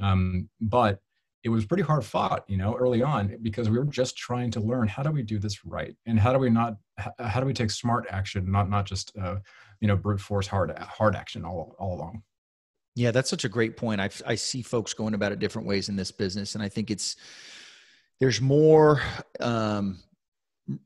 Um, 0.00 0.48
but 0.60 1.00
it 1.42 1.48
was 1.48 1.64
pretty 1.64 1.82
hard 1.82 2.04
fought, 2.04 2.44
you 2.48 2.56
know, 2.56 2.76
early 2.76 3.02
on 3.02 3.38
because 3.42 3.70
we 3.70 3.78
were 3.78 3.84
just 3.84 4.16
trying 4.16 4.50
to 4.50 4.60
learn 4.60 4.88
how 4.88 5.02
do 5.02 5.10
we 5.10 5.22
do 5.22 5.38
this 5.38 5.64
right, 5.64 5.96
and 6.06 6.18
how 6.18 6.32
do 6.32 6.38
we 6.38 6.50
not, 6.50 6.76
how 7.18 7.40
do 7.40 7.46
we 7.46 7.54
take 7.54 7.70
smart 7.70 8.06
action, 8.10 8.50
not 8.50 8.68
not 8.68 8.84
just, 8.86 9.16
uh, 9.18 9.36
you 9.80 9.88
know, 9.88 9.96
brute 9.96 10.20
force 10.20 10.46
hard 10.46 10.76
hard 10.78 11.16
action 11.16 11.44
all 11.44 11.74
all 11.78 11.94
along. 11.94 12.22
Yeah, 12.94 13.10
that's 13.10 13.30
such 13.30 13.44
a 13.44 13.48
great 13.48 13.76
point. 13.76 14.00
I 14.00 14.10
I 14.26 14.34
see 14.34 14.62
folks 14.62 14.92
going 14.92 15.14
about 15.14 15.32
it 15.32 15.38
different 15.38 15.66
ways 15.66 15.88
in 15.88 15.96
this 15.96 16.10
business, 16.10 16.54
and 16.54 16.62
I 16.62 16.68
think 16.68 16.90
it's 16.90 17.16
there's 18.20 18.40
more. 18.40 19.00
Um, 19.40 19.98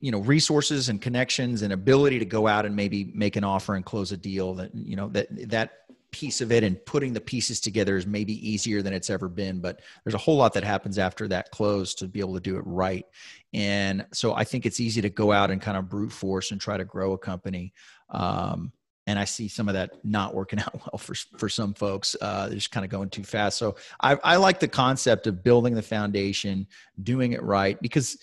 you 0.01 0.11
know 0.11 0.21
resources 0.21 0.88
and 0.88 1.03
connections 1.03 1.61
and 1.61 1.73
ability 1.73 2.19
to 2.19 2.25
go 2.25 2.47
out 2.47 2.64
and 2.64 2.75
maybe 2.75 3.12
make 3.14 3.37
an 3.37 3.45
offer 3.45 3.75
and 3.75 3.85
close 3.85 4.12
a 4.12 4.17
deal 4.17 4.55
that 4.55 4.75
you 4.75 4.97
know 4.97 5.09
that 5.11 5.27
that 5.51 5.73
piece 6.14 6.40
of 6.40 6.53
it 6.53 6.62
and 6.62 6.85
putting 6.87 7.12
the 7.12 7.20
pieces 7.20 7.59
together 7.59 7.96
is 7.96 8.07
maybe 8.07 8.48
easier 8.48 8.83
than 8.83 8.92
it's 8.92 9.11
ever 9.11 9.29
been 9.29 9.59
but 9.61 9.81
there's 10.05 10.14
a 10.14 10.18
whole 10.18 10.37
lot 10.37 10.53
that 10.53 10.62
happens 10.62 10.96
after 10.96 11.27
that 11.27 11.50
close 11.50 11.92
to 11.92 12.07
be 12.07 12.20
able 12.20 12.35
to 12.35 12.40
do 12.40 12.57
it 12.57 12.62
right 12.64 13.05
and 13.53 14.07
so 14.12 14.33
i 14.35 14.44
think 14.44 14.64
it's 14.64 14.79
easy 14.79 15.00
to 15.00 15.11
go 15.11 15.33
out 15.33 15.50
and 15.50 15.61
kind 15.61 15.77
of 15.77 15.88
brute 15.88 16.12
force 16.12 16.53
and 16.53 16.61
try 16.61 16.77
to 16.77 16.85
grow 16.85 17.12
a 17.14 17.18
company 17.18 17.74
um, 18.11 18.72
and 19.07 19.18
I 19.18 19.24
see 19.24 19.48
some 19.48 19.68
of 19.68 19.74
that 19.74 20.03
not 20.03 20.35
working 20.35 20.59
out 20.61 20.74
well 20.74 20.98
for 20.98 21.14
for 21.37 21.48
some 21.48 21.74
folks. 21.74 22.16
Uh, 22.20 22.46
they're 22.46 22.57
just 22.57 22.70
kind 22.70 22.85
of 22.85 22.90
going 22.90 23.11
too 23.11 23.22
fast. 23.22 23.59
So 23.59 23.77
I, 24.00 24.16
I 24.24 24.37
like 24.37 24.61
the 24.61 24.68
concept 24.68 25.27
of 25.27 25.42
building 25.44 25.74
the 25.74 25.83
foundation, 25.83 26.66
doing 27.03 27.33
it 27.33 27.42
right, 27.42 27.81
because 27.83 28.16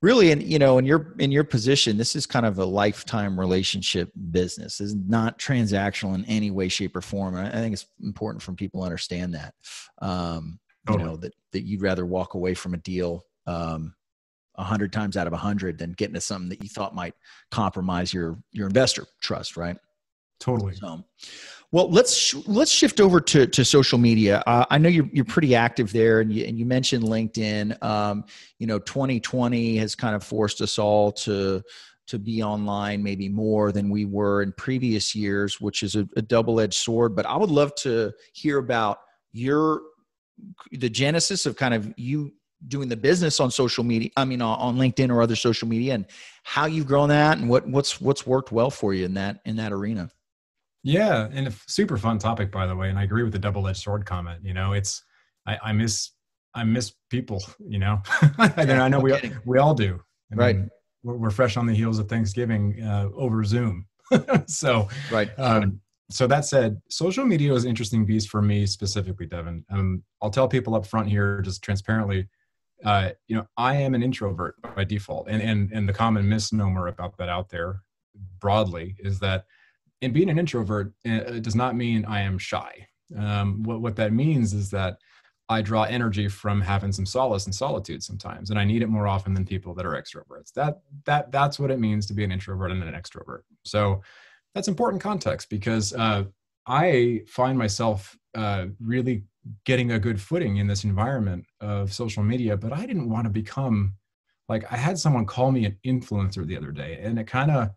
really 0.00 0.30
in 0.30 0.40
you 0.40 0.58
know 0.58 0.78
in 0.78 0.84
your 0.84 1.14
in 1.18 1.30
your 1.30 1.44
position 1.44 1.96
this 1.96 2.14
is 2.14 2.26
kind 2.26 2.46
of 2.46 2.58
a 2.58 2.64
lifetime 2.64 3.38
relationship 3.38 4.10
business. 4.30 4.80
Is 4.80 4.94
not 4.94 5.38
transactional 5.38 6.14
in 6.14 6.24
any 6.26 6.50
way 6.50 6.68
shape 6.68 6.96
or 6.96 7.00
form 7.00 7.36
i 7.36 7.50
think 7.50 7.72
it's 7.72 7.86
important 8.02 8.42
for 8.42 8.52
people 8.52 8.80
to 8.80 8.86
understand 8.86 9.34
that 9.34 9.54
um 10.00 10.58
totally. 10.86 11.04
you 11.04 11.10
know 11.10 11.16
that 11.16 11.34
that 11.52 11.62
you'd 11.64 11.82
rather 11.82 12.06
walk 12.06 12.34
away 12.34 12.54
from 12.54 12.74
a 12.74 12.78
deal 12.78 13.24
um 13.46 13.94
a 14.56 14.64
hundred 14.64 14.92
times 14.92 15.16
out 15.16 15.26
of 15.26 15.32
a 15.32 15.36
hundred 15.36 15.78
than 15.78 15.92
getting 15.92 16.14
to 16.14 16.20
something 16.20 16.48
that 16.48 16.62
you 16.62 16.68
thought 16.68 16.94
might 16.94 17.14
compromise 17.50 18.12
your 18.12 18.38
your 18.52 18.66
investor 18.66 19.06
trust 19.20 19.56
right? 19.56 19.76
Totally. 20.40 20.74
So 20.74 21.04
well, 21.70 21.90
let's 21.90 22.16
sh- 22.16 22.36
let's 22.46 22.70
shift 22.70 23.00
over 23.00 23.20
to 23.20 23.46
to 23.46 23.64
social 23.64 23.98
media. 23.98 24.42
Uh, 24.46 24.64
I 24.70 24.78
know 24.78 24.88
you're 24.88 25.08
you're 25.12 25.24
pretty 25.24 25.54
active 25.54 25.92
there, 25.92 26.20
and 26.20 26.32
you 26.32 26.46
and 26.46 26.58
you 26.58 26.64
mentioned 26.64 27.04
LinkedIn. 27.04 27.82
Um, 27.82 28.24
you 28.58 28.66
know, 28.66 28.78
2020 28.78 29.76
has 29.76 29.94
kind 29.94 30.16
of 30.16 30.24
forced 30.24 30.62
us 30.62 30.78
all 30.78 31.12
to 31.12 31.62
to 32.06 32.18
be 32.18 32.42
online 32.42 33.02
maybe 33.02 33.28
more 33.28 33.70
than 33.70 33.90
we 33.90 34.06
were 34.06 34.40
in 34.40 34.52
previous 34.52 35.14
years, 35.14 35.60
which 35.60 35.82
is 35.82 35.94
a, 35.94 36.08
a 36.16 36.22
double 36.22 36.58
edged 36.58 36.74
sword. 36.74 37.14
But 37.14 37.26
I 37.26 37.36
would 37.36 37.50
love 37.50 37.74
to 37.76 38.12
hear 38.32 38.56
about 38.56 39.00
your 39.32 39.82
the 40.72 40.88
genesis 40.88 41.44
of 41.44 41.56
kind 41.56 41.74
of 41.74 41.92
you 41.98 42.32
doing 42.66 42.88
the 42.88 42.96
business 42.96 43.38
on 43.38 43.50
social 43.50 43.84
media 43.84 44.10
i 44.16 44.24
mean 44.24 44.42
on 44.42 44.76
linkedin 44.76 45.10
or 45.10 45.22
other 45.22 45.36
social 45.36 45.68
media 45.68 45.94
and 45.94 46.06
how 46.42 46.66
you've 46.66 46.86
grown 46.86 47.08
that 47.08 47.38
and 47.38 47.48
what 47.48 47.66
what's 47.68 48.00
what's 48.00 48.26
worked 48.26 48.50
well 48.50 48.70
for 48.70 48.94
you 48.94 49.04
in 49.04 49.14
that 49.14 49.40
in 49.44 49.56
that 49.56 49.72
arena 49.72 50.10
yeah, 50.82 51.28
and 51.32 51.48
a 51.48 51.52
super 51.66 51.96
fun 51.96 52.18
topic, 52.18 52.52
by 52.52 52.66
the 52.66 52.76
way. 52.76 52.88
And 52.88 52.98
I 52.98 53.02
agree 53.02 53.22
with 53.22 53.32
the 53.32 53.38
double-edged 53.38 53.82
sword 53.82 54.06
comment. 54.06 54.44
You 54.44 54.54
know, 54.54 54.72
it's 54.72 55.02
I, 55.46 55.58
I 55.64 55.72
miss 55.72 56.12
I 56.54 56.64
miss 56.64 56.92
people. 57.10 57.42
You 57.58 57.78
know, 57.78 58.02
and 58.38 58.72
I 58.72 58.88
know 58.88 59.00
we 59.00 59.14
we 59.44 59.58
all 59.58 59.74
do. 59.74 60.00
I 60.32 60.34
right. 60.34 60.56
Mean, 60.56 60.70
we're, 61.02 61.16
we're, 61.16 61.30
fresh 61.30 61.56
on 61.56 61.66
the 61.66 61.74
heels 61.74 61.98
of 61.98 62.08
Thanksgiving 62.08 62.82
uh, 62.82 63.08
over 63.14 63.44
Zoom. 63.44 63.86
so 64.46 64.88
right. 65.10 65.30
Um, 65.38 65.80
so 66.10 66.26
that 66.26 66.44
said, 66.44 66.80
social 66.88 67.24
media 67.24 67.52
is 67.52 67.64
an 67.64 67.70
interesting 67.70 68.06
beast 68.06 68.30
for 68.30 68.40
me 68.40 68.66
specifically, 68.66 69.26
Devin. 69.26 69.64
Um, 69.70 70.02
I'll 70.22 70.30
tell 70.30 70.48
people 70.48 70.74
up 70.74 70.86
front 70.86 71.08
here, 71.08 71.42
just 71.42 71.62
transparently. 71.62 72.28
Uh, 72.84 73.10
you 73.26 73.36
know, 73.36 73.46
I 73.56 73.76
am 73.76 73.94
an 73.94 74.02
introvert 74.02 74.54
by 74.74 74.84
default, 74.84 75.28
and 75.28 75.42
and 75.42 75.72
and 75.72 75.88
the 75.88 75.92
common 75.92 76.28
misnomer 76.28 76.86
about 76.86 77.16
that 77.18 77.28
out 77.28 77.48
there 77.48 77.82
broadly 78.40 78.96
is 78.98 79.18
that 79.20 79.44
and 80.02 80.12
being 80.12 80.30
an 80.30 80.38
introvert 80.38 80.92
uh, 81.08 81.40
does 81.40 81.54
not 81.54 81.76
mean 81.76 82.04
I 82.04 82.20
am 82.20 82.38
shy. 82.38 82.86
Um, 83.16 83.62
what, 83.62 83.80
what 83.80 83.96
that 83.96 84.12
means 84.12 84.52
is 84.52 84.70
that 84.70 84.98
I 85.48 85.62
draw 85.62 85.84
energy 85.84 86.28
from 86.28 86.60
having 86.60 86.92
some 86.92 87.06
solace 87.06 87.46
and 87.46 87.54
solitude 87.54 88.02
sometimes, 88.02 88.50
and 88.50 88.58
I 88.58 88.64
need 88.64 88.82
it 88.82 88.88
more 88.88 89.06
often 89.06 89.32
than 89.32 89.46
people 89.46 89.74
that 89.74 89.86
are 89.86 90.00
extroverts. 90.00 90.52
That 90.52 90.80
that 91.06 91.32
that's 91.32 91.58
what 91.58 91.70
it 91.70 91.80
means 91.80 92.06
to 92.06 92.14
be 92.14 92.22
an 92.22 92.32
introvert 92.32 92.70
and 92.70 92.82
an 92.82 92.94
extrovert. 92.94 93.40
So 93.64 94.02
that's 94.54 94.68
important 94.68 95.02
context 95.02 95.48
because 95.48 95.94
uh, 95.94 96.24
I 96.66 97.22
find 97.26 97.56
myself 97.56 98.16
uh, 98.34 98.66
really 98.78 99.24
getting 99.64 99.92
a 99.92 99.98
good 99.98 100.20
footing 100.20 100.58
in 100.58 100.66
this 100.66 100.84
environment 100.84 101.46
of 101.60 101.94
social 101.94 102.22
media, 102.22 102.54
but 102.54 102.72
I 102.72 102.84
didn't 102.84 103.08
want 103.08 103.24
to 103.24 103.30
become 103.30 103.94
like 104.50 104.70
I 104.70 104.76
had 104.76 104.98
someone 104.98 105.24
call 105.24 105.50
me 105.50 105.64
an 105.64 105.78
influencer 105.86 106.46
the 106.46 106.58
other 106.58 106.72
day, 106.72 106.98
and 107.02 107.18
it 107.18 107.26
kind 107.26 107.50
of 107.50 107.70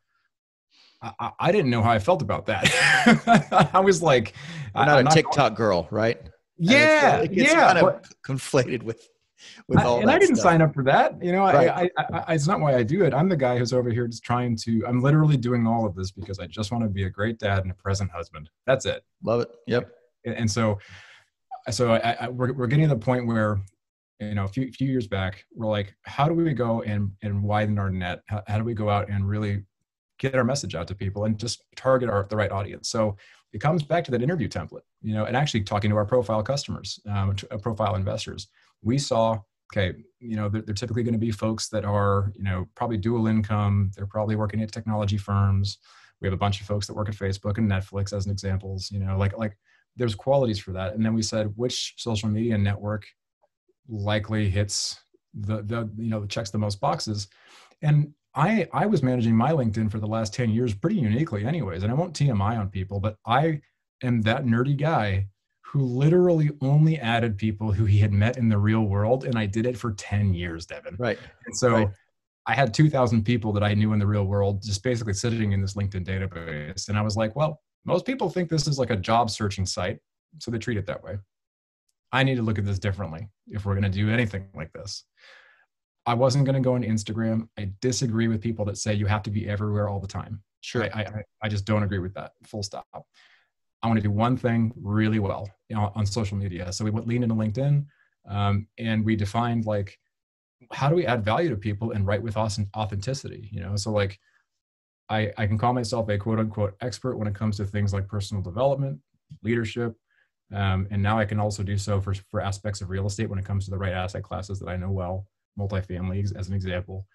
I, 1.02 1.32
I, 1.40 1.52
didn't 1.52 1.72
know 1.72 1.82
how 1.82 1.92
I 1.92 2.00
felt 2.00 2.22
about 2.22 2.46
that. 2.46 3.70
I 3.74 3.80
was 3.80 4.04
like, 4.04 4.34
You're 4.76 4.86
not 4.86 4.90
I'm 4.90 5.00
a 5.00 5.04
not 5.04 5.14
TikTok 5.14 5.36
going... 5.36 5.56
girl, 5.56 5.88
right? 5.90 6.18
Uh, 6.18 6.30
yeah, 6.58 7.18
it's, 7.18 7.34
it's 7.34 7.52
yeah. 7.52 7.74
Kind 7.74 7.80
of 7.80 8.02
conflated 8.26 8.84
with 8.84 9.10
with 9.68 9.80
all 9.80 9.98
I, 9.98 10.02
and 10.02 10.12
I 10.12 10.20
didn't 10.20 10.36
stuff. 10.36 10.52
sign 10.52 10.62
up 10.62 10.74
for 10.74 10.84
that. 10.84 11.24
You 11.24 11.32
know, 11.32 11.44
right. 11.44 11.70
I, 11.70 11.90
I, 11.98 12.34
it's 12.36 12.48
not 12.48 12.60
why 12.60 12.76
I 12.76 12.84
do 12.84 13.04
it. 13.04 13.14
I'm 13.14 13.30
the 13.30 13.38
guy 13.38 13.58
who's 13.58 13.74
over 13.74 13.90
here 13.90 14.08
just 14.08 14.24
trying 14.24 14.56
to. 14.58 14.84
I'm 14.88 15.02
literally 15.02 15.38
doing 15.38 15.66
all 15.66 15.86
of 15.86 15.96
this 15.96 16.12
because 16.12 16.40
I 16.40 16.46
just 16.46 16.72
want 16.72 16.84
to 16.84 16.90
be 16.90 17.06
a 17.06 17.10
great 17.10 17.40
dad 17.40 17.64
and 17.64 17.72
a 17.72 17.76
present 17.76 18.12
husband. 18.12 18.50
That's 18.68 18.86
it. 18.86 19.04
Love 19.24 19.42
it. 19.42 19.50
Yep. 19.68 19.92
And, 20.26 20.36
and 20.36 20.52
so, 20.52 20.78
so 21.72 21.94
I, 21.94 22.28
we're 22.28 22.54
we're 22.54 22.68
getting 22.68 22.88
to 22.88 22.94
the 22.94 23.00
point 23.00 23.26
where 23.26 23.60
you 24.20 24.36
know 24.36 24.46
a 24.46 24.48
few 24.48 24.72
few 24.72 24.88
years 24.88 25.08
back 25.08 25.46
we're 25.56 25.68
like 25.68 25.96
how 26.04 26.28
do 26.28 26.34
we 26.34 26.54
go 26.54 26.84
and 26.84 27.12
and 27.24 27.42
widen 27.42 27.80
our 27.80 27.90
net 27.90 28.22
how, 28.28 28.44
how 28.48 28.58
do 28.58 28.64
we 28.64 28.76
go 28.76 28.90
out 28.90 29.10
and 29.10 29.28
really 29.28 29.64
get 30.22 30.36
our 30.36 30.44
message 30.44 30.76
out 30.76 30.88
to 30.88 30.94
people 30.94 31.26
and 31.26 31.38
just 31.38 31.64
target 31.76 32.10
our 32.10 32.28
the 32.30 32.36
right 32.36 32.52
audience. 32.52 32.90
So 32.90 33.18
it 33.54 33.60
comes 33.60 33.82
back 33.84 34.04
to 34.06 34.12
that 34.12 34.22
interview 34.22 34.48
template, 34.48 34.86
you 35.02 35.14
know, 35.14 35.26
and 35.26 35.36
actually 35.36 35.64
talking 35.64 35.90
to 35.90 35.98
our 35.98 36.06
profile 36.06 36.44
customers, 36.44 37.00
um, 37.10 37.36
uh, 37.50 37.58
profile 37.58 37.96
investors. 37.96 38.48
We 38.84 39.00
saw, 39.00 39.40
okay, 39.74 39.94
you 40.20 40.36
know, 40.36 40.48
they're, 40.48 40.62
they're 40.62 40.76
typically 40.76 41.04
going 41.04 41.16
to 41.16 41.20
be 41.20 41.32
folks 41.32 41.68
that 41.70 41.84
are, 41.84 42.32
you 42.36 42.44
know, 42.44 42.68
probably 42.76 42.98
dual 42.98 43.26
income. 43.28 43.92
They're 43.96 44.06
probably 44.06 44.36
working 44.36 44.62
at 44.62 44.72
technology 44.72 45.18
firms. 45.18 45.80
We 46.22 46.28
have 46.28 46.34
a 46.34 46.38
bunch 46.38 46.62
of 46.62 46.68
folks 46.68 46.86
that 46.86 46.96
work 46.96 47.10
at 47.10 47.16
Facebook 47.16 47.58
and 47.58 47.70
Netflix 47.70 48.14
as 48.14 48.28
an 48.28 48.32
examples. 48.32 48.92
You 48.92 49.00
know, 49.00 49.18
like 49.18 49.36
like 49.38 49.58
there's 49.98 50.14
qualities 50.14 50.60
for 50.60 50.72
that. 50.74 50.94
And 50.94 51.04
then 51.04 51.16
we 51.16 51.24
said 51.24 51.52
which 51.56 51.96
social 51.98 52.30
media 52.30 52.58
network 52.60 53.08
likely 53.90 54.50
hits 54.50 55.02
the 55.34 55.64
the 55.64 55.90
you 55.98 56.10
know 56.10 56.26
checks 56.26 56.52
the 56.52 56.58
most 56.58 56.80
boxes 56.80 57.28
and 57.82 58.14
I 58.36 58.68
I 58.72 58.86
was 58.86 59.04
managing 59.04 59.36
my 59.36 59.52
LinkedIn 59.52 59.92
for 59.92 60.00
the 60.00 60.08
last 60.08 60.34
10 60.34 60.50
years 60.50 60.74
pretty 60.74 60.98
uniquely 60.98 61.46
anyways 61.46 61.84
and 61.84 61.92
I 61.92 61.96
won't 61.96 62.14
TMI 62.14 62.58
on 62.58 62.70
people 62.70 63.00
but 63.00 63.18
I 63.26 63.62
am 64.04 64.22
that 64.22 64.46
nerdy 64.46 64.78
guy 64.78 65.28
who 65.62 65.84
literally 65.84 66.52
only 66.62 67.00
added 67.00 67.38
people 67.38 67.72
who 67.72 67.86
he 67.86 67.98
had 67.98 68.12
met 68.12 68.38
in 68.38 68.50
the 68.50 68.58
real 68.58 68.84
world 68.84 69.26
and 69.26 69.38
I 69.38 69.46
did 69.46 69.66
it 69.66 69.78
for 69.78 69.94
10 69.94 70.34
years 70.34 70.66
Devin. 70.66 70.96
Right. 71.00 71.20
And 71.46 71.56
so 71.56 71.72
right. 71.72 71.90
I 72.48 72.54
had 72.54 72.74
2000 72.74 73.24
people 73.24 73.54
that 73.54 73.64
I 73.64 73.74
knew 73.74 73.94
in 73.94 74.00
the 74.00 74.08
real 74.08 74.26
world 74.26 74.64
just 74.64 74.84
basically 74.84 75.14
sitting 75.14 75.52
in 75.52 75.62
this 75.62 75.74
LinkedIn 75.74 76.06
database 76.06 76.90
and 76.90 76.98
I 76.98 77.02
was 77.02 77.16
like 77.16 77.36
well 77.36 77.62
most 77.86 78.06
people 78.06 78.30
think 78.30 78.50
this 78.50 78.68
is 78.68 78.80
like 78.80 78.92
a 78.92 78.96
job 78.96 79.30
searching 79.30 79.66
site 79.66 80.00
so 80.40 80.52
they 80.52 80.58
treat 80.58 80.78
it 80.78 80.86
that 80.86 81.04
way. 81.04 81.18
I 82.14 82.24
need 82.24 82.36
to 82.36 82.42
look 82.42 82.58
at 82.58 82.66
this 82.66 82.80
differently 82.80 83.28
if 83.48 83.66
we're 83.66 83.74
going 83.74 83.84
to 83.84 83.90
do 83.90 84.10
anything 84.10 84.48
like 84.54 84.72
this 84.74 85.06
I 86.06 86.14
wasn't 86.14 86.46
going 86.46 86.56
to 86.56 86.62
go 86.62 86.76
on 86.76 86.84
Instagram. 86.84 87.48
I 87.58 87.72
disagree 87.82 88.28
with 88.28 88.42
people 88.42 88.66
that 88.66 88.78
say 88.78 88.94
you 88.94 89.06
have 89.06 89.24
to 89.24 89.32
be 89.32 89.48
everywhere 89.48 89.88
all 89.88 90.00
the 90.00 90.08
time. 90.08 90.42
Sure. 90.62 90.84
I, 90.84 91.02
I, 91.02 91.24
I 91.44 91.50
just 91.50 91.66
don't 91.66 91.84
agree 91.84 92.00
with 92.00 92.14
that. 92.16 92.34
Full 92.46 92.64
stop. 92.64 92.86
I 93.84 93.88
want 93.88 93.98
to 93.98 94.04
do 94.04 94.12
one 94.12 94.38
thing 94.38 94.74
really 94.82 95.20
well 95.20 95.50
you 95.70 95.76
know, 95.76 95.92
on 95.96 96.06
social 96.06 96.38
media. 96.38 96.72
So 96.72 96.86
we 96.86 96.92
went 96.92 97.08
lean 97.08 97.24
into 97.24 97.36
LinkedIn 97.36 97.86
um, 98.28 98.68
and 98.78 99.04
we 99.04 99.16
defined 99.16 99.66
like, 99.66 99.98
how 100.72 100.90
do 100.90 100.96
we 100.96 101.08
add 101.08 101.26
value 101.26 101.50
to 101.50 101.56
people 101.56 101.92
and 101.92 102.06
write 102.06 102.22
with 102.22 102.38
authenticity? 102.38 103.50
You 103.52 103.62
know, 103.62 103.76
so 103.76 103.92
like 103.92 104.20
I, 105.10 105.32
I 105.38 105.48
can 105.48 105.58
call 105.58 105.74
myself 105.74 106.10
a 106.10 106.18
quote 106.18 106.40
unquote 106.40 106.76
expert 106.82 107.18
when 107.18 107.28
it 107.28 107.36
comes 107.36 107.58
to 107.58 107.66
things 107.66 107.94
like 107.94 108.08
personal 108.08 108.44
development, 108.44 109.00
leadership, 109.44 109.96
um, 110.54 110.88
and 110.92 111.02
now 111.02 111.18
I 111.18 111.26
can 111.26 111.40
also 111.40 111.64
do 111.64 111.78
so 111.78 112.02
for, 112.02 112.14
for 112.14 112.42
aspects 112.42 112.82
of 112.82 112.90
real 112.90 113.08
estate 113.08 113.30
when 113.30 113.40
it 113.40 113.46
comes 113.46 113.66
to 113.66 113.72
the 113.72 113.78
right 113.78 113.94
asset 113.94 114.24
classes 114.24 114.60
that 114.60 114.70
I 114.70 114.76
know 114.76 114.92
well 114.92 115.26
multifamily 115.58 116.36
as 116.36 116.48
an 116.48 116.54
example 116.54 117.06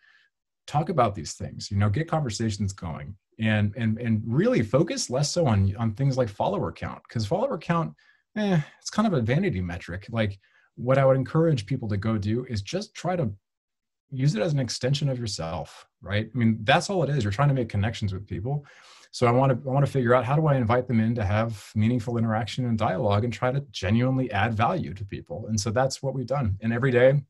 talk 0.66 0.88
about 0.88 1.14
these 1.14 1.34
things 1.34 1.70
you 1.70 1.76
know 1.76 1.88
get 1.88 2.08
conversations 2.08 2.72
going 2.72 3.14
and 3.38 3.74
and 3.76 3.98
and 3.98 4.22
really 4.26 4.62
focus 4.62 5.10
less 5.10 5.30
so 5.30 5.46
on 5.46 5.74
on 5.76 5.92
things 5.92 6.16
like 6.16 6.28
follower 6.28 6.72
count 6.72 7.00
because 7.08 7.26
follower 7.26 7.58
count 7.58 7.94
eh, 8.36 8.60
it's 8.80 8.90
kind 8.90 9.06
of 9.06 9.14
a 9.14 9.20
vanity 9.20 9.60
metric 9.60 10.06
like 10.10 10.38
what 10.76 10.98
i 10.98 11.04
would 11.04 11.16
encourage 11.16 11.66
people 11.66 11.88
to 11.88 11.96
go 11.96 12.18
do 12.18 12.44
is 12.48 12.62
just 12.62 12.94
try 12.94 13.14
to 13.16 13.30
use 14.10 14.34
it 14.34 14.42
as 14.42 14.52
an 14.52 14.58
extension 14.58 15.08
of 15.08 15.18
yourself 15.18 15.86
right 16.00 16.30
i 16.34 16.38
mean 16.38 16.58
that's 16.62 16.90
all 16.90 17.02
it 17.02 17.10
is 17.10 17.24
you're 17.24 17.32
trying 17.32 17.48
to 17.48 17.54
make 17.54 17.68
connections 17.68 18.12
with 18.12 18.26
people 18.26 18.64
So 19.16 19.26
I 19.26 19.30
want 19.30 19.50
to 19.50 19.68
I 19.68 19.72
want 19.72 19.86
to 19.86 19.90
figure 19.90 20.14
out 20.14 20.26
how 20.26 20.36
do 20.36 20.46
I 20.46 20.56
invite 20.56 20.86
them 20.88 21.00
in 21.00 21.14
to 21.14 21.24
have 21.24 21.72
meaningful 21.74 22.18
interaction 22.18 22.66
and 22.66 22.76
dialogue 22.76 23.24
and 23.24 23.32
try 23.32 23.50
to 23.50 23.64
genuinely 23.70 24.30
add 24.30 24.52
value 24.52 24.92
to 24.92 25.06
people. 25.06 25.46
And 25.48 25.58
so 25.58 25.70
that's 25.70 26.02
what 26.02 26.12
we've 26.12 26.26
done. 26.26 26.58
And 26.60 26.70
every 26.70 26.90
day, 26.90 27.22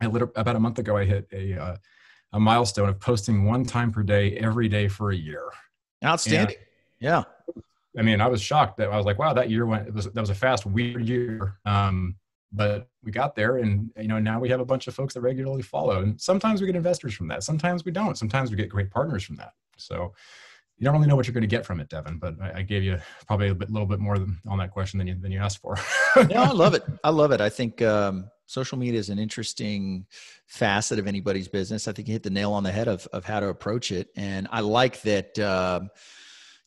I 0.00 0.06
lit 0.06 0.22
about 0.22 0.56
a 0.56 0.60
month 0.60 0.78
ago, 0.78 0.96
I 0.96 1.04
hit 1.04 1.28
a 1.32 1.60
uh, 1.60 1.76
a 2.32 2.40
milestone 2.40 2.88
of 2.88 3.00
posting 3.00 3.44
one 3.44 3.64
time 3.64 3.90
per 3.90 4.02
day 4.02 4.36
every 4.38 4.68
day 4.68 4.88
for 4.88 5.10
a 5.10 5.16
year. 5.16 5.50
Outstanding. 6.04 6.56
And, 6.56 6.66
yeah. 7.00 7.22
I 7.98 8.02
mean, 8.02 8.20
I 8.20 8.26
was 8.26 8.42
shocked 8.42 8.76
that 8.78 8.90
I 8.90 8.96
was 8.96 9.06
like, 9.06 9.18
wow, 9.18 9.32
that 9.32 9.48
year 9.48 9.64
went, 9.64 9.88
it 9.88 9.94
was, 9.94 10.04
that 10.04 10.20
was 10.20 10.30
a 10.30 10.34
fast, 10.34 10.66
weird 10.66 11.08
year. 11.08 11.58
Um, 11.64 12.16
but 12.52 12.88
we 13.02 13.10
got 13.10 13.34
there 13.34 13.56
and, 13.56 13.90
you 13.96 14.08
know, 14.08 14.18
now 14.18 14.38
we 14.38 14.48
have 14.50 14.60
a 14.60 14.64
bunch 14.64 14.86
of 14.86 14.94
folks 14.94 15.14
that 15.14 15.20
regularly 15.20 15.62
follow. 15.62 16.02
And 16.02 16.20
sometimes 16.20 16.60
we 16.60 16.66
get 16.66 16.76
investors 16.76 17.14
from 17.14 17.28
that. 17.28 17.42
Sometimes 17.42 17.84
we 17.84 17.92
don't. 17.92 18.18
Sometimes 18.18 18.50
we 18.50 18.56
get 18.56 18.68
great 18.68 18.90
partners 18.90 19.24
from 19.24 19.36
that. 19.36 19.54
So 19.78 20.12
you 20.78 20.84
don't 20.84 20.94
really 20.94 21.06
know 21.06 21.16
what 21.16 21.26
you're 21.26 21.34
going 21.34 21.42
to 21.42 21.48
get 21.48 21.64
from 21.64 21.80
it, 21.80 21.88
Devin. 21.88 22.18
But 22.18 22.34
I, 22.40 22.58
I 22.58 22.62
gave 22.62 22.82
you 22.82 22.98
probably 23.26 23.48
a 23.48 23.54
bit, 23.54 23.70
little 23.70 23.86
bit 23.86 23.98
more 23.98 24.18
than, 24.18 24.38
on 24.46 24.58
that 24.58 24.72
question 24.72 24.98
than 24.98 25.06
you 25.06 25.14
than 25.14 25.32
you 25.32 25.40
asked 25.40 25.58
for. 25.58 25.78
no, 26.16 26.42
I 26.42 26.50
love 26.50 26.74
it. 26.78 26.84
I 27.02 27.10
love 27.10 27.32
it. 27.32 27.40
I 27.40 27.48
think 27.48 27.80
um, 27.82 28.30
social 28.46 28.78
media 28.78 28.98
is 28.98 29.10
an 29.10 29.18
interesting 29.18 30.06
facet 30.46 30.98
of 30.98 31.06
anybody's 31.06 31.48
business. 31.48 31.88
I 31.88 31.92
think 31.92 32.08
you 32.08 32.12
hit 32.12 32.22
the 32.22 32.30
nail 32.30 32.52
on 32.52 32.62
the 32.62 32.72
head 32.72 32.88
of 32.88 33.06
of 33.12 33.24
how 33.24 33.40
to 33.40 33.48
approach 33.48 33.92
it, 33.92 34.08
and 34.16 34.48
I 34.50 34.60
like 34.60 35.02
that. 35.02 35.38
Uh, 35.38 35.80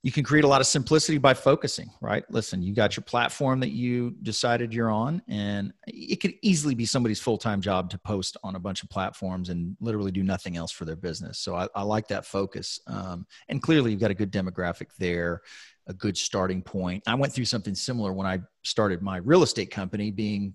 you 0.02 0.14
can 0.14 0.24
create 0.24 0.46
a 0.46 0.48
lot 0.48 0.62
of 0.62 0.68
simplicity 0.68 1.18
by 1.18 1.34
focusing, 1.34 1.90
right? 2.00 2.24
Listen, 2.30 2.64
you 2.64 2.74
got 2.74 2.96
your 2.96 3.04
platform 3.04 3.60
that 3.60 3.72
you 3.72 4.12
decided 4.24 4.74
you're 4.74 4.90
on, 4.90 5.22
and 5.28 5.74
it 5.88 6.22
could 6.22 6.36
easily 6.42 6.74
be 6.74 6.86
somebody's 6.86 7.20
full 7.20 7.38
time 7.38 7.60
job 7.60 7.90
to 7.90 7.98
post 7.98 8.38
on 8.42 8.56
a 8.56 8.60
bunch 8.60 8.82
of 8.82 8.90
platforms 8.90 9.50
and 9.50 9.76
literally 9.82 10.12
do 10.12 10.24
nothing 10.24 10.56
else 10.56 10.72
for 10.72 10.86
their 10.86 10.96
business. 10.96 11.40
So 11.40 11.54
I, 11.54 11.68
I 11.76 11.82
like 11.82 12.08
that 12.08 12.26
focus. 12.26 12.80
Um, 12.88 13.26
and 13.50 13.62
clearly, 13.62 13.92
you've 13.92 14.00
got 14.00 14.12
a 14.12 14.16
good 14.16 14.32
demographic 14.32 14.88
there, 14.98 15.42
a 15.88 15.94
good 15.94 16.18
starting 16.18 16.62
point. 16.62 17.04
I 17.06 17.16
went 17.16 17.34
through 17.34 17.46
something 17.46 17.76
similar 17.76 18.14
when 18.14 18.28
I 18.28 18.40
started 18.64 19.02
my 19.02 19.18
real 19.18 19.44
estate 19.44 19.70
company, 19.70 20.12
being 20.12 20.54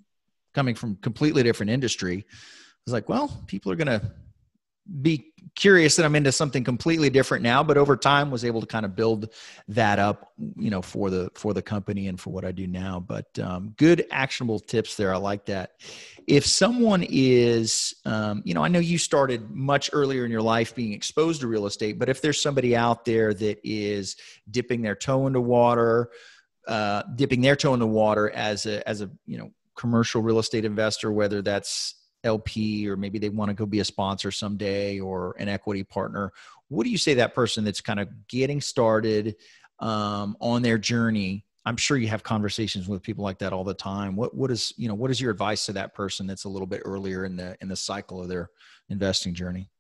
coming 0.55 0.75
from 0.75 0.97
completely 0.97 1.43
different 1.43 1.71
industry. 1.71 2.25
I 2.29 2.81
was 2.87 2.93
like, 2.93 3.09
well, 3.09 3.43
people 3.47 3.73
are 3.73 3.77
going 3.77 3.89
to 3.89 4.03
be 5.01 5.33
curious 5.57 5.97
that 5.97 6.05
I'm 6.05 6.15
into 6.15 6.33
something 6.33 6.63
completely 6.63 7.09
different 7.09 7.43
now, 7.43 7.63
but 7.63 7.79
over 7.79 7.97
time 7.97 8.31
was 8.31 8.45
able 8.45 8.61
to 8.61 8.67
kind 8.67 8.85
of 8.85 8.95
build 8.95 9.33
that 9.69 9.99
up, 9.99 10.33
you 10.57 10.69
know, 10.69 10.83
for 10.83 11.09
the 11.09 11.31
for 11.35 11.55
the 11.55 11.63
company 11.63 12.09
and 12.09 12.21
for 12.21 12.31
what 12.31 12.45
I 12.45 12.53
do 12.53 12.67
now. 12.67 13.01
But 13.01 13.27
um, 13.39 13.75
good 13.77 14.07
actionable 14.11 14.59
tips 14.59 14.97
there. 14.97 15.15
I 15.15 15.17
like 15.17 15.47
that. 15.47 15.81
If 16.27 16.45
someone 16.45 17.05
is, 17.09 17.95
um, 18.05 18.43
you 18.45 18.53
know, 18.53 18.63
I 18.63 18.69
know 18.69 18.79
you 18.79 18.99
started 18.99 19.51
much 19.51 19.91
earlier 19.93 20.25
in 20.25 20.31
your 20.31 20.43
life 20.43 20.75
being 20.75 20.93
exposed 20.93 21.41
to 21.43 21.47
real 21.47 21.67
estate, 21.67 21.99
but 21.99 22.09
if 22.09 22.21
there's 22.21 22.41
somebody 22.41 22.77
out 22.77 23.05
there 23.05 23.33
that 23.33 23.59
is 23.65 24.17
dipping 24.51 24.83
their 24.83 24.97
toe 24.97 25.27
into 25.27 25.41
water, 25.41 26.11
uh, 26.67 27.03
dipping 27.15 27.41
their 27.41 27.57
toe 27.57 27.75
in 27.75 27.81
the 27.81 27.87
water 27.87 28.31
as 28.31 28.67
a 28.67 28.87
as 28.89 29.01
a 29.01 29.11
you 29.27 29.39
know 29.39 29.51
commercial 29.77 30.23
real 30.23 30.39
estate 30.39 30.65
investor, 30.65 31.13
whether 31.13 31.43
that's 31.43 31.95
LP 32.25 32.89
or 32.89 32.97
maybe 32.97 33.19
they 33.19 33.29
want 33.29 33.51
to 33.51 33.55
go 33.55 33.67
be 33.67 33.81
a 33.81 33.85
sponsor 33.85 34.31
someday 34.31 34.99
or 34.99 35.35
an 35.39 35.49
equity 35.49 35.85
partner. 35.85 36.33
What 36.69 36.85
do 36.85 36.91
you 36.91 36.99
say 36.99 37.15
that 37.15 37.35
person 37.35 37.65
that's 37.65 37.81
kind 37.81 38.01
of 38.01 38.09
getting 38.29 38.61
started 38.61 39.37
um, 39.81 40.37
on 40.41 40.63
their 40.63 40.79
journey? 40.79 41.45
I'm 41.67 41.77
sure 41.77 41.97
you 41.97 42.09
have 42.09 42.23
conversations 42.23 42.89
with 42.89 43.03
people 43.03 43.25
like 43.25 43.39
that 43.39 43.53
all 43.53 43.65
the 43.65 43.75
time. 43.75 44.17
What 44.17 44.35
what 44.35 44.51
is 44.51 44.73
you 44.77 44.89
know 44.89 44.95
what 44.95 45.11
is 45.11 45.21
your 45.21 45.31
advice 45.31 45.67
to 45.67 45.73
that 45.75 45.95
person 45.95 46.27
that's 46.27 46.45
a 46.45 46.49
little 46.49 46.67
bit 46.67 46.83
earlier 46.85 47.25
in 47.25 47.37
the 47.37 47.57
in 47.61 47.69
the 47.69 47.77
cycle 47.77 48.21
of 48.21 48.29
their 48.29 48.51
investing 48.91 49.35
journey? 49.35 49.71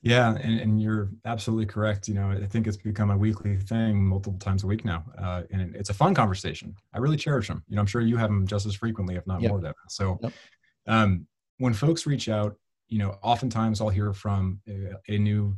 Yeah, 0.00 0.36
and, 0.36 0.60
and 0.60 0.80
you're 0.80 1.10
absolutely 1.24 1.66
correct. 1.66 2.06
You 2.06 2.14
know, 2.14 2.30
I 2.30 2.46
think 2.46 2.66
it's 2.66 2.76
become 2.76 3.10
a 3.10 3.16
weekly 3.16 3.56
thing 3.56 4.04
multiple 4.04 4.38
times 4.38 4.62
a 4.62 4.66
week 4.66 4.84
now, 4.84 5.04
uh, 5.20 5.42
and 5.50 5.74
it's 5.74 5.90
a 5.90 5.94
fun 5.94 6.14
conversation. 6.14 6.74
I 6.94 6.98
really 6.98 7.16
cherish 7.16 7.48
them. 7.48 7.64
You 7.68 7.76
know, 7.76 7.80
I'm 7.80 7.86
sure 7.86 8.00
you 8.00 8.16
have 8.16 8.30
them 8.30 8.46
just 8.46 8.64
as 8.64 8.76
frequently, 8.76 9.16
if 9.16 9.26
not 9.26 9.40
yep. 9.40 9.50
more. 9.50 9.60
Devin. 9.60 9.74
So, 9.88 10.18
yep. 10.22 10.32
Um, 10.86 11.26
when 11.58 11.74
folks 11.74 12.06
reach 12.06 12.28
out, 12.28 12.56
you 12.88 12.98
know, 12.98 13.18
oftentimes 13.22 13.80
I'll 13.80 13.88
hear 13.88 14.12
from 14.12 14.60
a, 14.68 15.14
a, 15.14 15.18
new 15.18 15.56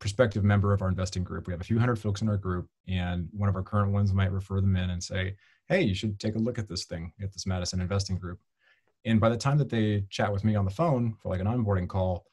prospective 0.00 0.44
member 0.44 0.72
of 0.74 0.82
our 0.82 0.88
investing 0.88 1.24
group. 1.24 1.46
We 1.46 1.52
have 1.52 1.60
a 1.60 1.64
few 1.64 1.78
hundred 1.78 1.96
folks 1.96 2.20
in 2.20 2.28
our 2.28 2.36
group, 2.36 2.68
and 2.88 3.28
one 3.32 3.48
of 3.48 3.56
our 3.56 3.62
current 3.62 3.92
ones 3.92 4.12
might 4.12 4.32
refer 4.32 4.60
them 4.60 4.76
in 4.76 4.90
and 4.90 5.02
say, 5.02 5.36
"Hey, 5.68 5.82
you 5.82 5.94
should 5.94 6.18
take 6.18 6.34
a 6.34 6.38
look 6.38 6.58
at 6.58 6.68
this 6.68 6.84
thing 6.84 7.12
at 7.22 7.32
this 7.32 7.46
Madison 7.46 7.80
investing 7.80 8.18
group." 8.18 8.40
And 9.04 9.20
by 9.20 9.28
the 9.28 9.36
time 9.36 9.56
that 9.58 9.70
they 9.70 10.04
chat 10.10 10.32
with 10.32 10.44
me 10.44 10.56
on 10.56 10.64
the 10.64 10.70
phone 10.70 11.14
for 11.22 11.28
like 11.30 11.40
an 11.40 11.46
onboarding 11.46 11.88
call, 11.88 12.26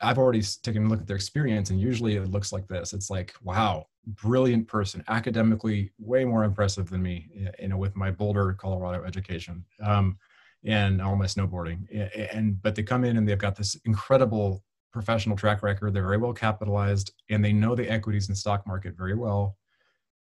I've 0.00 0.18
already 0.18 0.42
taken 0.62 0.86
a 0.86 0.88
look 0.88 1.00
at 1.00 1.06
their 1.06 1.16
experience, 1.16 1.70
and 1.70 1.80
usually 1.80 2.16
it 2.16 2.30
looks 2.30 2.52
like 2.52 2.66
this. 2.68 2.92
It's 2.92 3.10
like, 3.10 3.34
wow, 3.42 3.86
brilliant 4.06 4.68
person, 4.68 5.04
academically 5.08 5.92
way 5.98 6.24
more 6.24 6.44
impressive 6.44 6.90
than 6.90 7.02
me, 7.02 7.52
you 7.58 7.68
know, 7.68 7.76
with 7.76 7.96
my 7.96 8.10
Boulder, 8.10 8.52
Colorado 8.54 9.04
education. 9.04 9.64
Um, 9.82 10.18
and 10.64 11.02
all 11.02 11.16
my 11.16 11.26
snowboarding. 11.26 11.86
And 12.32 12.60
but 12.62 12.74
they 12.74 12.82
come 12.82 13.04
in 13.04 13.16
and 13.16 13.28
they've 13.28 13.38
got 13.38 13.56
this 13.56 13.76
incredible 13.84 14.64
professional 14.92 15.36
track 15.36 15.62
record. 15.62 15.92
They're 15.92 16.02
very 16.02 16.18
well 16.18 16.32
capitalized 16.32 17.12
and 17.28 17.44
they 17.44 17.52
know 17.52 17.74
the 17.74 17.90
equities 17.90 18.28
and 18.28 18.36
stock 18.36 18.66
market 18.66 18.96
very 18.96 19.14
well. 19.14 19.56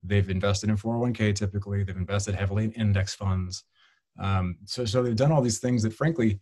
They've 0.02 0.28
invested 0.28 0.70
in 0.70 0.76
401k 0.76 1.34
typically. 1.34 1.84
They've 1.84 1.96
invested 1.96 2.34
heavily 2.34 2.64
in 2.64 2.72
index 2.72 3.14
funds. 3.14 3.64
Um, 4.18 4.58
so 4.64 4.84
so 4.84 5.02
they've 5.02 5.16
done 5.16 5.32
all 5.32 5.42
these 5.42 5.60
things 5.60 5.82
that 5.84 5.92
frankly 5.92 6.40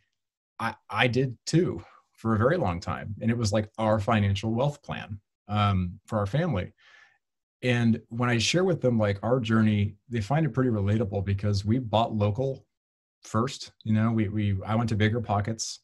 I, 0.58 0.74
I 0.88 1.06
did 1.06 1.36
too 1.46 1.82
for 2.20 2.34
a 2.34 2.38
very 2.38 2.58
long 2.58 2.80
time. 2.80 3.14
And 3.22 3.30
it 3.30 3.38
was 3.38 3.50
like 3.50 3.70
our 3.78 3.98
financial 3.98 4.52
wealth 4.52 4.82
plan 4.82 5.18
um, 5.48 5.98
for 6.04 6.18
our 6.18 6.26
family. 6.26 6.74
And 7.62 7.98
when 8.10 8.28
I 8.28 8.36
share 8.36 8.64
with 8.64 8.82
them 8.82 8.98
like 8.98 9.18
our 9.22 9.40
journey, 9.40 9.94
they 10.10 10.20
find 10.20 10.44
it 10.44 10.50
pretty 10.50 10.68
relatable 10.68 11.24
because 11.24 11.64
we 11.64 11.78
bought 11.78 12.14
local 12.14 12.66
first. 13.22 13.72
You 13.84 13.94
know, 13.94 14.12
we 14.12 14.28
we 14.28 14.56
I 14.66 14.74
went 14.74 14.90
to 14.90 14.96
BiggerPockets 14.96 15.78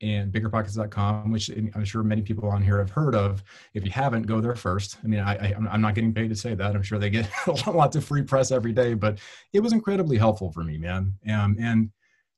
and 0.00 0.32
biggerpockets.com, 0.32 1.30
which 1.30 1.50
I'm 1.50 1.84
sure 1.84 2.02
many 2.02 2.22
people 2.22 2.48
on 2.48 2.62
here 2.62 2.78
have 2.78 2.90
heard 2.90 3.14
of. 3.14 3.44
If 3.74 3.84
you 3.84 3.90
haven't, 3.90 4.22
go 4.22 4.40
there 4.40 4.56
first. 4.56 4.96
I 5.04 5.06
mean, 5.06 5.20
I, 5.20 5.36
I 5.36 5.74
am 5.74 5.80
not 5.82 5.94
getting 5.94 6.14
paid 6.14 6.28
to 6.30 6.36
say 6.36 6.54
that. 6.54 6.74
I'm 6.74 6.82
sure 6.82 6.98
they 6.98 7.10
get 7.10 7.28
a 7.66 7.70
lot 7.70 7.94
of 7.94 8.04
free 8.04 8.22
press 8.22 8.50
every 8.50 8.72
day, 8.72 8.94
but 8.94 9.18
it 9.52 9.60
was 9.60 9.74
incredibly 9.74 10.16
helpful 10.16 10.50
for 10.50 10.64
me, 10.64 10.78
man. 10.78 11.12
Um, 11.30 11.56
and 11.60 11.90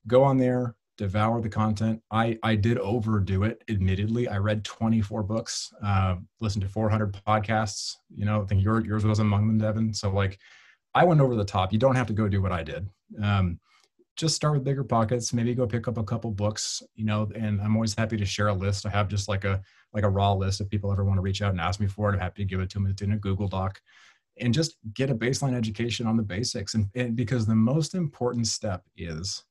go 0.06 0.24
on 0.24 0.38
there, 0.38 0.74
devour 0.96 1.40
the 1.40 1.48
content. 1.48 2.00
I 2.10 2.38
I 2.42 2.54
did 2.54 2.78
overdo 2.78 3.44
it. 3.44 3.62
Admittedly, 3.68 4.28
I 4.28 4.38
read 4.38 4.64
24 4.64 5.22
books, 5.22 5.72
uh, 5.82 6.16
listened 6.40 6.62
to 6.62 6.68
400 6.68 7.12
podcasts. 7.26 7.96
You 8.14 8.24
know, 8.24 8.42
I 8.42 8.46
think 8.46 8.62
your, 8.62 8.84
yours 8.84 9.04
was 9.04 9.18
among 9.18 9.46
them, 9.46 9.58
Devin. 9.58 9.94
So 9.94 10.10
like, 10.10 10.38
I 10.94 11.04
went 11.04 11.20
over 11.20 11.34
the 11.34 11.44
top. 11.44 11.72
You 11.72 11.78
don't 11.78 11.96
have 11.96 12.06
to 12.08 12.12
go 12.12 12.28
do 12.28 12.42
what 12.42 12.52
I 12.52 12.62
did. 12.62 12.88
Um, 13.22 13.58
just 14.16 14.36
start 14.36 14.54
with 14.54 14.64
BiggerPockets 14.64 15.32
maybe 15.32 15.54
go 15.54 15.66
pick 15.66 15.88
up 15.88 15.98
a 15.98 16.04
couple 16.04 16.30
books 16.30 16.82
you 16.94 17.04
know 17.04 17.28
and 17.34 17.60
i'm 17.60 17.74
always 17.74 17.94
happy 17.94 18.16
to 18.16 18.24
share 18.24 18.48
a 18.48 18.54
list 18.54 18.86
i 18.86 18.88
have 18.88 19.08
just 19.08 19.28
like 19.28 19.44
a 19.44 19.60
like 19.92 20.04
a 20.04 20.08
raw 20.08 20.32
list 20.32 20.60
if 20.60 20.68
people 20.68 20.92
ever 20.92 21.04
want 21.04 21.16
to 21.16 21.22
reach 21.22 21.42
out 21.42 21.50
and 21.50 21.60
ask 21.60 21.80
me 21.80 21.86
for 21.86 22.08
it 22.08 22.14
i'm 22.14 22.20
happy 22.20 22.42
to 22.42 22.48
give 22.48 22.60
it 22.60 22.70
to 22.70 22.78
them 22.78 22.86
it's 22.86 23.02
in 23.02 23.12
a 23.12 23.18
google 23.18 23.48
doc 23.48 23.80
and 24.40 24.54
just 24.54 24.76
get 24.94 25.10
a 25.10 25.14
baseline 25.14 25.54
education 25.54 26.06
on 26.06 26.16
the 26.16 26.22
basics 26.22 26.74
and, 26.74 26.86
and 26.94 27.16
because 27.16 27.46
the 27.46 27.54
most 27.54 27.94
important 27.94 28.46
step 28.46 28.84
is 28.96 29.44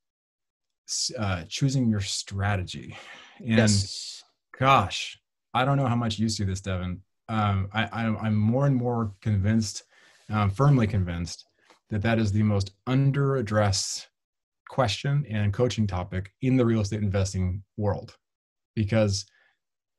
uh, 1.17 1.43
choosing 1.47 1.89
your 1.89 2.01
strategy 2.01 2.95
and 3.39 3.57
yes. 3.57 4.23
gosh 4.59 5.17
i 5.53 5.63
don't 5.63 5.77
know 5.77 5.87
how 5.87 5.95
much 5.95 6.19
you 6.19 6.29
see 6.29 6.43
this 6.43 6.61
devin 6.61 7.01
um, 7.29 7.69
I, 7.73 7.85
I, 7.85 8.27
am 8.27 8.35
more 8.35 8.65
and 8.65 8.75
more 8.75 9.13
convinced 9.21 9.83
um, 10.29 10.49
firmly 10.49 10.87
convinced 10.87 11.45
that 11.89 12.01
that 12.01 12.19
is 12.19 12.31
the 12.31 12.43
most 12.43 12.71
under 12.85 13.37
addressed 13.37 14.09
question 14.69 15.25
and 15.29 15.53
coaching 15.53 15.87
topic 15.87 16.31
in 16.41 16.57
the 16.57 16.65
real 16.65 16.81
estate 16.81 17.01
investing 17.01 17.63
world 17.77 18.17
because 18.75 19.25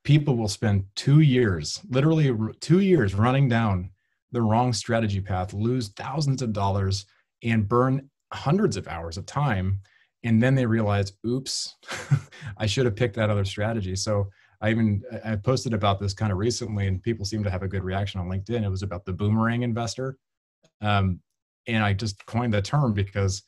people 0.05 0.37
will 0.37 0.49
spend 0.49 0.85
two 0.97 1.21
years, 1.21 1.81
literally 1.89 2.35
two 2.61 2.81
years, 2.81 3.15
running 3.15 3.49
down 3.49 3.91
the 4.33 4.43
wrong 4.43 4.73
strategy 4.73 5.21
path, 5.21 5.53
lose 5.53 5.89
thousands 5.91 6.43
of 6.43 6.53
dollars, 6.53 7.07
and 7.43 7.69
burn 7.69 8.11
hundreds 8.33 8.77
of 8.77 8.89
hours 8.89 9.17
of 9.17 9.27
time. 9.27 9.81
And 10.25 10.43
then 10.43 10.55
they 10.55 10.67
realize, 10.67 11.13
oops, 11.27 11.77
I 12.57 12.67
should 12.67 12.87
have 12.87 12.97
picked 12.97 13.17
that 13.17 13.31
other 13.31 13.45
strategy. 13.45 13.95
So 13.95 14.31
I 14.61 14.71
even 14.71 15.03
I 15.25 15.37
posted 15.37 15.75
about 15.75 16.01
this 16.01 16.15
kind 16.15 16.33
of 16.33 16.39
recently, 16.39 16.87
and 16.87 17.03
people 17.03 17.27
seem 17.27 17.45
to 17.45 17.51
have 17.51 17.63
a 17.63 17.69
good 17.69 17.85
reaction 17.85 18.21
on 18.21 18.29
LinkedIn. 18.29 18.65
It 18.65 18.71
was 18.71 18.83
about 18.83 19.05
the 19.05 19.13
boomerang 19.13 19.63
investor, 19.63 20.17
um, 20.81 21.21
and 21.67 21.85
I 21.85 21.93
just 21.93 22.25
coined 22.25 22.55
the 22.55 22.63
term 22.63 22.95
because 22.95 23.43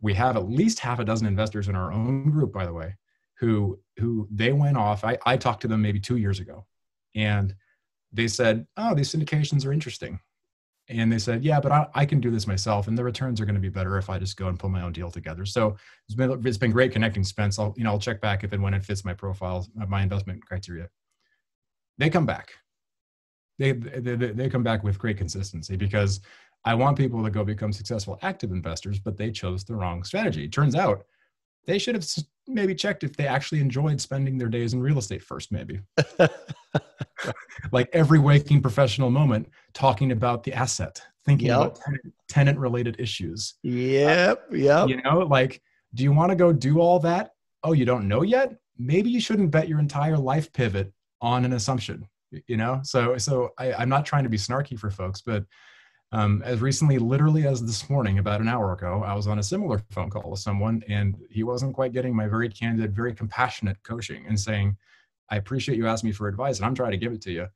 we 0.00 0.14
have 0.14 0.36
at 0.36 0.48
least 0.48 0.78
half 0.78 0.98
a 0.98 1.04
dozen 1.04 1.26
investors 1.26 1.68
in 1.68 1.76
our 1.76 1.92
own 1.92 2.30
group, 2.30 2.52
by 2.54 2.64
the 2.64 2.72
way, 2.72 2.96
who 3.38 3.78
who 3.98 4.26
they 4.30 4.52
went 4.52 4.78
off. 4.78 5.04
I, 5.04 5.18
I 5.26 5.36
talked 5.36 5.62
to 5.62 5.68
them 5.68 5.82
maybe 5.82 6.00
two 6.00 6.16
years 6.16 6.40
ago, 6.40 6.66
and 7.14 7.54
they 8.10 8.28
said, 8.28 8.66
"Oh, 8.78 8.94
these 8.94 9.14
syndications 9.14 9.66
are 9.66 9.74
interesting," 9.74 10.20
and 10.88 11.12
they 11.12 11.18
said, 11.18 11.44
"Yeah, 11.44 11.60
but 11.60 11.72
I, 11.72 11.86
I 11.94 12.06
can 12.06 12.20
do 12.20 12.30
this 12.30 12.46
myself, 12.46 12.88
and 12.88 12.98
the 12.98 13.04
returns 13.04 13.40
are 13.40 13.44
going 13.44 13.54
to 13.54 13.60
be 13.60 13.68
better 13.68 13.98
if 13.98 14.10
I 14.10 14.18
just 14.18 14.36
go 14.36 14.48
and 14.48 14.58
put 14.58 14.70
my 14.70 14.82
own 14.82 14.92
deal 14.92 15.10
together." 15.10 15.46
So 15.46 15.76
it's 16.08 16.14
been 16.14 16.46
it's 16.46 16.58
been 16.58 16.72
great 16.72 16.92
connecting, 16.92 17.24
Spence. 17.24 17.58
I'll 17.58 17.74
you 17.76 17.84
know 17.84 17.90
I'll 17.90 17.98
check 17.98 18.20
back 18.20 18.44
if 18.44 18.52
and 18.52 18.62
when 18.62 18.74
it 18.74 18.84
fits 18.84 19.04
my 19.04 19.14
profile, 19.14 19.66
uh, 19.80 19.86
my 19.86 20.02
investment 20.02 20.44
criteria. 20.44 20.88
They 21.98 22.10
come 22.10 22.26
back. 22.26 22.52
they, 23.58 23.72
they 23.72 24.16
they 24.16 24.48
come 24.50 24.62
back 24.64 24.82
with 24.82 24.98
great 24.98 25.18
consistency 25.18 25.76
because 25.76 26.20
I 26.64 26.74
want 26.74 26.96
people 26.96 27.22
to 27.24 27.30
go 27.30 27.44
become 27.44 27.72
successful 27.72 28.18
active 28.22 28.50
investors, 28.52 28.98
but 28.98 29.16
they 29.16 29.30
chose 29.30 29.64
the 29.64 29.74
wrong 29.74 30.04
strategy. 30.04 30.44
It 30.44 30.52
turns 30.52 30.74
out 30.74 31.04
they 31.66 31.78
should 31.78 31.94
have 31.94 32.06
maybe 32.46 32.74
checked 32.74 33.04
if 33.04 33.16
they 33.16 33.26
actually 33.26 33.60
enjoyed 33.60 34.00
spending 34.00 34.38
their 34.38 34.48
days 34.48 34.74
in 34.74 34.82
real 34.82 34.98
estate 34.98 35.22
first, 35.22 35.52
maybe. 35.52 35.80
like 37.72 37.88
every 37.92 38.18
waking 38.18 38.60
professional 38.60 39.10
moment, 39.10 39.48
talking 39.72 40.12
about 40.12 40.42
the 40.42 40.52
asset, 40.52 41.00
thinking 41.24 41.48
yep. 41.48 41.56
about 41.56 41.80
tenant 42.28 42.58
related 42.58 42.96
issues. 42.98 43.54
Yep. 43.62 44.48
Yep. 44.52 44.88
You 44.88 45.02
know, 45.02 45.20
like, 45.20 45.62
do 45.94 46.02
you 46.02 46.12
want 46.12 46.30
to 46.30 46.36
go 46.36 46.52
do 46.52 46.80
all 46.80 46.98
that? 47.00 47.32
Oh, 47.62 47.72
you 47.72 47.84
don't 47.84 48.08
know 48.08 48.22
yet? 48.22 48.56
Maybe 48.78 49.10
you 49.10 49.20
shouldn't 49.20 49.50
bet 49.50 49.68
your 49.68 49.78
entire 49.78 50.16
life 50.16 50.52
pivot 50.52 50.92
on 51.20 51.44
an 51.44 51.52
assumption, 51.52 52.08
you 52.46 52.56
know? 52.56 52.80
So, 52.82 53.16
so 53.18 53.50
I, 53.58 53.74
I'm 53.74 53.88
not 53.88 54.04
trying 54.04 54.24
to 54.24 54.30
be 54.30 54.38
snarky 54.38 54.78
for 54.78 54.90
folks, 54.90 55.20
but 55.20 55.44
um, 56.12 56.42
as 56.44 56.60
recently, 56.60 56.98
literally 56.98 57.46
as 57.46 57.64
this 57.64 57.88
morning, 57.88 58.18
about 58.18 58.42
an 58.42 58.48
hour 58.48 58.74
ago, 58.74 59.02
I 59.04 59.14
was 59.14 59.26
on 59.26 59.38
a 59.38 59.42
similar 59.42 59.82
phone 59.90 60.10
call 60.10 60.30
with 60.30 60.40
someone, 60.40 60.84
and 60.86 61.16
he 61.30 61.42
wasn't 61.42 61.74
quite 61.74 61.94
getting 61.94 62.14
my 62.14 62.28
very 62.28 62.50
candid, 62.50 62.94
very 62.94 63.14
compassionate 63.14 63.82
coaching 63.82 64.26
and 64.26 64.38
saying, 64.38 64.76
I 65.30 65.36
appreciate 65.36 65.78
you 65.78 65.88
asking 65.88 66.08
me 66.08 66.12
for 66.12 66.28
advice, 66.28 66.58
and 66.58 66.66
I'm 66.66 66.74
trying 66.74 66.90
to 66.90 66.98
give 66.98 67.12
it 67.12 67.22
to 67.22 67.32
you. 67.32 67.46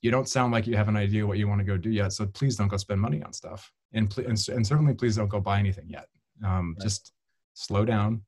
You 0.00 0.12
don't 0.12 0.28
sound 0.28 0.52
like 0.52 0.68
you 0.68 0.76
have 0.76 0.86
an 0.86 0.96
idea 0.96 1.26
what 1.26 1.38
you 1.38 1.48
want 1.48 1.58
to 1.58 1.64
go 1.64 1.76
do 1.76 1.90
yet, 1.90 2.12
so 2.12 2.24
please 2.26 2.54
don't 2.54 2.68
go 2.68 2.76
spend 2.76 3.00
money 3.00 3.20
on 3.20 3.32
stuff, 3.32 3.72
and 3.92 4.08
pl- 4.08 4.26
and, 4.26 4.48
and, 4.48 4.64
certainly 4.64 4.94
please 4.94 5.16
don't 5.16 5.28
go 5.28 5.40
buy 5.40 5.58
anything 5.58 5.88
yet. 5.88 6.06
Um, 6.46 6.76
right. 6.78 6.84
Just 6.84 7.12
slow 7.54 7.84
down, 7.84 8.22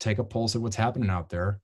take 0.00 0.18
a 0.18 0.24
pulse 0.24 0.56
of 0.56 0.62
what's 0.62 0.74
happening 0.74 1.10
out 1.10 1.28
there. 1.28 1.60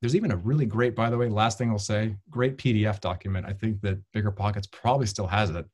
There's 0.00 0.16
even 0.16 0.30
a 0.30 0.36
really 0.36 0.64
great, 0.64 0.96
by 0.96 1.10
the 1.10 1.18
way, 1.18 1.28
last 1.28 1.58
thing 1.58 1.68
I'll 1.68 1.78
say, 1.78 2.16
great 2.30 2.56
PDF 2.56 2.98
document. 3.00 3.44
I 3.46 3.52
think 3.52 3.82
that 3.82 3.98
BiggerPockets 4.14 4.70
probably 4.72 5.06
still 5.06 5.26
has 5.26 5.50
it 5.50 5.66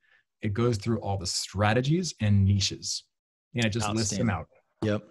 it 0.42 0.52
goes 0.52 0.76
through 0.76 0.98
all 1.00 1.16
the 1.16 1.26
strategies 1.26 2.14
and 2.20 2.44
niches 2.44 3.04
and 3.54 3.64
it 3.64 3.70
just 3.70 3.88
lists 3.90 4.16
them 4.16 4.30
out. 4.30 4.48
Yep. 4.82 5.02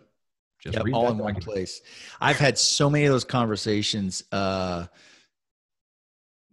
Just 0.61 0.77
yep, 0.77 0.85
all 0.93 1.09
in 1.09 1.17
one 1.17 1.35
place. 1.35 1.81
I've 2.19 2.37
had 2.37 2.57
so 2.57 2.89
many 2.89 3.05
of 3.05 3.11
those 3.11 3.23
conversations. 3.23 4.23
Uh, 4.31 4.85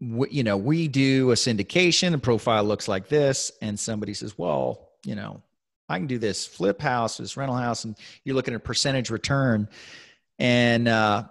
you 0.00 0.44
know, 0.44 0.56
we 0.56 0.88
do 0.88 1.30
a 1.30 1.34
syndication, 1.34 2.12
the 2.12 2.18
profile 2.18 2.64
looks 2.64 2.88
like 2.88 3.08
this, 3.08 3.52
and 3.60 3.78
somebody 3.78 4.14
says, 4.14 4.38
well, 4.38 4.92
you 5.04 5.14
know, 5.14 5.42
I 5.88 5.98
can 5.98 6.06
do 6.06 6.18
this 6.18 6.46
flip 6.46 6.80
house, 6.80 7.18
this 7.18 7.36
rental 7.36 7.56
house, 7.56 7.84
and 7.84 7.96
you're 8.24 8.36
looking 8.36 8.54
at 8.54 8.64
percentage 8.64 9.10
return. 9.10 9.68
And 10.38 10.88
uh, 10.88 11.24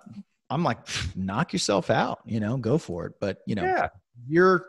I'm 0.49 0.63
like, 0.63 0.79
knock 1.15 1.53
yourself 1.53 1.89
out, 1.89 2.19
you 2.25 2.39
know, 2.39 2.57
go 2.57 2.77
for 2.77 3.07
it. 3.07 3.13
But, 3.19 3.39
you 3.47 3.55
know, 3.55 3.63
yeah. 3.63 3.89
you're 4.27 4.65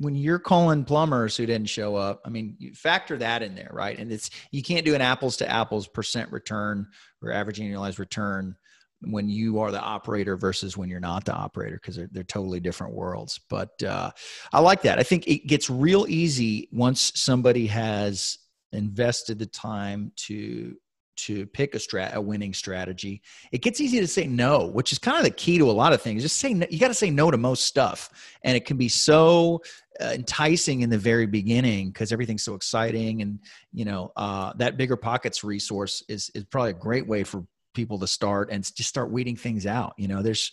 when 0.00 0.14
you're 0.14 0.38
calling 0.38 0.82
plumbers 0.82 1.36
who 1.36 1.44
didn't 1.44 1.68
show 1.68 1.94
up, 1.94 2.22
I 2.24 2.30
mean, 2.30 2.56
you 2.58 2.72
factor 2.72 3.18
that 3.18 3.42
in 3.42 3.54
there, 3.54 3.68
right? 3.70 3.98
And 3.98 4.10
it's 4.10 4.30
you 4.50 4.62
can't 4.62 4.86
do 4.86 4.94
an 4.94 5.02
apples 5.02 5.36
to 5.38 5.48
apples 5.48 5.86
percent 5.86 6.32
return 6.32 6.86
or 7.22 7.30
average 7.30 7.60
annualized 7.60 7.98
return 7.98 8.56
when 9.02 9.28
you 9.28 9.60
are 9.60 9.70
the 9.70 9.80
operator 9.80 10.38
versus 10.38 10.74
when 10.74 10.88
you're 10.88 11.00
not 11.00 11.26
the 11.26 11.34
operator 11.34 11.76
because 11.76 11.96
they're, 11.96 12.08
they're 12.12 12.22
totally 12.24 12.60
different 12.60 12.94
worlds. 12.94 13.40
But 13.50 13.82
uh, 13.82 14.10
I 14.54 14.60
like 14.60 14.80
that. 14.82 14.98
I 14.98 15.02
think 15.02 15.26
it 15.26 15.46
gets 15.46 15.68
real 15.68 16.06
easy 16.08 16.70
once 16.72 17.12
somebody 17.14 17.66
has 17.66 18.38
invested 18.72 19.38
the 19.38 19.46
time 19.46 20.12
to 20.16 20.76
to 21.24 21.46
pick 21.46 21.74
a 21.74 21.78
strat 21.78 22.14
a 22.14 22.20
winning 22.20 22.52
strategy 22.52 23.22
it 23.52 23.62
gets 23.62 23.80
easy 23.80 24.00
to 24.00 24.06
say 24.06 24.26
no 24.26 24.66
which 24.66 24.92
is 24.92 24.98
kind 24.98 25.16
of 25.18 25.24
the 25.24 25.30
key 25.30 25.58
to 25.58 25.70
a 25.70 25.72
lot 25.72 25.92
of 25.92 26.00
things. 26.02 26.22
Just 26.22 26.38
say 26.38 26.54
no, 26.54 26.66
you 26.70 26.78
got 26.78 26.88
to 26.88 26.94
say 26.94 27.10
no 27.10 27.30
to 27.30 27.36
most 27.36 27.64
stuff 27.64 28.10
and 28.44 28.56
it 28.56 28.64
can 28.64 28.76
be 28.76 28.88
so 28.88 29.60
uh, 30.00 30.12
enticing 30.14 30.80
in 30.80 30.90
the 30.90 30.98
very 30.98 31.26
beginning 31.26 31.88
because 31.90 32.12
everything's 32.12 32.42
so 32.42 32.54
exciting 32.54 33.22
and 33.22 33.38
you 33.72 33.84
know 33.84 34.12
uh, 34.16 34.52
that 34.56 34.76
BiggerPockets 34.76 35.44
resource 35.44 36.02
is 36.08 36.30
is 36.34 36.44
probably 36.44 36.70
a 36.70 36.74
great 36.74 37.06
way 37.06 37.24
for 37.24 37.44
people 37.74 37.98
to 37.98 38.06
start 38.06 38.48
and 38.50 38.64
just 38.74 38.88
start 38.88 39.10
weeding 39.10 39.36
things 39.36 39.66
out 39.66 39.94
you 39.96 40.08
know? 40.08 40.22
There's 40.22 40.52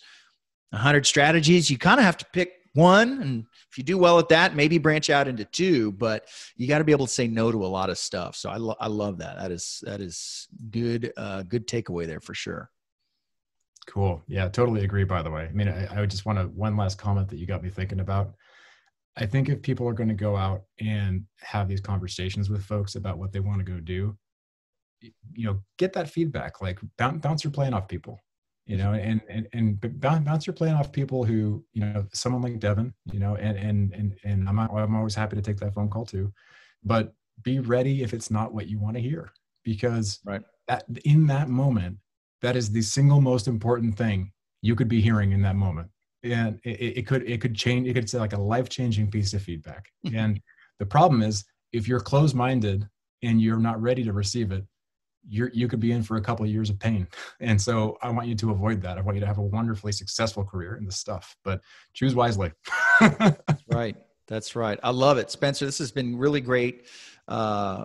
100 0.70 1.06
strategies. 1.06 1.70
You 1.70 1.78
kind 1.78 1.98
of 1.98 2.04
have 2.04 2.18
to 2.18 2.26
pick 2.32 2.52
one 2.74 3.20
and 3.22 3.44
if 3.70 3.78
you 3.78 3.84
do 3.84 3.98
well 3.98 4.18
at 4.18 4.28
that 4.28 4.54
maybe 4.54 4.78
branch 4.78 5.10
out 5.10 5.28
into 5.28 5.44
two 5.44 5.92
but 5.92 6.28
you 6.56 6.66
got 6.66 6.78
to 6.78 6.84
be 6.84 6.92
able 6.92 7.06
to 7.06 7.12
say 7.12 7.26
no 7.26 7.50
to 7.50 7.64
a 7.64 7.66
lot 7.66 7.90
of 7.90 7.98
stuff. 7.98 8.36
So 8.36 8.50
i, 8.50 8.56
lo- 8.56 8.76
I 8.80 8.88
love 8.88 9.18
that. 9.18 9.38
That 9.38 9.50
is 9.50 9.82
that 9.84 10.00
is 10.00 10.48
good 10.70 11.12
uh, 11.16 11.42
good 11.42 11.66
takeaway 11.66 12.06
there 12.06 12.20
for 12.20 12.34
sure. 12.34 12.70
Cool. 13.86 14.22
Yeah 14.28 14.48
totally 14.48 14.84
agree 14.84 15.04
by 15.04 15.22
the 15.22 15.30
way. 15.30 15.48
I 15.48 15.52
mean 15.52 15.68
i, 15.68 16.02
I 16.02 16.06
just 16.06 16.26
want 16.26 16.38
to 16.38 16.44
one 16.48 16.76
last 16.76 16.98
comment 16.98 17.28
that 17.28 17.38
you 17.38 17.46
got 17.46 17.62
me 17.62 17.70
thinking 17.70 18.00
about. 18.00 18.34
I 19.16 19.26
think 19.26 19.48
if 19.48 19.62
people 19.62 19.88
are 19.88 19.94
going 19.94 20.10
to 20.10 20.14
go 20.14 20.36
out 20.36 20.62
and 20.78 21.24
have 21.40 21.68
these 21.68 21.80
conversations 21.80 22.48
with 22.48 22.64
folks 22.64 22.94
about 22.94 23.18
what 23.18 23.32
they 23.32 23.40
want 23.40 23.58
to 23.58 23.64
go 23.64 23.80
do 23.80 24.16
you 25.32 25.46
know 25.46 25.60
get 25.76 25.92
that 25.92 26.10
feedback 26.10 26.60
like 26.60 26.78
bounce 26.96 27.44
your 27.44 27.52
plan 27.52 27.74
off 27.74 27.88
people 27.88 28.20
you 28.68 28.76
know, 28.76 28.92
and 28.92 29.22
and 29.30 29.48
and 29.54 29.80
bounce 30.24 30.46
your 30.46 30.52
plane 30.52 30.74
off 30.74 30.92
people 30.92 31.24
who, 31.24 31.64
you 31.72 31.80
know, 31.80 32.06
someone 32.12 32.42
like 32.42 32.60
Devin, 32.60 32.92
you 33.10 33.18
know, 33.18 33.34
and 33.36 33.56
and 33.56 33.92
and 33.94 34.14
and 34.24 34.46
I'm 34.46 34.58
I'm 34.58 34.94
always 34.94 35.14
happy 35.14 35.36
to 35.36 35.42
take 35.42 35.56
that 35.56 35.72
phone 35.72 35.88
call 35.88 36.04
too, 36.04 36.30
but 36.84 37.14
be 37.42 37.60
ready 37.60 38.02
if 38.02 38.12
it's 38.12 38.30
not 38.30 38.52
what 38.52 38.68
you 38.68 38.78
want 38.78 38.96
to 38.96 39.02
hear, 39.02 39.32
because 39.64 40.20
right 40.26 40.42
that 40.68 40.84
in 41.06 41.26
that 41.28 41.48
moment, 41.48 41.96
that 42.42 42.56
is 42.56 42.70
the 42.70 42.82
single 42.82 43.22
most 43.22 43.48
important 43.48 43.96
thing 43.96 44.32
you 44.60 44.76
could 44.76 44.88
be 44.88 45.00
hearing 45.00 45.32
in 45.32 45.40
that 45.40 45.56
moment, 45.56 45.88
and 46.22 46.60
it, 46.62 46.98
it 46.98 47.06
could 47.06 47.22
it 47.22 47.40
could 47.40 47.56
change. 47.56 47.88
It 47.88 47.94
could 47.94 48.10
say 48.10 48.18
like 48.18 48.34
a 48.34 48.40
life 48.40 48.68
changing 48.68 49.10
piece 49.10 49.32
of 49.32 49.42
feedback, 49.42 49.90
and 50.14 50.38
the 50.78 50.86
problem 50.86 51.22
is 51.22 51.42
if 51.72 51.88
you're 51.88 52.00
closed 52.00 52.36
minded 52.36 52.86
and 53.22 53.40
you're 53.40 53.58
not 53.58 53.80
ready 53.80 54.04
to 54.04 54.12
receive 54.12 54.52
it 54.52 54.64
you're, 55.28 55.50
you 55.52 55.68
could 55.68 55.80
be 55.80 55.92
in 55.92 56.02
for 56.02 56.16
a 56.16 56.20
couple 56.20 56.44
of 56.44 56.50
years 56.50 56.70
of 56.70 56.78
pain. 56.78 57.06
And 57.40 57.60
so 57.60 57.98
I 58.02 58.10
want 58.10 58.28
you 58.28 58.34
to 58.36 58.50
avoid 58.50 58.80
that. 58.82 58.98
I 58.98 59.00
want 59.00 59.16
you 59.16 59.20
to 59.20 59.26
have 59.26 59.38
a 59.38 59.42
wonderfully 59.42 59.92
successful 59.92 60.44
career 60.44 60.76
in 60.76 60.84
this 60.84 60.96
stuff, 60.96 61.36
but 61.44 61.60
choose 61.92 62.14
wisely. 62.14 62.52
right. 63.70 63.96
That's 64.26 64.54
right. 64.54 64.78
I 64.82 64.90
love 64.90 65.18
it. 65.18 65.30
Spencer, 65.30 65.64
this 65.64 65.78
has 65.78 65.90
been 65.90 66.16
really 66.16 66.40
great 66.40 66.86
uh, 67.28 67.84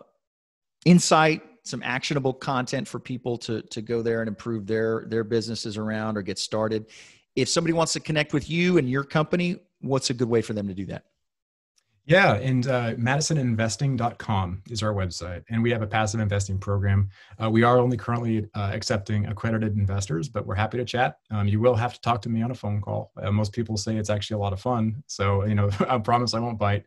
insight, 0.86 1.42
some 1.64 1.82
actionable 1.84 2.34
content 2.34 2.88
for 2.88 3.00
people 3.00 3.38
to, 3.40 3.62
to 3.62 3.82
go 3.82 4.02
there 4.02 4.22
and 4.22 4.28
improve 4.28 4.68
their, 4.68 5.06
their 5.08 5.24
businesses 5.24 5.78
around 5.78 6.18
or 6.18 6.22
get 6.22 6.38
started. 6.38 6.88
If 7.36 7.48
somebody 7.50 7.74
wants 7.74 7.94
to 7.94 8.00
connect 8.00 8.34
with 8.34 8.50
you 8.50 8.78
and 8.78 8.90
your 8.90 9.04
company, 9.04 9.58
what's 9.80 10.10
a 10.10 10.14
good 10.14 10.30
way 10.30 10.42
for 10.42 10.54
them 10.54 10.68
to 10.68 10.74
do 10.74 10.86
that? 10.88 11.06
Yeah, 12.06 12.34
and 12.36 12.68
uh, 12.68 12.96
madisoninvesting.com 12.96 14.64
is 14.70 14.84
our 14.84 14.94
website, 14.94 15.44
and 15.50 15.64
we 15.64 15.72
have 15.72 15.82
a 15.82 15.88
passive 15.88 16.20
investing 16.20 16.60
program. 16.60 17.10
Uh, 17.42 17.50
we 17.50 17.64
are 17.64 17.80
only 17.80 17.96
currently 17.96 18.50
uh, 18.56 18.72
accepting 18.74 19.28
accredited 19.28 19.78
investors, 19.78 20.28
but 20.28 20.46
we're 20.46 20.56
happy 20.56 20.78
to 20.78 20.84
chat. 20.84 21.20
Um, 21.32 21.48
you 21.48 21.62
will 21.62 21.76
have 21.76 21.94
to 21.94 22.02
talk 22.02 22.22
to 22.24 22.30
me 22.30 22.42
on 22.42 22.52
a 22.52 22.56
phone 22.56 22.82
call. 22.82 23.12
Uh, 23.22 23.32
most 23.32 23.54
people 23.54 23.78
say 23.78 23.96
it's 23.96 24.10
actually 24.10 24.36
a 24.36 24.40
lot 24.40 24.52
of 24.52 24.60
fun, 24.60 25.02
so 25.08 25.46
you 25.46 25.56
know 25.56 25.70
I 25.88 25.98
promise 25.98 26.34
I 26.34 26.40
won't 26.40 26.60
bite. 26.60 26.86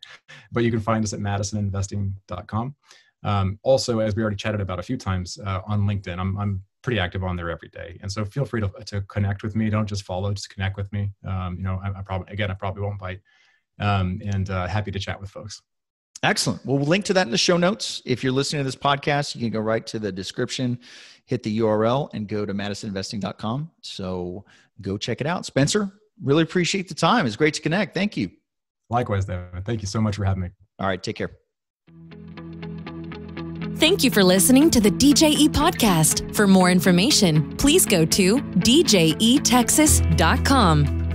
But 0.52 0.64
you 0.64 0.70
can 0.70 0.80
find 0.80 1.02
us 1.02 1.14
at 1.14 1.20
madisoninvesting.com. 1.20 2.74
Um, 3.22 3.58
also, 3.62 4.00
as 4.00 4.14
we 4.16 4.22
already 4.22 4.36
chatted 4.36 4.60
about 4.60 4.80
a 4.80 4.82
few 4.82 4.98
times 4.98 5.38
uh, 5.38 5.62
on 5.66 5.86
LinkedIn, 5.86 6.18
I'm, 6.18 6.36
I'm 6.36 6.62
pretty 6.82 7.00
active 7.00 7.24
on 7.24 7.36
there 7.36 7.48
every 7.48 7.70
day, 7.70 7.98
and 8.02 8.12
so 8.12 8.26
feel 8.26 8.44
free 8.44 8.60
to, 8.60 8.70
to 8.84 9.00
connect 9.02 9.42
with 9.42 9.56
me. 9.56 9.70
Don't 9.70 9.86
just 9.86 10.02
follow, 10.02 10.30
just 10.34 10.50
connect 10.50 10.76
with 10.76 10.92
me. 10.92 11.10
Um, 11.26 11.56
you 11.56 11.62
know, 11.62 11.80
I, 11.82 11.88
I 11.98 12.02
probably 12.02 12.30
again 12.34 12.50
I 12.50 12.54
probably 12.54 12.82
won't 12.82 12.98
bite 12.98 13.22
um, 13.78 14.20
and 14.24 14.50
uh, 14.50 14.66
happy 14.66 14.90
to 14.90 14.98
chat 14.98 15.20
with 15.20 15.30
folks. 15.30 15.62
Excellent. 16.22 16.64
Well, 16.64 16.78
we'll 16.78 16.86
link 16.86 17.04
to 17.06 17.14
that 17.14 17.26
in 17.26 17.30
the 17.30 17.38
show 17.38 17.56
notes. 17.56 18.02
If 18.04 18.24
you're 18.24 18.32
listening 18.32 18.60
to 18.60 18.64
this 18.64 18.76
podcast, 18.76 19.34
you 19.34 19.40
can 19.40 19.50
go 19.50 19.60
right 19.60 19.86
to 19.86 19.98
the 19.98 20.10
description, 20.10 20.78
hit 21.26 21.42
the 21.42 21.58
URL, 21.60 22.08
and 22.14 22.26
go 22.26 22.46
to 22.46 22.54
madisoninvesting.com. 22.54 23.70
So 23.82 24.44
go 24.80 24.96
check 24.96 25.20
it 25.20 25.26
out. 25.26 25.46
Spencer, 25.46 25.92
really 26.22 26.42
appreciate 26.42 26.88
the 26.88 26.94
time. 26.94 27.26
It's 27.26 27.36
great 27.36 27.54
to 27.54 27.62
connect. 27.62 27.94
Thank 27.94 28.16
you. 28.16 28.30
Likewise, 28.88 29.26
Devin. 29.26 29.62
Thank 29.62 29.82
you 29.82 29.88
so 29.88 30.00
much 30.00 30.16
for 30.16 30.24
having 30.24 30.42
me. 30.42 30.50
All 30.78 30.86
right. 30.86 31.02
Take 31.02 31.16
care. 31.16 31.30
Thank 33.76 34.02
you 34.02 34.10
for 34.10 34.24
listening 34.24 34.70
to 34.70 34.80
the 34.80 34.90
DJE 34.90 35.48
podcast. 35.48 36.34
For 36.34 36.46
more 36.46 36.70
information, 36.70 37.54
please 37.56 37.84
go 37.84 38.06
to 38.06 38.38
djetexas.com. 38.38 41.05